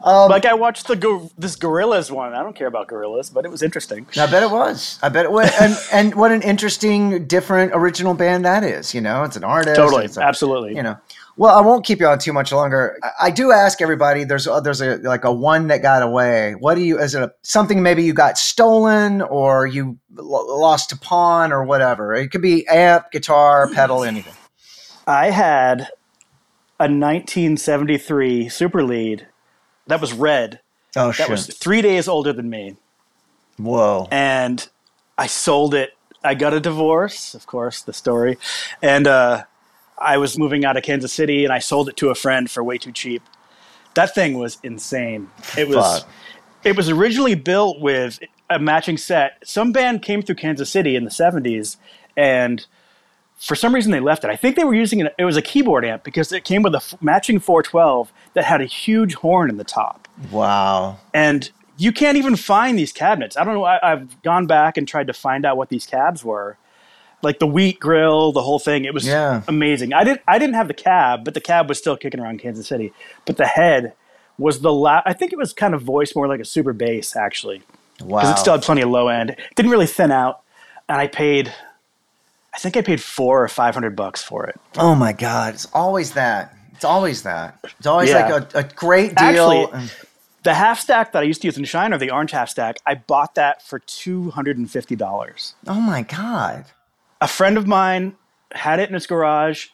Um, 0.03 0.29
like 0.29 0.45
I 0.45 0.53
watched 0.53 0.87
the 0.87 0.95
go- 0.95 1.31
this 1.37 1.55
Gorillaz 1.55 2.11
one. 2.11 2.33
I 2.33 2.43
don't 2.43 2.55
care 2.55 2.67
about 2.67 2.87
Gorillaz, 2.87 3.33
but 3.33 3.45
it 3.45 3.51
was 3.51 3.63
interesting. 3.63 4.05
I 4.17 4.27
bet 4.27 4.43
it 4.43 4.51
was. 4.51 4.99
I 5.01 5.09
bet 5.09 5.25
it 5.25 5.31
was. 5.31 5.51
and, 5.59 5.75
and 5.91 6.15
what 6.15 6.31
an 6.31 6.43
interesting, 6.43 7.25
different, 7.25 7.71
original 7.73 8.13
band 8.13 8.45
that 8.45 8.63
is. 8.63 8.93
You 8.93 9.01
know, 9.01 9.23
it's 9.23 9.35
an 9.35 9.43
artist. 9.43 9.75
Totally, 9.75 10.05
a- 10.05 10.19
absolutely. 10.19 10.75
you 10.75 10.83
know 10.83 10.97
well 11.39 11.55
i 11.55 11.61
won't 11.61 11.85
keep 11.85 11.99
you 11.99 12.07
on 12.07 12.17
too 12.17 12.33
much 12.33 12.51
longer 12.51 12.97
I, 13.03 13.27
I 13.27 13.31
do 13.31 13.51
ask 13.51 13.79
everybody 13.79 14.23
there's 14.23 14.47
a, 14.47 14.59
there's 14.59 14.81
a 14.81 14.97
like 14.97 15.23
a 15.23 15.31
one 15.31 15.67
that 15.67 15.83
got 15.83 16.01
away 16.01 16.53
what 16.55 16.73
do 16.75 16.81
you 16.81 16.99
is 16.99 17.13
it 17.13 17.21
a, 17.21 17.31
something 17.43 17.83
maybe 17.83 18.03
you 18.03 18.11
got 18.13 18.39
stolen 18.39 19.21
or 19.21 19.67
you 19.67 19.99
lo- 20.15 20.57
lost 20.59 20.89
to 20.89 20.97
pawn 20.97 21.51
or 21.53 21.63
whatever 21.63 22.15
it 22.15 22.29
could 22.29 22.41
be 22.41 22.67
amp 22.67 23.11
guitar 23.11 23.69
pedal 23.71 24.03
anything 24.03 24.33
I 25.05 25.29
had 25.29 25.81
a 26.79 26.89
1973 26.89 28.49
Super 28.49 28.83
Lead 28.83 29.27
that 29.87 30.01
was 30.01 30.13
red. 30.13 30.59
oh 30.95 31.07
That 31.07 31.15
shit 31.15 31.27
That 31.27 31.31
was 31.31 31.47
three 31.47 31.81
days 31.81 32.07
older 32.07 32.33
than 32.33 32.49
me, 32.49 32.75
whoa 33.57 34.07
and 34.11 34.67
I 35.17 35.27
sold 35.27 35.73
it. 35.73 35.93
I 36.23 36.33
got 36.33 36.53
a 36.53 36.59
divorce, 36.59 37.33
of 37.33 37.45
course, 37.45 37.81
the 37.81 37.93
story, 37.93 38.37
and 38.81 39.07
uh, 39.07 39.43
I 39.97 40.17
was 40.17 40.37
moving 40.37 40.65
out 40.65 40.77
of 40.77 40.83
Kansas 40.83 41.13
City, 41.13 41.43
and 41.43 41.53
I 41.53 41.59
sold 41.59 41.89
it 41.89 41.97
to 41.97 42.09
a 42.09 42.15
friend 42.15 42.49
for 42.49 42.63
way 42.63 42.77
too 42.77 42.91
cheap. 42.91 43.23
That 43.93 44.13
thing 44.13 44.37
was 44.37 44.57
insane. 44.63 45.29
It 45.57 45.67
was. 45.67 45.99
Fuck. 45.99 46.09
It 46.63 46.75
was 46.75 46.89
originally 46.89 47.35
built 47.35 47.79
with 47.79 48.19
a 48.49 48.59
matching 48.59 48.97
set. 48.97 49.37
Some 49.43 49.71
band 49.71 50.01
came 50.01 50.21
through 50.21 50.35
Kansas 50.35 50.69
City 50.69 50.95
in 50.95 51.03
the 51.03 51.09
70s 51.09 51.77
and 52.15 52.65
for 53.39 53.55
some 53.55 53.73
reason 53.73 53.91
they 53.91 53.99
left 53.99 54.23
it. 54.23 54.29
I 54.29 54.35
think 54.35 54.55
they 54.55 54.63
were 54.63 54.73
using 54.75 54.99
it. 54.99 55.13
It 55.17 55.25
was 55.25 55.37
a 55.37 55.41
keyboard 55.41 55.85
amp 55.85 56.03
because 56.03 56.31
it 56.31 56.43
came 56.43 56.61
with 56.63 56.73
a 56.73 56.77
f- 56.77 56.95
matching 57.01 57.39
412 57.39 58.11
that 58.33 58.43
had 58.45 58.61
a 58.61 58.65
huge 58.65 59.13
horn 59.15 59.49
in 59.49 59.57
the 59.57 59.63
top. 59.63 60.07
wow 60.31 60.97
And 61.13 61.49
you 61.77 61.91
can't 61.91 62.17
even 62.17 62.35
find 62.35 62.77
these 62.79 62.91
cabinets. 62.91 63.37
I 63.37 63.43
don't 63.43 63.53
know. 63.53 63.63
I, 63.63 63.93
I've 63.93 64.21
gone 64.23 64.47
back 64.47 64.77
and 64.77 64.87
tried 64.87 65.07
to 65.07 65.13
find 65.13 65.45
out 65.45 65.57
what 65.57 65.69
these 65.69 65.85
cabs 65.85 66.23
were. 66.23 66.57
Like 67.21 67.37
the 67.39 67.47
wheat 67.47 67.79
grill, 67.79 68.31
the 68.31 68.41
whole 68.41 68.59
thing. 68.59 68.85
It 68.85 68.93
was 68.93 69.05
Yeah. 69.07 69.41
amazing. 69.47 69.93
I 69.93 70.03
didn't. 70.03 70.21
I 70.27 70.37
didn't 70.39 70.55
have 70.55 70.67
the 70.67 70.73
cab, 70.73 71.23
but 71.25 71.33
the 71.33 71.41
cab 71.41 71.67
was 71.69 71.77
still 71.79 71.97
kicking 71.97 72.19
around 72.19 72.39
Kansas 72.39 72.67
City. 72.67 72.93
But 73.25 73.37
the 73.37 73.45
head 73.47 73.93
was 74.39 74.61
the 74.61 74.71
la- 74.73 75.01
I 75.05 75.13
think 75.13 75.33
it 75.33 75.37
was 75.37 75.51
kind 75.53 75.73
of 75.73 75.81
voiced 75.81 76.15
more 76.15 76.27
like 76.27 76.39
a 76.39 76.45
super 76.45 76.73
bass 76.73 77.15
actually 77.15 77.63
wow 78.01 78.19
because 78.19 78.35
it 78.35 78.39
still 78.39 78.53
had 78.53 78.61
plenty 78.61 78.81
of 78.81 78.89
low 78.89 79.07
end. 79.07 79.31
It 79.31 79.39
didn't 79.55 79.71
really 79.71 79.87
thin 79.87 80.11
out, 80.11 80.41
and 80.89 80.99
I 80.99 81.07
paid. 81.07 81.51
I 82.57 82.59
think 82.59 82.75
I 82.75 82.81
paid 82.81 82.99
four 83.01 83.43
or 83.43 83.47
five 83.47 83.73
hundred 83.75 83.95
bucks 83.95 84.21
for 84.23 84.45
it. 84.47 84.59
oh 84.77 84.95
my 84.95 85.13
god 85.13 85.53
it's 85.53 85.67
always 85.73 86.13
that 86.13 86.53
it's 86.73 86.83
always 86.83 87.23
that 87.23 87.59
it's 87.77 87.85
always 87.87 88.09
Yeah. 88.09 88.27
like 88.27 88.53
a, 88.55 88.59
a 88.59 88.63
great 88.63 89.15
deal 89.15 89.51
Actually- 89.71 89.89
The 90.43 90.53
half 90.53 90.79
stack 90.79 91.11
that 91.11 91.19
I 91.19 91.23
used 91.23 91.41
to 91.41 91.47
use 91.47 91.57
in 91.57 91.65
Shiner, 91.65 91.97
the 91.97 92.09
orange 92.11 92.31
half 92.31 92.47
stack, 92.49 92.77
I 92.85 92.95
bought 92.95 93.35
that 93.35 93.61
for 93.61 93.79
two 93.79 94.31
hundred 94.31 94.57
and 94.57 94.69
fifty 94.69 94.95
dollars. 94.95 95.53
oh 95.67 95.79
my 95.81 96.01
god 96.03 96.65
A 97.21 97.27
friend 97.27 97.57
of 97.57 97.67
mine 97.67 98.15
had 98.53 98.79
it 98.79 98.87
in 98.89 98.93
his 98.93 99.05
garage, 99.07 99.67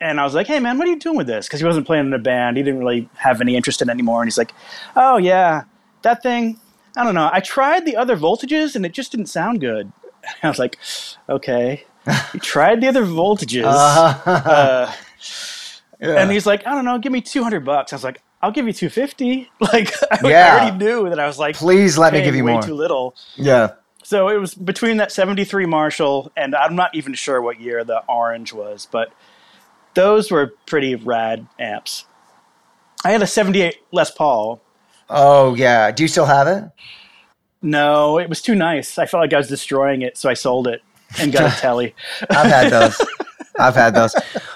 and 0.00 0.20
I 0.20 0.24
was 0.24 0.34
like, 0.34 0.46
"Hey 0.46 0.60
man, 0.60 0.76
what 0.78 0.86
are 0.86 0.90
you 0.90 0.98
doing 0.98 1.16
with 1.16 1.26
this?" 1.26 1.46
Because 1.46 1.60
he 1.60 1.66
wasn't 1.66 1.86
playing 1.86 2.06
in 2.06 2.12
a 2.12 2.18
band, 2.18 2.56
he 2.58 2.62
didn't 2.62 2.80
really 2.80 3.08
have 3.16 3.40
any 3.40 3.56
interest 3.56 3.80
in 3.82 3.88
it 3.88 3.92
anymore. 3.92 4.20
And 4.20 4.28
he's 4.28 4.36
like, 4.38 4.52
"Oh 4.94 5.16
yeah, 5.16 5.62
that 6.02 6.22
thing. 6.22 6.60
I 6.96 7.02
don't 7.04 7.14
know. 7.14 7.30
I 7.32 7.40
tried 7.40 7.86
the 7.86 7.96
other 7.96 8.16
voltages, 8.16 8.76
and 8.76 8.84
it 8.84 8.92
just 8.92 9.10
didn't 9.10 9.26
sound 9.26 9.60
good." 9.60 9.90
I 10.42 10.48
was 10.48 10.58
like, 10.58 10.78
"Okay." 11.28 11.84
You 12.32 12.40
tried 12.40 12.80
the 12.80 12.88
other 12.88 13.04
voltages. 13.04 13.64
Uh, 13.66 14.92
Yeah. 16.00 16.20
And 16.20 16.30
he's 16.30 16.44
like, 16.44 16.66
I 16.66 16.72
don't 16.74 16.84
know, 16.84 16.98
give 16.98 17.12
me 17.12 17.20
200 17.22 17.64
bucks. 17.64 17.92
I 17.92 17.96
was 17.96 18.04
like, 18.04 18.20
I'll 18.42 18.50
give 18.50 18.66
you 18.66 18.72
250. 18.74 19.50
Like, 19.60 19.90
I, 20.10 20.18
I 20.22 20.28
Yeah. 20.28 20.50
already 20.52 20.76
knew 20.84 21.08
that 21.08 21.18
I 21.18 21.26
was 21.26 21.38
like, 21.38 21.56
please 21.56 21.96
let 21.96 22.12
me 22.12 22.20
give 22.22 22.34
you 22.34 22.44
way 22.44 22.52
more 22.52 22.62
too 22.62 22.74
little. 22.74 23.14
yeah 23.36 23.70
So 24.02 24.28
it 24.28 24.36
was 24.38 24.54
between 24.54 24.98
that 24.98 25.12
73 25.12 25.64
Marshall 25.66 26.30
and 26.36 26.54
I'm 26.54 26.76
not 26.76 26.94
even 26.94 27.14
sure 27.14 27.40
what 27.40 27.58
year 27.60 27.84
the 27.84 28.02
orange 28.06 28.52
was, 28.52 28.86
but 28.90 29.12
those 29.94 30.30
were 30.30 30.52
pretty 30.66 30.94
rad 30.96 31.46
amps. 31.58 32.04
I 33.04 33.12
had 33.12 33.22
a 33.22 33.26
78 33.26 33.76
Les 33.92 34.10
Paul. 34.10 34.60
oh 35.08 35.54
yeah 35.54 35.90
do 35.90 36.02
you 36.02 36.08
still 36.08 36.26
have 36.26 36.46
it 36.48 36.64
No, 37.62 38.18
it 38.18 38.28
was 38.28 38.42
too 38.42 38.54
nice. 38.54 38.98
I 38.98 39.06
felt 39.06 39.22
like 39.22 39.32
I 39.32 39.38
was 39.38 39.48
destroying 39.48 40.02
it, 40.02 40.18
so 40.18 40.28
I 40.28 40.34
sold 40.34 40.66
it 40.66 40.82
and 41.18 41.32
got 41.32 41.52
a 41.52 41.56
telly. 41.60 41.94
I've 42.30 42.46
had 42.46 42.72
those. 42.72 43.06
I've 43.58 43.74
had 43.74 43.94
those. 43.94 44.14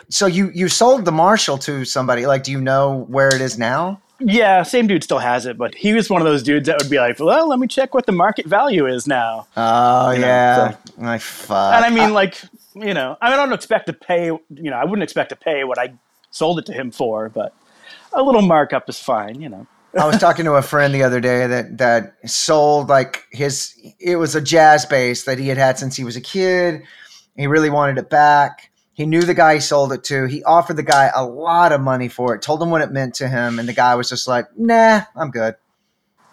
So 0.09 0.27
you 0.27 0.51
you 0.55 0.69
sold 0.69 1.05
the 1.05 1.13
Marshall 1.13 1.59
to 1.59 1.85
somebody. 1.85 2.27
Like, 2.27 2.43
do 2.45 2.53
you 2.53 2.61
know 2.61 3.05
where 3.09 3.29
it 3.29 3.41
is 3.41 3.59
now? 3.59 4.01
Yeah, 4.21 4.65
same 4.65 4.89
dude 4.89 5.05
still 5.05 5.21
has 5.21 5.47
it, 5.47 5.57
but 5.57 5.77
he 5.77 5.93
was 5.93 6.11
one 6.11 6.21
of 6.21 6.27
those 6.27 6.43
dudes 6.43 6.67
that 6.67 6.77
would 6.83 6.91
be 6.91 6.99
like, 6.99 7.21
"Well, 7.21 7.49
let 7.49 7.61
me 7.61 7.69
check 7.69 7.95
what 7.95 8.07
the 8.07 8.13
market 8.13 8.47
value 8.47 8.87
is 8.87 9.07
now." 9.07 9.47
Oh 9.57 10.11
You 10.11 10.19
know, 10.19 10.27
yeah. 10.27 10.77
My 10.97 11.19
fuck. 11.19 11.75
And 11.75 11.85
I 11.85 11.91
mean, 11.91 12.13
like, 12.13 12.43
you 12.75 12.95
know, 12.95 13.17
I 13.21 13.35
don't 13.37 13.53
expect 13.53 13.87
to 13.87 13.93
pay. 13.93 14.27
You 14.27 14.41
know, 14.51 14.77
I 14.77 14.85
wouldn't 14.85 15.05
expect 15.05 15.29
to 15.29 15.37
pay 15.37 15.63
what 15.63 15.79
I 15.79 15.93
sold 16.33 16.59
it 16.59 16.67
to 16.67 16.73
him 16.73 16.91
for, 16.91 17.29
but 17.29 17.55
a 18.13 18.23
little 18.23 18.43
markup 18.43 18.89
is 18.89 18.99
fine. 18.99 19.41
You 19.41 19.51
know. 19.51 19.67
I 19.99 20.07
was 20.07 20.19
talking 20.19 20.45
to 20.45 20.55
a 20.55 20.63
friend 20.63 20.95
the 20.95 21.03
other 21.03 21.21
day 21.21 21.47
that 21.47 21.79
that 21.79 22.29
sold 22.29 22.89
like 22.89 23.27
his. 23.31 23.75
It 23.99 24.17
was 24.17 24.35
a 24.35 24.41
jazz 24.41 24.85
bass 24.87 25.25
that 25.25 25.39
he 25.39 25.49
had 25.49 25.59
had 25.59 25.79
since 25.79 25.97
he 25.97 26.05
was 26.05 26.17
a 26.17 26.21
kid. 26.21 26.83
He 27.37 27.47
really 27.47 27.71
wanted 27.71 27.99
it 27.99 28.11
back. 28.11 28.71
He 28.93 29.07
knew 29.07 29.23
the 29.23 29.35
guy 29.35 29.55
he 29.55 29.61
sold 29.61 29.93
it 29.93 30.05
to. 30.05 30.27
He 30.27 30.43
offered 30.43 30.77
the 30.77 30.83
guy 30.83 31.11
a 31.15 31.25
lot 31.25 31.73
of 31.73 31.81
money 31.81 32.09
for 32.09 32.35
it. 32.35 32.43
Told 32.43 32.61
him 32.61 32.71
what 32.71 32.83
it 32.83 32.91
meant 32.91 33.15
to 33.17 33.29
him, 33.29 33.59
and 33.59 33.69
the 33.69 33.73
guy 33.73 33.95
was 33.95 34.09
just 34.09 34.27
like, 34.27 34.47
"Nah, 34.57 35.03
I'm 35.15 35.31
good." 35.31 35.55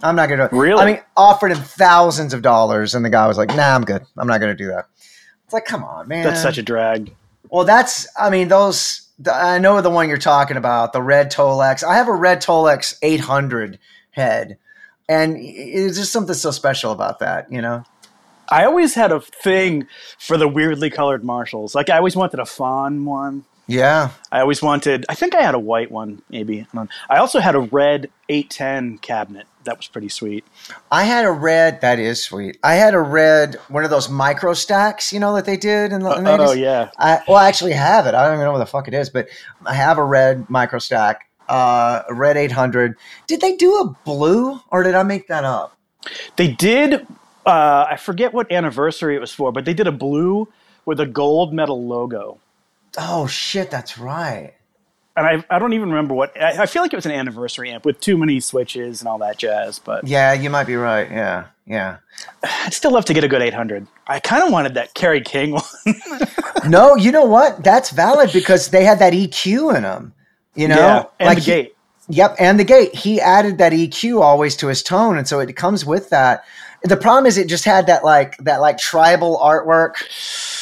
I'm 0.03 0.15
not 0.15 0.29
gonna. 0.29 0.49
do 0.49 0.57
Really? 0.57 0.81
I 0.81 0.85
mean, 0.85 0.99
offered 1.15 1.51
him 1.51 1.57
thousands 1.57 2.33
of 2.33 2.41
dollars, 2.41 2.95
and 2.95 3.05
the 3.05 3.09
guy 3.09 3.27
was 3.27 3.37
like, 3.37 3.55
"Nah, 3.55 3.75
I'm 3.75 3.83
good. 3.83 4.03
I'm 4.17 4.27
not 4.27 4.39
gonna 4.41 4.55
do 4.55 4.67
that." 4.67 4.87
It's 5.45 5.53
like, 5.53 5.65
come 5.65 5.83
on, 5.83 6.07
man. 6.07 6.23
That's 6.23 6.41
such 6.41 6.57
a 6.57 6.63
drag. 6.63 7.15
Well, 7.49 7.65
that's. 7.65 8.07
I 8.19 8.29
mean, 8.29 8.47
those. 8.47 9.04
I 9.31 9.59
know 9.59 9.79
the 9.81 9.89
one 9.89 10.09
you're 10.09 10.17
talking 10.17 10.57
about, 10.57 10.93
the 10.93 11.01
red 11.01 11.31
Tolex. 11.31 11.83
I 11.83 11.95
have 11.95 12.07
a 12.07 12.13
red 12.13 12.41
Tolex 12.41 12.97
800 13.01 13.79
head, 14.11 14.57
and 15.07 15.37
it's 15.37 15.97
just 15.97 16.11
something 16.11 16.35
so 16.35 16.51
special 16.51 16.91
about 16.91 17.19
that, 17.19 17.51
you 17.51 17.61
know. 17.61 17.83
I 18.49 18.65
always 18.65 18.93
had 18.93 19.11
a 19.11 19.21
thing 19.21 19.87
for 20.19 20.37
the 20.37 20.47
weirdly 20.47 20.89
colored 20.89 21.23
Marshalls. 21.23 21.73
Like 21.73 21.89
I 21.89 21.97
always 21.97 22.15
wanted 22.15 22.39
a 22.39 22.45
fawn 22.45 23.05
one. 23.05 23.45
Yeah. 23.67 24.11
I 24.31 24.41
always 24.41 24.61
wanted. 24.61 25.05
I 25.09 25.15
think 25.15 25.35
I 25.35 25.41
had 25.41 25.55
a 25.55 25.59
white 25.59 25.91
one, 25.91 26.21
maybe. 26.29 26.67
I 27.09 27.17
also 27.17 27.39
had 27.39 27.55
a 27.55 27.59
red 27.59 28.09
810 28.29 28.99
cabinet. 28.99 29.47
That 29.63 29.77
was 29.77 29.87
pretty 29.87 30.09
sweet. 30.09 30.45
I 30.91 31.05
had 31.05 31.25
a 31.25 31.31
red. 31.31 31.81
That 31.81 31.97
is 31.97 32.23
sweet. 32.23 32.57
I 32.63 32.75
had 32.75 32.93
a 32.93 32.99
red 32.99 33.55
one 33.67 33.83
of 33.83 33.89
those 33.89 34.09
micro 34.09 34.53
stacks, 34.53 35.11
you 35.11 35.19
know, 35.19 35.35
that 35.35 35.45
they 35.45 35.57
did 35.57 35.91
in 35.91 36.01
the, 36.01 36.11
in 36.11 36.23
the 36.23 36.31
oh 36.33 36.37
80s. 36.37 36.57
yeah. 36.57 36.89
I, 36.97 37.21
well, 37.27 37.37
I 37.37 37.47
actually 37.47 37.73
have 37.73 38.05
it. 38.05 38.13
I 38.13 38.25
don't 38.25 38.35
even 38.35 38.45
know 38.45 38.51
what 38.51 38.59
the 38.59 38.67
fuck 38.67 38.87
it 38.87 38.93
is, 38.93 39.09
but 39.09 39.27
I 39.65 39.73
have 39.73 39.97
a 39.97 40.03
red 40.03 40.47
micro 40.49 40.77
stack, 40.77 41.27
uh, 41.49 42.03
a 42.07 42.13
red 42.13 42.37
800. 42.37 42.95
Did 43.25 43.41
they 43.41 43.55
do 43.55 43.79
a 43.79 43.89
blue, 44.05 44.59
or 44.69 44.83
did 44.83 44.93
I 44.93 45.01
make 45.01 45.27
that 45.29 45.43
up? 45.43 45.75
They 46.35 46.49
did. 46.51 47.07
Uh, 47.45 47.87
I 47.89 47.97
forget 47.97 48.33
what 48.33 48.51
anniversary 48.51 49.15
it 49.15 49.19
was 49.19 49.31
for, 49.31 49.51
but 49.51 49.65
they 49.65 49.73
did 49.73 49.87
a 49.87 49.91
blue 49.91 50.47
with 50.85 50.99
a 50.99 51.07
gold 51.07 51.53
metal 51.53 51.87
logo. 51.87 52.39
Oh 52.97 53.27
shit, 53.27 53.71
that's 53.71 53.97
right. 53.97 54.53
And 55.17 55.25
I, 55.25 55.55
I 55.55 55.59
don't 55.59 55.73
even 55.73 55.89
remember 55.89 56.13
what. 56.13 56.39
I, 56.41 56.63
I 56.63 56.65
feel 56.65 56.81
like 56.81 56.91
it 56.91 56.97
was 56.97 57.05
an 57.05 57.13
anniversary 57.13 57.71
amp 57.71 57.85
with 57.85 58.01
too 58.01 58.17
many 58.17 58.39
switches 58.41 59.01
and 59.01 59.07
all 59.07 59.17
that 59.19 59.37
jazz. 59.37 59.79
But 59.79 60.05
Yeah, 60.07 60.33
you 60.33 60.49
might 60.49 60.67
be 60.67 60.75
right. 60.75 61.09
Yeah, 61.09 61.45
yeah. 61.65 61.97
I'd 62.43 62.73
still 62.73 62.91
love 62.91 63.05
to 63.05 63.13
get 63.13 63.23
a 63.23 63.27
good 63.29 63.41
800. 63.41 63.87
I 64.07 64.19
kind 64.19 64.43
of 64.43 64.51
wanted 64.51 64.73
that 64.73 64.93
Kerry 64.93 65.21
King 65.21 65.51
one. 65.51 65.63
No, 66.67 66.95
you 66.95 67.11
know 67.11 67.25
what? 67.25 67.63
That's 67.63 67.91
valid 67.91 68.31
because 68.33 68.69
they 68.69 68.83
had 68.83 68.97
that 68.99 69.13
EQ 69.13 69.75
in 69.75 69.83
them. 69.83 70.13
You 70.55 70.67
know, 70.67 70.75
yeah, 70.75 71.03
and 71.19 71.27
like 71.27 71.37
the 71.37 71.43
he- 71.43 71.51
gate. 71.51 71.75
Yep, 72.07 72.35
and 72.39 72.59
the 72.59 72.63
gate. 72.63 72.93
He 72.95 73.19
added 73.21 73.57
that 73.59 73.71
EQ 73.71 74.21
always 74.21 74.55
to 74.57 74.67
his 74.67 74.81
tone, 74.83 75.17
and 75.17 75.27
so 75.27 75.39
it 75.39 75.55
comes 75.55 75.85
with 75.85 76.09
that. 76.09 76.43
The 76.83 76.97
problem 76.97 77.25
is 77.25 77.37
it 77.37 77.47
just 77.47 77.65
had 77.65 77.87
that 77.87 78.03
like 78.03 78.37
that 78.37 78.61
like 78.61 78.77
tribal 78.77 79.39
artwork, 79.39 79.95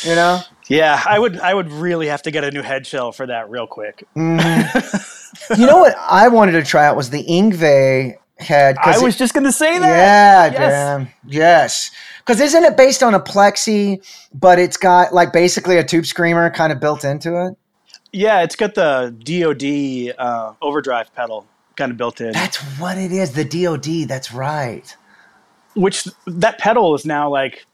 you 0.08 0.16
know. 0.16 0.42
Yeah, 0.68 1.02
I 1.06 1.20
would. 1.20 1.40
I 1.40 1.54
would 1.54 1.72
really 1.72 2.08
have 2.08 2.22
to 2.24 2.32
get 2.32 2.44
a 2.44 2.52
new 2.52 2.62
head 2.62 2.88
shell 2.88 3.12
for 3.12 3.28
that 3.28 3.50
real 3.50 3.68
quick. 3.68 4.04
Mm. 4.16 5.50
you 5.58 5.66
know 5.66 5.78
what 5.80 5.96
I 5.98 6.28
wanted 6.30 6.54
to 6.54 6.64
try 6.64 6.86
out 6.86 6.96
was 6.96 7.10
the 7.10 7.24
Yngwie 7.26 8.16
head. 8.40 8.78
I 8.84 8.96
it- 8.98 9.04
was 9.04 9.18
just 9.18 9.34
going 9.34 9.44
to 9.46 9.52
say 9.52 9.78
that. 9.78 9.88
Yeah, 9.88 10.46
Yes. 10.46 10.72
damn. 10.72 11.08
Yes. 11.28 11.92
Because 12.20 12.40
isn't 12.40 12.64
it 12.64 12.78
based 12.78 13.04
on 13.04 13.14
a 13.14 13.20
plexi, 13.20 14.02
but 14.34 14.58
it's 14.60 14.78
got 14.78 15.14
like 15.14 15.34
basically 15.34 15.78
a 15.78 15.84
tube 15.84 16.06
screamer 16.06 16.50
kind 16.50 16.72
of 16.72 16.80
built 16.80 17.04
into 17.04 17.46
it? 17.48 17.58
Yeah, 18.14 18.42
it's 18.44 18.56
got 18.56 18.76
the 18.76 19.14
DoD 19.24 20.16
uh, 20.18 20.54
overdrive 20.62 21.14
pedal 21.16 21.46
kind 21.76 21.92
of 21.92 21.98
built 21.98 22.22
in, 22.22 22.32
That's 22.32 22.58
what 22.80 22.98
it 22.98 23.12
is. 23.12 23.32
The 23.34 23.44
DOD. 23.44 24.08
That's 24.08 24.32
right. 24.32 24.96
which 25.76 26.08
that 26.28 26.60
pedal 26.60 26.94
is 26.96 27.06
now 27.06 27.30
like 27.30 27.66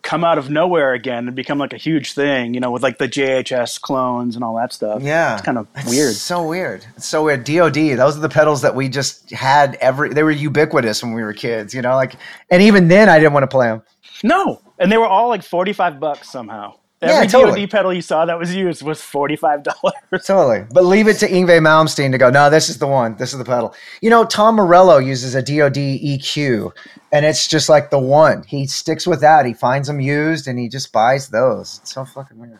come 0.00 0.24
out 0.24 0.38
of 0.38 0.48
nowhere 0.48 0.94
again 0.94 1.26
and 1.26 1.36
become 1.36 1.58
like 1.58 1.72
a 1.72 1.76
huge 1.76 2.14
thing. 2.14 2.54
You 2.54 2.60
know, 2.60 2.70
with 2.70 2.82
like 2.82 2.98
the 2.98 3.08
JHS 3.08 3.80
clones 3.80 4.34
and 4.34 4.42
all 4.44 4.56
that 4.56 4.72
stuff. 4.72 5.02
Yeah. 5.02 5.34
it's 5.34 5.42
kind 5.42 5.58
of 5.58 5.68
That's 5.74 5.90
weird. 5.90 6.14
So 6.14 6.46
weird. 6.46 6.86
It's 6.96 7.06
so 7.06 7.24
weird. 7.24 7.44
DOD. 7.44 7.74
Those 7.74 8.16
are 8.16 8.20
the 8.20 8.28
pedals 8.28 8.62
that 8.62 8.74
we 8.74 8.88
just 8.88 9.30
had 9.30 9.74
every. 9.76 10.10
They 10.10 10.22
were 10.22 10.30
ubiquitous 10.30 11.02
when 11.02 11.12
we 11.12 11.22
were 11.22 11.34
kids. 11.34 11.74
You 11.74 11.82
know, 11.82 11.94
like, 11.94 12.14
and 12.50 12.62
even 12.62 12.88
then, 12.88 13.08
I 13.08 13.18
didn't 13.18 13.34
want 13.34 13.44
to 13.44 13.48
play 13.48 13.68
them. 13.68 13.82
No, 14.24 14.60
and 14.78 14.90
they 14.90 14.98
were 14.98 15.06
all 15.06 15.28
like 15.28 15.42
forty 15.42 15.72
five 15.72 16.00
bucks 16.00 16.30
somehow. 16.30 16.74
Yeah, 17.02 17.14
Every 17.14 17.26
totally. 17.26 17.60
DoD 17.62 17.70
pedal 17.70 17.92
you 17.92 18.00
saw 18.00 18.24
that 18.26 18.38
was 18.38 18.54
used 18.54 18.82
was 18.82 19.00
forty 19.00 19.34
five 19.34 19.64
dollars. 19.64 20.24
Totally. 20.24 20.64
But 20.72 20.84
leave 20.84 21.08
it 21.08 21.18
to 21.18 21.28
Yngwie 21.28 21.60
Malmsteen 21.60 22.12
to 22.12 22.18
go, 22.18 22.30
no, 22.30 22.48
this 22.48 22.68
is 22.68 22.78
the 22.78 22.86
one. 22.86 23.16
This 23.16 23.32
is 23.32 23.38
the 23.38 23.44
pedal. 23.44 23.74
You 24.00 24.10
know, 24.10 24.24
Tom 24.24 24.54
Morello 24.54 24.98
uses 24.98 25.34
a 25.34 25.42
DOD 25.42 25.74
EQ, 25.74 26.70
and 27.10 27.26
it's 27.26 27.48
just 27.48 27.68
like 27.68 27.90
the 27.90 27.98
one. 27.98 28.44
He 28.44 28.66
sticks 28.66 29.06
with 29.06 29.20
that. 29.20 29.46
He 29.46 29.52
finds 29.52 29.88
them 29.88 30.00
used 30.00 30.46
and 30.46 30.58
he 30.58 30.68
just 30.68 30.92
buys 30.92 31.28
those. 31.28 31.80
It's 31.82 31.92
so 31.92 32.04
fucking 32.04 32.38
weird. 32.38 32.58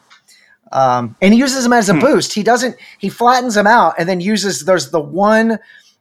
Um, 0.73 1.17
and 1.21 1.35
he 1.35 1.39
uses 1.39 1.63
them 1.65 1.73
as 1.75 1.89
a 1.89 1.95
boost. 1.95 2.33
He 2.33 2.43
doesn't, 2.43 2.77
he 2.99 3.11
flattens 3.11 3.55
them 3.55 3.67
out 3.67 3.95
and 3.99 4.09
then 4.09 4.21
uses, 4.21 4.65
there's 4.65 4.91
the 4.91 5.01
one 5.01 5.59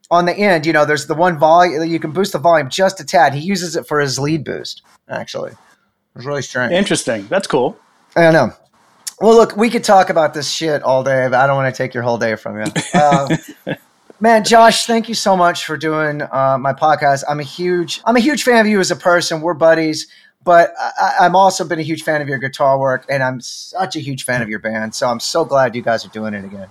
on 0.10 0.26
the 0.26 0.34
end, 0.34 0.66
you 0.66 0.74
know, 0.74 0.86
there's 0.86 1.08
the 1.08 1.14
one 1.14 1.38
volume, 1.38 1.80
that 1.80 1.88
you 1.88 2.00
can 2.00 2.12
boost 2.12 2.32
the 2.32 2.40
volume 2.40 2.70
just 2.70 3.00
a 3.00 3.06
tad. 3.06 3.34
He 3.34 3.42
uses 3.42 3.76
it 3.76 3.86
for 3.86 4.00
his 4.00 4.18
lead 4.18 4.44
boost, 4.44 4.82
actually. 5.10 5.52
It's 6.16 6.26
really 6.26 6.42
strange. 6.42 6.74
Interesting. 6.74 7.28
That's 7.28 7.48
cool. 7.48 7.78
I 8.16 8.22
don't 8.24 8.34
know. 8.34 8.54
Well, 9.20 9.36
look, 9.36 9.56
we 9.56 9.70
could 9.70 9.84
talk 9.84 10.10
about 10.10 10.34
this 10.34 10.50
shit 10.50 10.82
all 10.82 11.04
day, 11.04 11.28
but 11.30 11.36
I 11.36 11.48
don't 11.48 11.56
want 11.56 11.74
to 11.74 11.78
take 11.78 11.94
your 11.94 12.04
whole 12.04 12.18
day 12.18 12.36
from 12.36 12.58
you. 12.58 12.66
Uh, 12.94 13.38
man, 14.20 14.44
Josh, 14.44 14.88
thank 14.88 15.08
you 15.08 15.16
so 15.16 15.38
much 15.38 15.66
for 15.66 15.78
doing 15.78 16.24
uh, 16.24 16.58
my 16.60 16.74
podcast. 16.74 17.24
I'm 17.30 17.40
a 17.40 17.44
huge, 17.44 18.02
I'm 18.06 18.16
a 18.16 18.20
huge 18.20 18.44
fan 18.44 18.66
of 18.66 18.68
you 18.68 18.80
as 18.80 18.90
a 18.90 18.96
person. 18.96 19.42
We're 19.42 19.54
buddies, 19.54 20.08
but 20.44 20.74
I, 20.80 21.18
I'm 21.22 21.36
also 21.36 21.64
been 21.64 21.78
a 21.80 21.84
huge 21.84 22.04
fan 22.04 22.22
of 22.22 22.28
your 22.28 22.40
guitar 22.40 22.80
work, 22.80 23.06
and 23.10 23.22
I'm 23.22 23.40
such 23.42 23.96
a 23.96 24.00
huge 24.00 24.24
fan 24.24 24.42
of 24.42 24.50
your 24.50 24.60
band. 24.60 24.96
So 24.96 25.08
I'm 25.08 25.20
so 25.20 25.46
glad 25.46 25.76
you 25.76 25.84
guys 25.84 26.04
are 26.04 26.10
doing 26.10 26.34
it 26.34 26.44
again. 26.44 26.68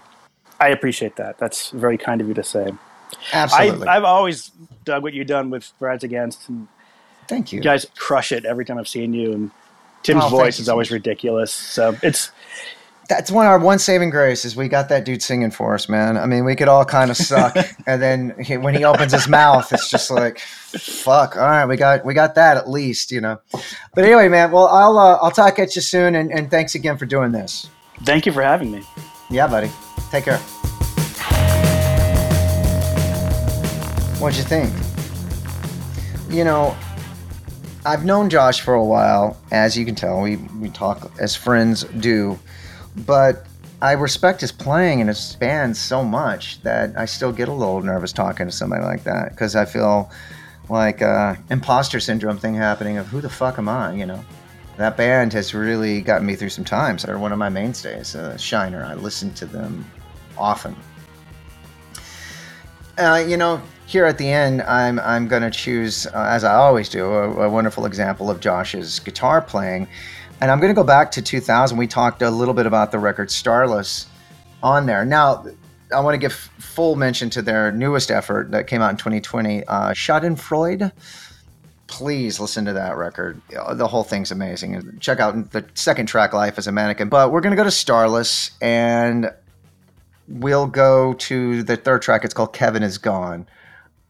I 0.59 0.68
appreciate 0.70 1.16
that. 1.16 1.38
That's 1.38 1.70
very 1.70 1.97
kind 1.97 2.20
of 2.20 2.28
you 2.28 2.34
to 2.34 2.45
say. 2.45 2.72
I, 3.32 3.45
Absolutely, 3.45 3.88
I've 3.88 4.05
always 4.05 4.51
dug 4.84 5.03
what 5.03 5.14
you've 5.14 5.26
done 5.26 5.51
with 5.51 5.72
Rise 5.78 6.03
Against, 6.03 6.49
and 6.49 6.68
thank 7.28 7.53
you. 7.53 7.59
you 7.59 7.62
guys 7.62 7.86
crush 7.97 8.32
it 8.32 8.45
every 8.45 8.64
time 8.64 8.76
I've 8.76 8.88
seen 8.88 9.14
you. 9.14 9.32
And 9.32 9.51
Tim's 10.03 10.24
Oh, 10.24 10.28
voice 10.28 10.59
is 10.59 10.68
always 10.68 10.90
ridiculous. 10.90 11.53
So 11.53 11.96
it's 12.03 12.30
That's 13.09 13.30
one 13.30 13.46
our 13.46 13.59
one 13.59 13.78
saving 13.80 14.11
grace 14.11 14.44
is 14.44 14.55
we 14.55 14.68
got 14.68 14.88
that 14.90 15.05
dude 15.05 15.20
singing 15.22 15.51
for 15.51 15.74
us, 15.74 15.88
man. 15.88 16.16
I 16.16 16.26
mean, 16.26 16.44
we 16.44 16.55
could 16.55 16.68
all 16.68 16.84
kind 16.84 17.11
of 17.11 17.16
suck, 17.16 17.57
and 17.86 18.01
then 18.01 18.34
he, 18.40 18.57
when 18.57 18.74
he 18.74 18.84
opens 18.84 19.12
his 19.12 19.26
mouth, 19.28 19.72
it's 19.72 19.90
just 19.90 20.11
like, 20.12 20.38
fuck. 20.38 21.36
All 21.36 21.42
right, 21.42 21.66
we 21.66 21.76
got 21.76 22.05
we 22.05 22.14
got 22.14 22.36
that 22.36 22.57
at 22.57 22.68
least, 22.68 23.11
you 23.11 23.20
know. 23.20 23.40
But 23.94 24.05
anyway, 24.05 24.28
man. 24.28 24.53
Well, 24.53 24.68
I'll 24.68 24.96
uh, 24.98 25.18
I'll 25.20 25.32
talk 25.32 25.59
at 25.59 25.74
you 25.74 25.82
soon, 25.82 26.14
and, 26.14 26.30
and 26.32 26.51
thanks 26.51 26.74
again 26.76 26.96
for 26.98 27.07
doing 27.07 27.32
this. 27.32 27.68
thank 28.05 28.26
you 28.26 28.32
for 28.32 28.42
having 28.42 28.70
me. 28.70 28.82
Yeah, 29.28 29.48
buddy. 29.48 29.70
Take 30.11 30.24
care. 30.24 30.40
What'd 34.20 34.36
you 34.38 34.44
think? 34.44 34.72
You 36.28 36.44
know, 36.44 36.76
I've 37.85 38.05
known 38.05 38.28
Josh 38.28 38.61
for 38.61 38.74
a 38.74 38.85
while, 38.85 39.39
as 39.51 39.76
you 39.76 39.87
can 39.87 39.95
tell. 39.95 40.20
We 40.20 40.37
we 40.37 40.68
talk 40.68 41.11
as 41.18 41.35
friends 41.35 41.85
do, 41.85 42.39
but 43.07 43.47
I 43.81 43.93
respect 43.93 44.43
his 44.43 44.53
playing 44.53 45.01
and 45.01 45.09
his 45.09 45.37
band 45.37 45.76
so 45.76 46.05
much 46.05 46.61
that 46.62 46.97
I 46.99 47.07
still 47.07 47.33
get 47.33 47.49
a 47.49 47.53
little 47.53 47.81
nervous 47.81 48.12
talking 48.12 48.47
to 48.47 48.53
somebody 48.53 48.85
like 48.85 49.05
that 49.05 49.31
because 49.31 49.57
I 49.57 49.64
feel 49.64 50.11
like 50.68 51.01
uh, 51.01 51.37
imposter 51.49 52.01
syndrome 52.01 52.37
thing 52.37 52.55
happening 52.55 52.99
of 52.99 53.07
who 53.07 53.22
the 53.22 53.31
fuck 53.31 53.59
am 53.59 53.68
I? 53.70 53.95
You 53.95 54.05
know, 54.05 54.22
that 54.76 54.99
band 54.99 55.33
has 55.33 55.55
really 55.55 56.03
gotten 56.03 56.26
me 56.26 56.37
through 56.37 56.51
some 56.51 56.66
times. 56.66 57.05
They're 57.05 57.18
one 57.18 57.33
of 57.33 57.39
my 57.39 57.49
mainstays. 57.49 58.14
Uh, 58.14 58.37
Shiner, 58.37 58.85
I 58.85 58.93
listen 58.93 59.33
to 59.35 59.47
them 59.47 59.91
often. 60.37 60.76
Uh, 62.99 63.24
you 63.26 63.39
know, 63.39 63.62
here 63.91 64.05
at 64.05 64.18
the 64.18 64.30
end, 64.30 64.62
I'm 64.62 65.01
I'm 65.01 65.26
going 65.26 65.43
to 65.43 65.51
choose, 65.51 66.07
uh, 66.07 66.26
as 66.30 66.45
I 66.45 66.55
always 66.55 66.88
do, 66.88 67.05
a, 67.07 67.47
a 67.47 67.51
wonderful 67.51 67.86
example 67.86 68.30
of 68.30 68.38
Josh's 68.38 69.01
guitar 69.01 69.43
playing, 69.43 69.88
and 70.41 70.49
I'm 70.49 70.61
going 70.61 70.70
to 70.70 70.80
go 70.80 70.84
back 70.84 71.11
to 71.12 71.22
2000. 71.22 71.76
We 71.76 71.88
talked 71.88 72.22
a 72.22 72.30
little 72.30 72.55
bit 72.55 72.66
about 72.66 72.93
the 72.93 73.01
record 73.01 73.32
Starless 73.32 74.07
on 74.62 74.86
there. 74.86 75.05
Now, 75.05 75.45
I 75.93 75.99
want 75.99 76.14
to 76.14 76.18
give 76.18 76.32
full 76.32 76.95
mention 76.95 77.30
to 77.30 77.43
their 77.43 77.72
newest 77.72 78.12
effort 78.12 78.53
that 78.53 78.68
came 78.68 78.80
out 78.80 78.91
in 78.91 78.97
2020, 78.97 79.64
uh, 79.64 79.91
Schadenfreude. 79.91 80.93
Please 81.88 82.38
listen 82.38 82.64
to 82.66 82.72
that 82.74 82.97
record. 82.97 83.43
Uh, 83.59 83.74
The 83.74 83.88
whole 83.88 84.05
thing's 84.05 84.30
amazing. 84.30 84.99
Check 85.01 85.18
out 85.18 85.51
the 85.51 85.64
second 85.74 86.07
track, 86.07 86.32
Life 86.32 86.59
as 86.59 86.68
a 86.68 86.72
Mannequin. 86.72 87.09
But 87.09 87.32
we're 87.32 87.41
going 87.41 87.51
to 87.51 87.57
go 87.57 87.64
to 87.64 87.72
Starless 87.72 88.53
and 88.62 89.32
we'll 90.28 90.68
go 90.68 91.14
to 91.14 91.64
the 91.64 91.76
third 91.76 92.03
track. 92.03 92.24
It's 92.24 92.34
called 92.34 92.53
Kevin 92.53 92.84
is 92.84 92.97
Gone. 92.97 93.49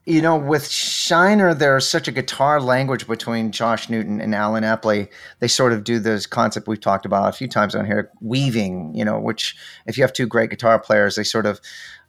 You 0.06 0.22
know, 0.22 0.36
with 0.36 0.68
Shiner, 0.68 1.52
there's 1.52 1.86
such 1.86 2.08
a 2.08 2.12
guitar 2.12 2.60
language 2.60 3.06
between 3.06 3.52
Josh 3.52 3.90
Newton 3.90 4.20
and 4.20 4.34
Allen 4.34 4.64
Epley. 4.64 5.08
They 5.40 5.48
sort 5.48 5.72
of 5.72 5.84
do 5.84 5.98
this 5.98 6.26
concept 6.26 6.66
we've 6.66 6.80
talked 6.80 7.04
about 7.04 7.28
a 7.28 7.32
few 7.32 7.46
times 7.46 7.74
on 7.74 7.84
here, 7.84 8.10
weaving, 8.20 8.94
you 8.94 9.04
know, 9.04 9.20
which 9.20 9.54
if 9.86 9.98
you 9.98 10.02
have 10.02 10.12
two 10.12 10.26
great 10.26 10.50
guitar 10.50 10.78
players, 10.78 11.16
they 11.16 11.22
sort 11.22 11.46
of 11.46 11.60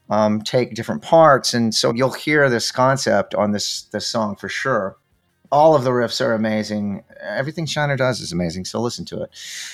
um, 0.09 0.41
take 0.41 0.73
different 0.73 1.01
parts. 1.01 1.53
And 1.53 1.75
so 1.75 1.93
you'll 1.93 2.13
hear 2.13 2.49
this 2.49 2.71
concept 2.71 3.35
on 3.35 3.51
this, 3.51 3.83
this 3.83 4.07
song 4.07 4.35
for 4.35 4.47
sure. 4.49 4.97
All 5.51 5.75
of 5.75 5.83
the 5.83 5.91
riffs 5.91 6.25
are 6.25 6.33
amazing. 6.33 7.03
Everything 7.19 7.65
Shiner 7.65 7.97
does 7.97 8.21
is 8.21 8.31
amazing. 8.31 8.65
So 8.65 8.79
listen 8.79 9.03
to 9.05 9.23
it. 9.23 9.31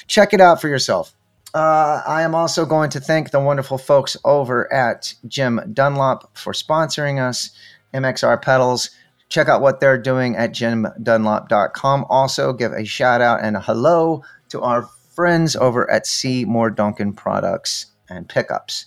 Check 0.07 0.34
it 0.34 0.41
out 0.41 0.59
for 0.59 0.68
yourself. 0.68 1.13
Uh, 1.53 2.01
I 2.05 2.24
am 2.24 2.36
also 2.36 2.65
going 2.65 2.89
to 2.91 2.99
thank 2.99 3.32
the 3.32 3.39
wonderful 3.39 3.78
folks 3.78 4.18
over 4.26 4.72
at 4.74 5.13
Jim 5.28 5.61
Dunlop 5.74 6.36
for 6.38 6.53
sponsoring 6.53 7.20
us. 7.20 7.51
MXR 7.93 8.41
pedals. 8.41 8.89
Check 9.29 9.49
out 9.49 9.61
what 9.61 9.79
they're 9.79 9.97
doing 9.97 10.35
at 10.35 10.51
jimdunlop.com. 10.51 12.05
Also, 12.09 12.53
give 12.53 12.71
a 12.71 12.85
shout 12.85 13.21
out 13.21 13.43
and 13.43 13.57
a 13.57 13.61
hello 13.61 14.23
to 14.49 14.61
our 14.61 14.88
friends 15.15 15.55
over 15.55 15.89
at 15.91 16.07
Seymour 16.07 16.69
Duncan 16.71 17.13
Products 17.13 17.88
and 18.09 18.29
Pickups. 18.29 18.85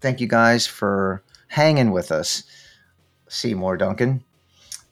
Thank 0.00 0.20
you 0.20 0.26
guys 0.26 0.66
for 0.66 1.22
hanging 1.48 1.90
with 1.90 2.12
us, 2.12 2.44
Seymour 3.28 3.76
Duncan. 3.76 4.24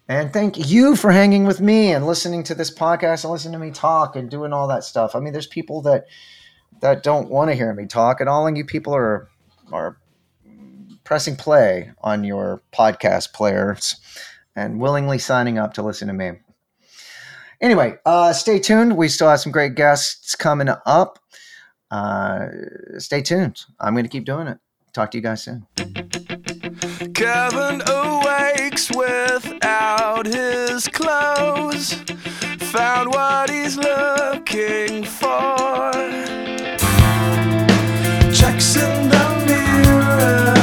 And 0.09 0.33
thank 0.33 0.71
you 0.71 0.95
for 0.95 1.11
hanging 1.11 1.45
with 1.45 1.61
me 1.61 1.93
and 1.93 2.07
listening 2.07 2.45
to 2.45 2.55
this 2.55 2.73
podcast 2.73 3.25
and 3.25 3.33
listening 3.33 3.55
to 3.55 3.59
me 3.59 3.73
talk 3.73 4.15
and 4.15 4.31
doing 4.31 4.53
all 4.53 4.69
that 4.69 4.85
stuff. 4.85 5.17
I 5.17 5.21
mean, 5.21 5.33
there's 5.33 5.47
people 5.47 5.83
that 5.83 6.07
that 6.81 7.03
don't 7.03 7.31
want 7.31 7.51
to 7.51 7.57
hear 7.57 7.73
me 7.75 7.87
talk, 7.87 8.21
and 8.21 8.29
all 8.29 8.47
of 8.47 8.57
you 8.57 8.65
people 8.65 8.95
are 8.95 9.29
are 9.73 9.99
pressing 11.07 11.37
play 11.37 11.93
on 12.03 12.25
your 12.25 12.61
podcast 12.75 13.33
players 13.33 13.97
and 14.55 14.81
willingly 14.81 15.19
signing 15.19 15.57
up 15.57 15.73
to 15.75 15.83
listen 15.83 16.09
to 16.09 16.15
me. 16.15 16.33
Anyway, 17.61 17.95
uh, 18.05 18.33
stay 18.35 18.59
tuned. 18.59 18.97
We 18.97 19.09
still 19.09 19.31
have 19.31 19.41
some 19.41 19.53
great 19.53 19.77
guests 19.77 20.35
coming 20.35 20.69
up. 20.85 21.19
Uh, 21.91 22.49
stay 22.99 23.23
tuned. 23.23 23.65
I'm 23.81 23.95
going 23.95 24.05
to 24.05 24.11
keep 24.11 24.25
doing 24.25 24.49
it. 24.49 24.59
Talk 24.93 25.11
to 25.13 25.19
you 25.19 25.23
guys 25.23 25.43
soon. 25.43 25.67
Kevin 27.15 27.83
awakes 27.87 28.91
without 28.91 30.27
his 30.27 30.89
clothes. 30.89 31.95
Found 32.73 33.11
what 33.11 33.49
he's 33.49 33.77
looking 33.77 35.05
for. 35.05 35.93
Checks 38.33 38.77
in 38.77 39.09
the 39.09 39.45
mirror 39.47 40.56